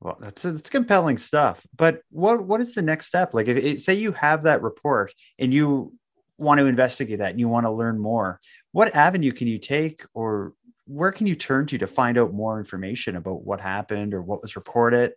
Well, 0.00 0.18
that's 0.20 0.42
that's 0.42 0.70
compelling 0.70 1.18
stuff. 1.18 1.66
But 1.76 2.02
what 2.10 2.44
what 2.44 2.60
is 2.60 2.74
the 2.74 2.82
next 2.82 3.06
step? 3.06 3.32
Like, 3.32 3.48
if 3.48 3.56
it, 3.56 3.80
say 3.80 3.94
you 3.94 4.12
have 4.12 4.42
that 4.42 4.62
report 4.62 5.12
and 5.38 5.54
you 5.54 5.94
want 6.38 6.60
to 6.60 6.66
investigate 6.66 7.18
that 7.20 7.30
and 7.30 7.40
you 7.40 7.48
want 7.48 7.64
to 7.64 7.70
learn 7.70 7.98
more, 7.98 8.40
what 8.72 8.94
avenue 8.94 9.32
can 9.32 9.48
you 9.48 9.58
take 9.58 10.04
or 10.12 10.52
where 10.86 11.12
can 11.12 11.26
you 11.26 11.34
turn 11.34 11.66
to 11.66 11.78
to 11.78 11.86
find 11.86 12.18
out 12.18 12.32
more 12.32 12.58
information 12.58 13.16
about 13.16 13.44
what 13.44 13.60
happened 13.60 14.14
or 14.14 14.22
what 14.22 14.42
was 14.42 14.56
reported? 14.56 15.12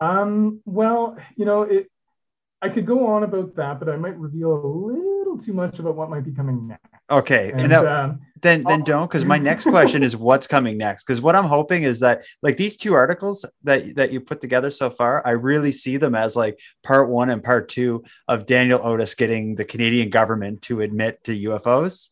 Um, 0.00 0.60
well, 0.64 1.16
you 1.36 1.44
know, 1.44 1.62
it, 1.62 1.90
I 2.62 2.68
could 2.68 2.86
go 2.86 3.06
on 3.06 3.22
about 3.22 3.56
that, 3.56 3.78
but 3.78 3.88
I 3.88 3.96
might 3.96 4.18
reveal 4.18 4.52
a 4.52 4.66
little 4.66 5.38
too 5.38 5.52
much 5.52 5.78
about 5.78 5.96
what 5.96 6.10
might 6.10 6.24
be 6.24 6.32
coming 6.32 6.68
next. 6.68 6.84
Okay, 7.10 7.50
And, 7.50 7.60
and 7.62 7.70
now, 7.70 7.86
um, 8.04 8.20
then 8.42 8.62
then 8.64 8.80
I'll- 8.80 8.84
don't 8.84 9.08
because 9.08 9.24
my 9.24 9.38
next 9.50 9.64
question 9.64 10.02
is 10.02 10.16
what's 10.16 10.46
coming 10.46 10.78
next 10.78 11.04
because 11.04 11.20
what 11.20 11.34
i'm 11.36 11.44
hoping 11.44 11.82
is 11.82 12.00
that 12.00 12.22
like 12.42 12.56
these 12.56 12.76
two 12.76 12.94
articles 12.94 13.44
that 13.64 13.94
that 13.96 14.12
you 14.12 14.20
put 14.20 14.40
together 14.40 14.70
so 14.70 14.90
far 14.90 15.26
i 15.26 15.30
really 15.30 15.72
see 15.72 15.96
them 15.96 16.14
as 16.14 16.36
like 16.36 16.58
part 16.82 17.08
one 17.08 17.30
and 17.30 17.42
part 17.42 17.68
two 17.68 18.02
of 18.28 18.46
daniel 18.46 18.80
otis 18.82 19.14
getting 19.14 19.54
the 19.54 19.64
canadian 19.64 20.10
government 20.10 20.62
to 20.62 20.80
admit 20.80 21.22
to 21.24 21.32
ufos 21.48 22.08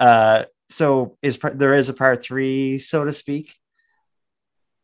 uh 0.00 0.44
so 0.70 1.16
is 1.20 1.38
there 1.54 1.74
is 1.74 1.88
a 1.88 1.94
part 1.94 2.22
three 2.22 2.78
so 2.78 3.04
to 3.04 3.12
speak 3.12 3.46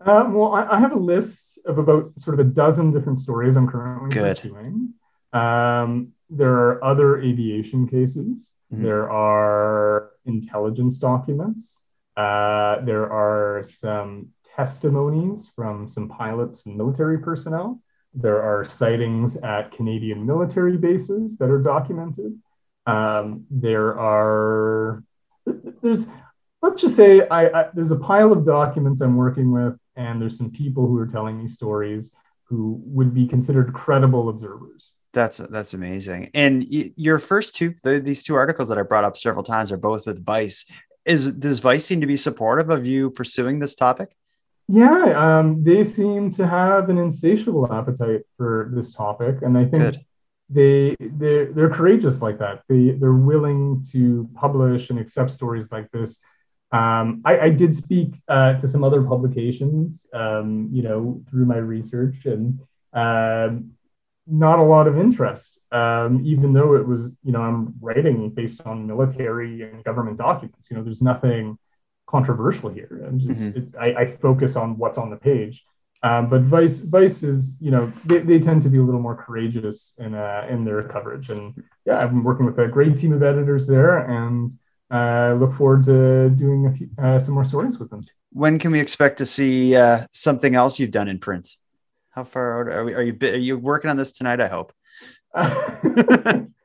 Uh, 0.05 0.28
well, 0.28 0.53
I, 0.53 0.76
I 0.76 0.78
have 0.80 0.93
a 0.93 0.99
list 1.14 1.59
of 1.64 1.78
about 1.78 2.12
sort 2.18 2.39
of 2.39 2.41
a 2.47 2.51
dozen 2.62 2.93
different 2.93 3.18
stories 3.18 3.57
I'm 3.57 3.66
currently 3.66 4.11
Good. 4.11 4.37
pursuing. 4.37 4.93
Um, 5.32 6.12
there 6.28 6.53
are 6.68 6.84
other 6.84 7.11
aviation 7.28 7.89
cases. 7.89 8.53
Mhm. 8.72 8.82
There 8.82 9.07
are 9.11 10.11
intelligence 10.26 10.99
documents. 10.99 11.80
Uh, 12.16 12.80
there 12.91 13.07
are 13.11 13.62
some 13.64 14.11
testimonies 14.57 15.49
from 15.57 15.89
some 15.89 16.09
pilots 16.09 16.66
and 16.66 16.76
military 16.76 17.18
personnel. 17.28 17.80
There 18.12 18.41
are 18.43 18.68
sightings 18.68 19.37
at 19.55 19.72
Canadian 19.76 20.20
military 20.32 20.76
bases 20.89 21.39
that 21.39 21.51
are 21.51 21.62
documented. 21.74 22.32
Um, 22.87 23.45
there 23.51 23.99
are 23.99 25.03
there's 25.83 26.07
let's 26.62 26.81
just 26.83 26.97
say 26.97 27.27
I, 27.29 27.47
I 27.49 27.68
there's 27.74 27.91
a 27.91 27.97
pile 27.97 28.33
of 28.33 28.45
documents 28.47 29.01
I'm 29.01 29.16
working 29.16 29.53
with, 29.53 29.74
and 29.97 30.20
there's 30.20 30.37
some 30.39 30.51
people 30.51 30.87
who 30.87 30.97
are 30.99 31.07
telling 31.07 31.39
me 31.41 31.49
stories 31.49 32.12
who 32.45 32.81
would 32.85 33.12
be 33.12 33.27
considered 33.27 33.72
credible 33.74 34.29
observers. 34.29 34.93
that's 35.12 35.39
that's 35.39 35.74
amazing 35.74 36.31
and 36.35 36.64
y- 36.70 36.91
your 36.97 37.18
first 37.18 37.55
two 37.57 37.74
the, 37.83 37.99
these 38.01 38.22
two 38.22 38.35
articles 38.35 38.68
that 38.68 38.79
i 38.79 38.83
brought 38.83 39.03
up 39.05 39.16
several 39.16 39.43
times 39.43 39.72
are 39.72 39.77
both 39.79 40.07
with 40.07 40.24
vice 40.24 40.64
is 41.05 41.33
does 41.33 41.59
vice 41.59 41.85
seem 41.85 42.01
to 42.01 42.07
be 42.07 42.16
supportive 42.16 42.68
of 42.70 42.85
you 42.87 43.11
pursuing 43.11 43.59
this 43.59 43.74
topic 43.74 44.11
Yeah, 44.68 45.05
um, 45.24 45.62
they 45.64 45.85
seem 45.85 46.31
to 46.39 46.47
have 46.47 46.91
an 46.91 46.99
insatiable 46.99 47.72
appetite 47.72 48.22
for 48.37 48.70
this 48.74 48.91
topic, 48.93 49.35
and 49.43 49.57
I 49.57 49.64
think 49.64 49.83
Good. 49.85 50.01
They 50.49 50.97
they're 51.01 51.53
they're 51.53 51.70
courageous 51.70 52.22
like 52.22 52.38
that. 52.38 52.62
They 52.68 52.90
they're 52.90 53.12
willing 53.12 53.82
to 53.92 54.28
publish 54.34 54.90
and 54.90 54.99
accept 54.99 55.30
stories 55.30 55.70
like 55.72 55.90
this. 55.90 56.20
Um, 56.72 57.22
I, 57.24 57.38
I 57.38 57.51
did 57.51 57.74
speak 57.76 58.14
uh, 58.28 58.55
to 58.55 58.68
some 58.68 58.82
other 58.84 59.03
publications, 59.03 60.07
um, 60.12 60.68
you 60.72 60.82
know, 60.82 61.22
through 61.30 61.47
my 61.47 61.57
research, 61.57 62.26
and 62.26 62.61
um, 62.92 63.72
not 64.26 64.59
a 64.59 64.62
lot 64.62 64.88
of 64.88 64.99
interest. 64.99 65.61
Um, 65.70 66.22
even 66.24 66.53
though 66.53 66.74
it 66.74 66.86
was, 66.86 67.12
you 67.22 67.32
know, 67.32 67.42
I'm 67.42 67.74
writing 67.80 68.30
based 68.30 68.61
on 68.66 68.86
military 68.86 69.62
and 69.62 69.84
government 69.84 70.18
documents. 70.18 70.68
You 70.70 70.76
know, 70.76 70.82
there's 70.82 71.03
nothing 71.03 71.59
controversial 72.07 72.70
here. 72.70 73.05
And 73.07 73.20
just 73.20 73.40
Mhm. 73.40 73.57
it, 73.57 73.74
I, 73.78 74.03
I 74.03 74.07
focus 74.07 74.57
on 74.57 74.78
what's 74.78 74.99
on 74.99 75.11
the 75.11 75.16
page. 75.16 75.64
Um, 76.07 76.30
but 76.30 76.42
Vice 76.42 76.78
Vice 76.80 77.22
is, 77.24 77.52
you 77.59 77.72
know, 77.72 77.92
they, 78.04 78.20
they 78.20 78.38
tend 78.38 78.62
to 78.62 78.68
be 78.68 78.78
a 78.78 78.82
little 78.82 79.00
more 79.00 79.16
courageous 79.16 79.92
in 79.98 80.14
uh, 80.14 80.46
in 80.48 80.64
their 80.64 80.82
coverage. 80.84 81.30
And 81.30 81.54
yeah, 81.84 81.98
I've 81.98 82.11
been 82.11 82.22
working 82.22 82.46
with 82.46 82.59
a 82.59 82.68
great 82.68 82.96
team 82.96 83.12
of 83.12 83.22
editors 83.24 83.66
there, 83.66 83.98
and 83.98 84.57
uh, 84.90 85.34
look 85.40 85.57
forward 85.57 85.84
to 85.84 86.30
doing 86.30 86.66
a 86.66 86.72
few, 86.76 86.88
uh, 87.02 87.18
some 87.18 87.34
more 87.34 87.44
stories 87.44 87.78
with 87.78 87.90
them. 87.90 88.04
when 88.30 88.59
can 88.61 88.70
we 88.70 88.78
expect 88.78 89.18
to 89.18 89.26
see 89.26 89.74
uh, 89.74 90.07
something 90.12 90.54
else 90.54 90.78
you've 90.78 90.92
done 90.92 91.09
in 91.09 91.18
print? 91.18 91.57
How 92.11 92.22
far 92.22 92.61
out 92.61 92.72
are 92.72 92.84
we? 92.84 92.94
Are 92.94 93.02
you 93.02 93.16
are 93.22 93.36
you 93.48 93.59
working 93.59 93.90
on 93.90 93.96
this 93.96 94.12
tonight? 94.12 94.40
I 94.40 94.48
hope. 94.48 94.72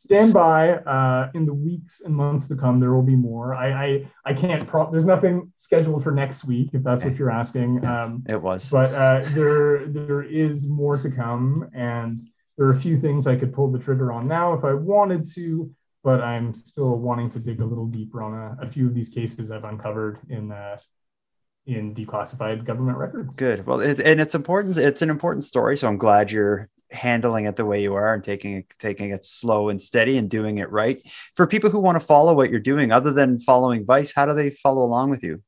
Stand 0.00 0.32
by. 0.32 0.70
Uh, 0.76 1.30
in 1.34 1.44
the 1.44 1.52
weeks 1.52 2.00
and 2.00 2.14
months 2.14 2.48
to 2.48 2.56
come, 2.56 2.80
there 2.80 2.94
will 2.94 3.02
be 3.02 3.16
more. 3.16 3.54
I 3.54 3.68
I, 3.86 4.10
I 4.24 4.32
can't. 4.32 4.66
Pro- 4.66 4.90
there's 4.90 5.04
nothing 5.04 5.52
scheduled 5.56 6.02
for 6.02 6.10
next 6.10 6.42
week, 6.44 6.70
if 6.72 6.82
that's 6.82 7.02
Okay. 7.02 7.10
what 7.10 7.18
you're 7.18 7.30
asking. 7.30 7.84
Um, 7.84 8.24
It 8.26 8.40
was. 8.40 8.70
but 8.70 8.94
uh, 8.94 9.22
there 9.34 9.84
there 9.84 10.22
is 10.22 10.64
more 10.64 10.96
to 10.96 11.10
come, 11.10 11.68
and 11.74 12.18
there 12.56 12.66
are 12.68 12.72
a 12.72 12.80
few 12.80 12.98
things 12.98 13.26
I 13.26 13.36
could 13.36 13.52
pull 13.52 13.70
the 13.70 13.78
trigger 13.78 14.10
on 14.10 14.26
now 14.26 14.54
if 14.54 14.64
I 14.64 14.72
wanted 14.72 15.26
to. 15.34 15.70
But 16.02 16.22
I'm 16.22 16.54
still 16.54 16.96
wanting 16.96 17.28
to 17.30 17.38
dig 17.38 17.60
a 17.60 17.64
little 17.66 17.84
deeper 17.84 18.22
on 18.22 18.32
a, 18.32 18.66
a 18.66 18.70
few 18.70 18.86
of 18.86 18.94
these 18.94 19.10
cases 19.10 19.50
I've 19.50 19.64
uncovered 19.64 20.18
in 20.30 20.50
uh, 20.50 20.78
in 21.66 21.94
declassified 21.94 22.64
government 22.64 22.96
records. 22.96 23.36
Good. 23.36 23.66
Well, 23.66 23.80
it, 23.80 24.00
and 24.00 24.18
it's 24.18 24.34
important. 24.34 24.78
It's 24.78 25.02
an 25.02 25.10
important 25.10 25.44
story. 25.44 25.76
So 25.76 25.88
I'm 25.88 25.98
glad 25.98 26.32
you're 26.32 26.70
handling 26.92 27.46
it 27.46 27.56
the 27.56 27.64
way 27.64 27.82
you 27.82 27.94
are 27.94 28.14
and 28.14 28.22
taking 28.22 28.58
it, 28.58 28.66
taking 28.78 29.10
it 29.10 29.24
slow 29.24 29.68
and 29.68 29.80
steady 29.80 30.16
and 30.18 30.28
doing 30.28 30.58
it 30.58 30.70
right. 30.70 31.00
For 31.34 31.46
people 31.46 31.70
who 31.70 31.78
want 31.78 32.00
to 32.00 32.04
follow 32.04 32.34
what 32.34 32.50
you're 32.50 32.60
doing, 32.60 32.92
other 32.92 33.12
than 33.12 33.40
following 33.40 33.84
Vice, 33.84 34.12
how 34.12 34.26
do 34.26 34.34
they 34.34 34.50
follow 34.50 34.84
along 34.84 35.10
with 35.10 35.22
you? 35.22 35.42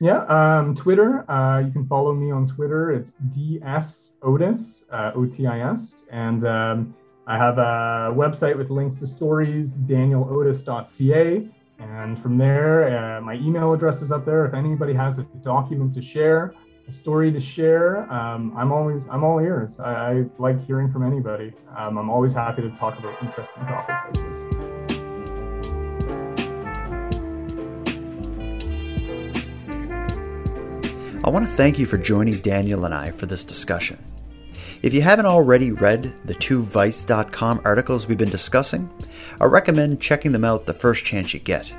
Yeah, 0.00 0.24
um, 0.26 0.76
Twitter. 0.76 1.28
Uh, 1.28 1.60
you 1.60 1.72
can 1.72 1.86
follow 1.86 2.14
me 2.14 2.30
on 2.30 2.46
Twitter. 2.46 2.92
It's 2.92 3.12
ds 3.30 4.12
otis 4.22 4.84
uh, 4.92 5.10
o 5.16 5.26
t 5.26 5.46
i 5.46 5.60
s, 5.60 6.04
and 6.10 6.46
um, 6.46 6.94
I 7.26 7.36
have 7.36 7.58
a 7.58 8.14
website 8.14 8.56
with 8.56 8.70
links 8.70 9.00
to 9.00 9.08
stories, 9.08 9.74
danielotis.ca, 9.74 11.48
and 11.78 12.22
from 12.22 12.38
there, 12.38 13.16
uh, 13.18 13.20
my 13.20 13.34
email 13.34 13.72
address 13.72 14.00
is 14.00 14.12
up 14.12 14.24
there. 14.24 14.46
If 14.46 14.54
anybody 14.54 14.94
has 14.94 15.18
a 15.18 15.24
document 15.42 15.94
to 15.94 16.02
share, 16.02 16.52
a 16.88 16.92
story 16.92 17.30
to 17.30 17.40
share, 17.40 18.10
um, 18.10 18.54
I'm 18.56 18.72
always 18.72 19.06
I'm 19.08 19.22
all 19.22 19.38
ears. 19.40 19.78
I, 19.78 19.92
I 19.92 20.24
like 20.38 20.64
hearing 20.66 20.90
from 20.90 21.06
anybody. 21.06 21.52
Um, 21.76 21.98
I'm 21.98 22.08
always 22.08 22.32
happy 22.32 22.62
to 22.62 22.70
talk 22.70 22.98
about 22.98 23.22
interesting 23.22 23.62
topics 23.64 24.04
like 24.04 24.14
this. 24.14 24.42
I 31.22 31.30
want 31.30 31.44
to 31.44 31.52
thank 31.52 31.78
you 31.78 31.84
for 31.84 31.98
joining 31.98 32.38
Daniel 32.38 32.86
and 32.86 32.94
I 32.94 33.10
for 33.10 33.26
this 33.26 33.44
discussion. 33.44 34.02
If 34.80 34.94
you 34.94 35.02
haven't 35.02 35.26
already 35.26 35.72
read 35.72 36.14
the 36.24 36.34
two 36.34 36.62
Vice.com 36.62 37.60
articles 37.64 38.06
we've 38.06 38.16
been 38.16 38.30
discussing, 38.30 38.88
I 39.38 39.44
recommend 39.44 40.00
checking 40.00 40.32
them 40.32 40.44
out 40.44 40.64
the 40.64 40.72
first 40.72 41.04
chance 41.04 41.34
you 41.34 41.40
get. 41.40 41.70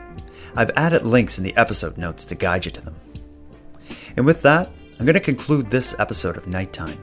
I've 0.56 0.70
added 0.76 1.04
links 1.04 1.40
in 1.40 1.44
the 1.44 1.56
episode 1.58 1.98
notes 1.98 2.26
to 2.26 2.36
guide 2.36 2.66
you 2.66 2.72
to 2.74 2.82
them. 2.82 2.96
And 4.16 4.26
with 4.26 4.42
that, 4.44 4.70
I'm 5.00 5.06
going 5.06 5.14
to 5.14 5.22
conclude 5.22 5.70
this 5.70 5.96
episode 5.98 6.36
of 6.36 6.48
Nighttime. 6.48 7.00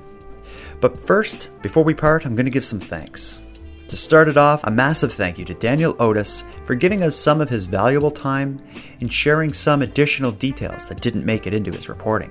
But 0.83 1.01
first, 1.01 1.49
before 1.63 1.83
we 1.83 1.95
part, 1.95 2.27
I'm 2.27 2.37
going 2.37 2.45
to 2.45 2.51
give 2.51 2.65
some 2.65 2.79
thanks. 2.79 3.41
To 3.89 3.97
start 3.97 4.29
it 4.29 4.37
off, 4.37 4.63
a 4.65 4.71
massive 4.71 5.15
thank 5.15 5.39
you 5.39 5.47
to 5.47 5.55
Daniel 5.55 5.97
Otis 5.99 6.45
for 6.65 6.75
giving 6.75 7.03
us 7.03 7.17
some 7.17 7.41
of 7.41 7.49
his 7.49 7.65
valuable 7.65 8.11
time 8.11 8.63
and 9.01 9.11
sharing 9.11 9.55
some 9.55 9.81
additional 9.81 10.31
details 10.31 10.87
that 10.89 11.01
didn't 11.01 11.25
make 11.25 11.47
it 11.47 11.55
into 11.55 11.73
his 11.73 11.89
reporting. 11.89 12.31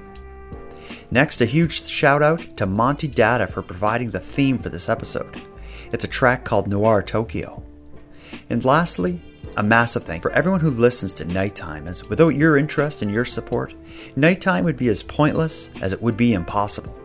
Next, 1.09 1.41
a 1.41 1.45
huge 1.45 1.84
shout 1.86 2.22
out 2.22 2.57
to 2.57 2.68
Monty 2.68 3.07
Data 3.07 3.47
for 3.47 3.63
providing 3.63 4.11
the 4.11 4.20
theme 4.20 4.59
for 4.59 4.70
this 4.70 4.88
episode. 4.88 5.41
It's 5.91 6.03
a 6.03 6.07
track 6.07 6.43
called 6.43 6.68
Noir 6.68 7.01
Tokyo. 7.01 7.63
And 8.51 8.63
lastly, 8.63 9.20
a 9.58 9.64
massive 9.64 10.03
thank 10.03 10.22
for 10.22 10.32
everyone 10.32 10.60
who 10.60 10.70
listens 10.70 11.14
to 11.16 11.26
Nighttime, 11.26 11.88
as 11.88 12.03
without 12.06 12.36
your 12.36 12.58
interest 12.58 13.01
and 13.01 13.12
your 13.12 13.26
support, 13.26 13.74
Nighttime 14.16 14.66
would 14.66 14.78
be 14.78 14.89
as 14.89 15.03
pointless 15.03 15.70
as 15.82 15.93
it 15.93 16.01
would 16.01 16.18
be 16.18 16.34
impossible. 16.34 16.95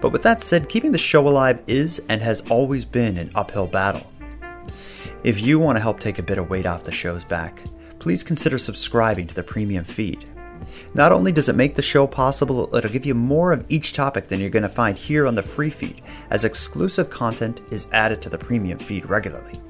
But 0.00 0.12
with 0.12 0.22
that 0.22 0.42
said, 0.42 0.68
keeping 0.68 0.92
the 0.92 0.98
show 0.98 1.26
alive 1.26 1.62
is 1.66 2.00
and 2.08 2.22
has 2.22 2.42
always 2.50 2.84
been 2.84 3.18
an 3.18 3.30
uphill 3.34 3.66
battle. 3.66 4.06
If 5.24 5.42
you 5.42 5.58
want 5.58 5.76
to 5.76 5.82
help 5.82 6.00
take 6.00 6.18
a 6.18 6.22
bit 6.22 6.38
of 6.38 6.48
weight 6.48 6.66
off 6.66 6.84
the 6.84 6.92
show's 6.92 7.24
back, 7.24 7.62
please 7.98 8.24
consider 8.24 8.58
subscribing 8.58 9.26
to 9.26 9.34
the 9.34 9.42
premium 9.42 9.84
feed. 9.84 10.24
Not 10.94 11.12
only 11.12 11.32
does 11.32 11.48
it 11.48 11.56
make 11.56 11.74
the 11.74 11.82
show 11.82 12.06
possible, 12.06 12.74
it'll 12.74 12.90
give 12.90 13.06
you 13.06 13.14
more 13.14 13.52
of 13.52 13.66
each 13.68 13.92
topic 13.92 14.28
than 14.28 14.40
you're 14.40 14.50
going 14.50 14.62
to 14.62 14.68
find 14.68 14.96
here 14.96 15.26
on 15.26 15.34
the 15.34 15.42
free 15.42 15.70
feed, 15.70 16.02
as 16.30 16.44
exclusive 16.44 17.10
content 17.10 17.60
is 17.70 17.86
added 17.92 18.22
to 18.22 18.28
the 18.28 18.38
premium 18.38 18.78
feed 18.78 19.08
regularly. 19.08 19.60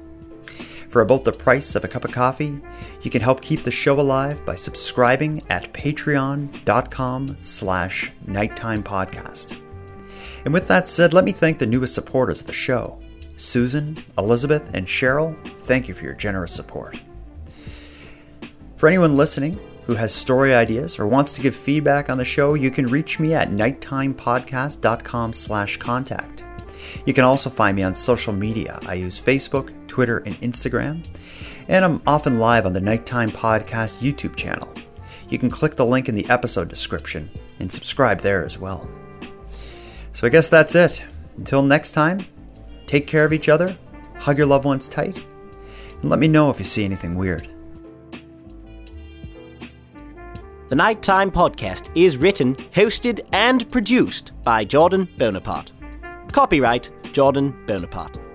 For 0.91 0.99
about 0.99 1.23
the 1.23 1.31
price 1.31 1.75
of 1.75 1.85
a 1.85 1.87
cup 1.87 2.03
of 2.03 2.11
coffee, 2.11 2.59
you 3.01 3.09
can 3.09 3.21
help 3.21 3.39
keep 3.39 3.63
the 3.63 3.71
show 3.71 3.97
alive 3.97 4.45
by 4.45 4.55
subscribing 4.55 5.41
at 5.49 5.71
patreon.com 5.71 7.37
slash 7.39 8.11
nighttime 8.27 8.83
podcast. 8.83 9.57
And 10.43 10.53
with 10.53 10.67
that 10.67 10.89
said, 10.89 11.13
let 11.13 11.23
me 11.23 11.31
thank 11.31 11.59
the 11.59 11.65
newest 11.65 11.95
supporters 11.95 12.41
of 12.41 12.47
the 12.47 12.51
show. 12.51 12.99
Susan, 13.37 14.03
Elizabeth, 14.17 14.69
and 14.73 14.85
Cheryl, 14.85 15.33
thank 15.61 15.87
you 15.87 15.93
for 15.93 16.03
your 16.03 16.13
generous 16.13 16.53
support. 16.53 16.99
For 18.75 18.89
anyone 18.89 19.15
listening 19.15 19.57
who 19.85 19.93
has 19.93 20.13
story 20.13 20.53
ideas 20.53 20.99
or 20.99 21.07
wants 21.07 21.31
to 21.33 21.41
give 21.41 21.55
feedback 21.55 22.09
on 22.09 22.17
the 22.17 22.25
show, 22.25 22.53
you 22.55 22.69
can 22.69 22.87
reach 22.87 23.17
me 23.17 23.33
at 23.33 23.49
nighttimepodcast.com 23.49 25.31
slash 25.31 25.77
contact. 25.77 26.43
You 27.05 27.13
can 27.13 27.23
also 27.23 27.49
find 27.49 27.77
me 27.77 27.83
on 27.83 27.95
social 27.95 28.33
media. 28.33 28.77
I 28.85 28.95
use 28.95 29.23
Facebook, 29.23 29.73
Twitter, 29.91 30.19
and 30.19 30.39
Instagram, 30.39 31.03
and 31.67 31.83
I'm 31.83 32.01
often 32.07 32.39
live 32.39 32.65
on 32.65 32.71
the 32.71 32.79
Nighttime 32.79 33.29
Podcast 33.29 33.97
YouTube 33.97 34.37
channel. 34.37 34.73
You 35.27 35.37
can 35.37 35.49
click 35.49 35.75
the 35.75 35.85
link 35.85 36.07
in 36.07 36.15
the 36.15 36.29
episode 36.29 36.69
description 36.69 37.29
and 37.59 37.69
subscribe 37.69 38.21
there 38.21 38.41
as 38.45 38.57
well. 38.57 38.89
So 40.13 40.25
I 40.25 40.29
guess 40.29 40.47
that's 40.47 40.75
it. 40.75 41.03
Until 41.35 41.61
next 41.61 41.91
time, 41.91 42.25
take 42.87 43.05
care 43.05 43.25
of 43.25 43.33
each 43.33 43.49
other, 43.49 43.75
hug 44.17 44.37
your 44.37 44.47
loved 44.47 44.63
ones 44.63 44.87
tight, 44.87 45.21
And 45.99 46.09
let 46.09 46.19
me 46.19 46.29
know 46.29 46.49
if 46.49 46.57
you 46.57 46.65
see 46.65 46.85
anything 46.85 47.15
weird. 47.15 47.49
The 50.69 50.75
Nighttime 50.75 51.31
Podcast 51.31 51.91
is 51.95 52.15
written, 52.15 52.55
hosted, 52.55 53.27
and 53.33 53.69
produced 53.69 54.31
by 54.45 54.63
Jordan 54.63 55.09
Bonaparte. 55.17 55.73
Copyright 56.31 56.89
Jordan 57.11 57.53
Bonaparte. 57.67 58.30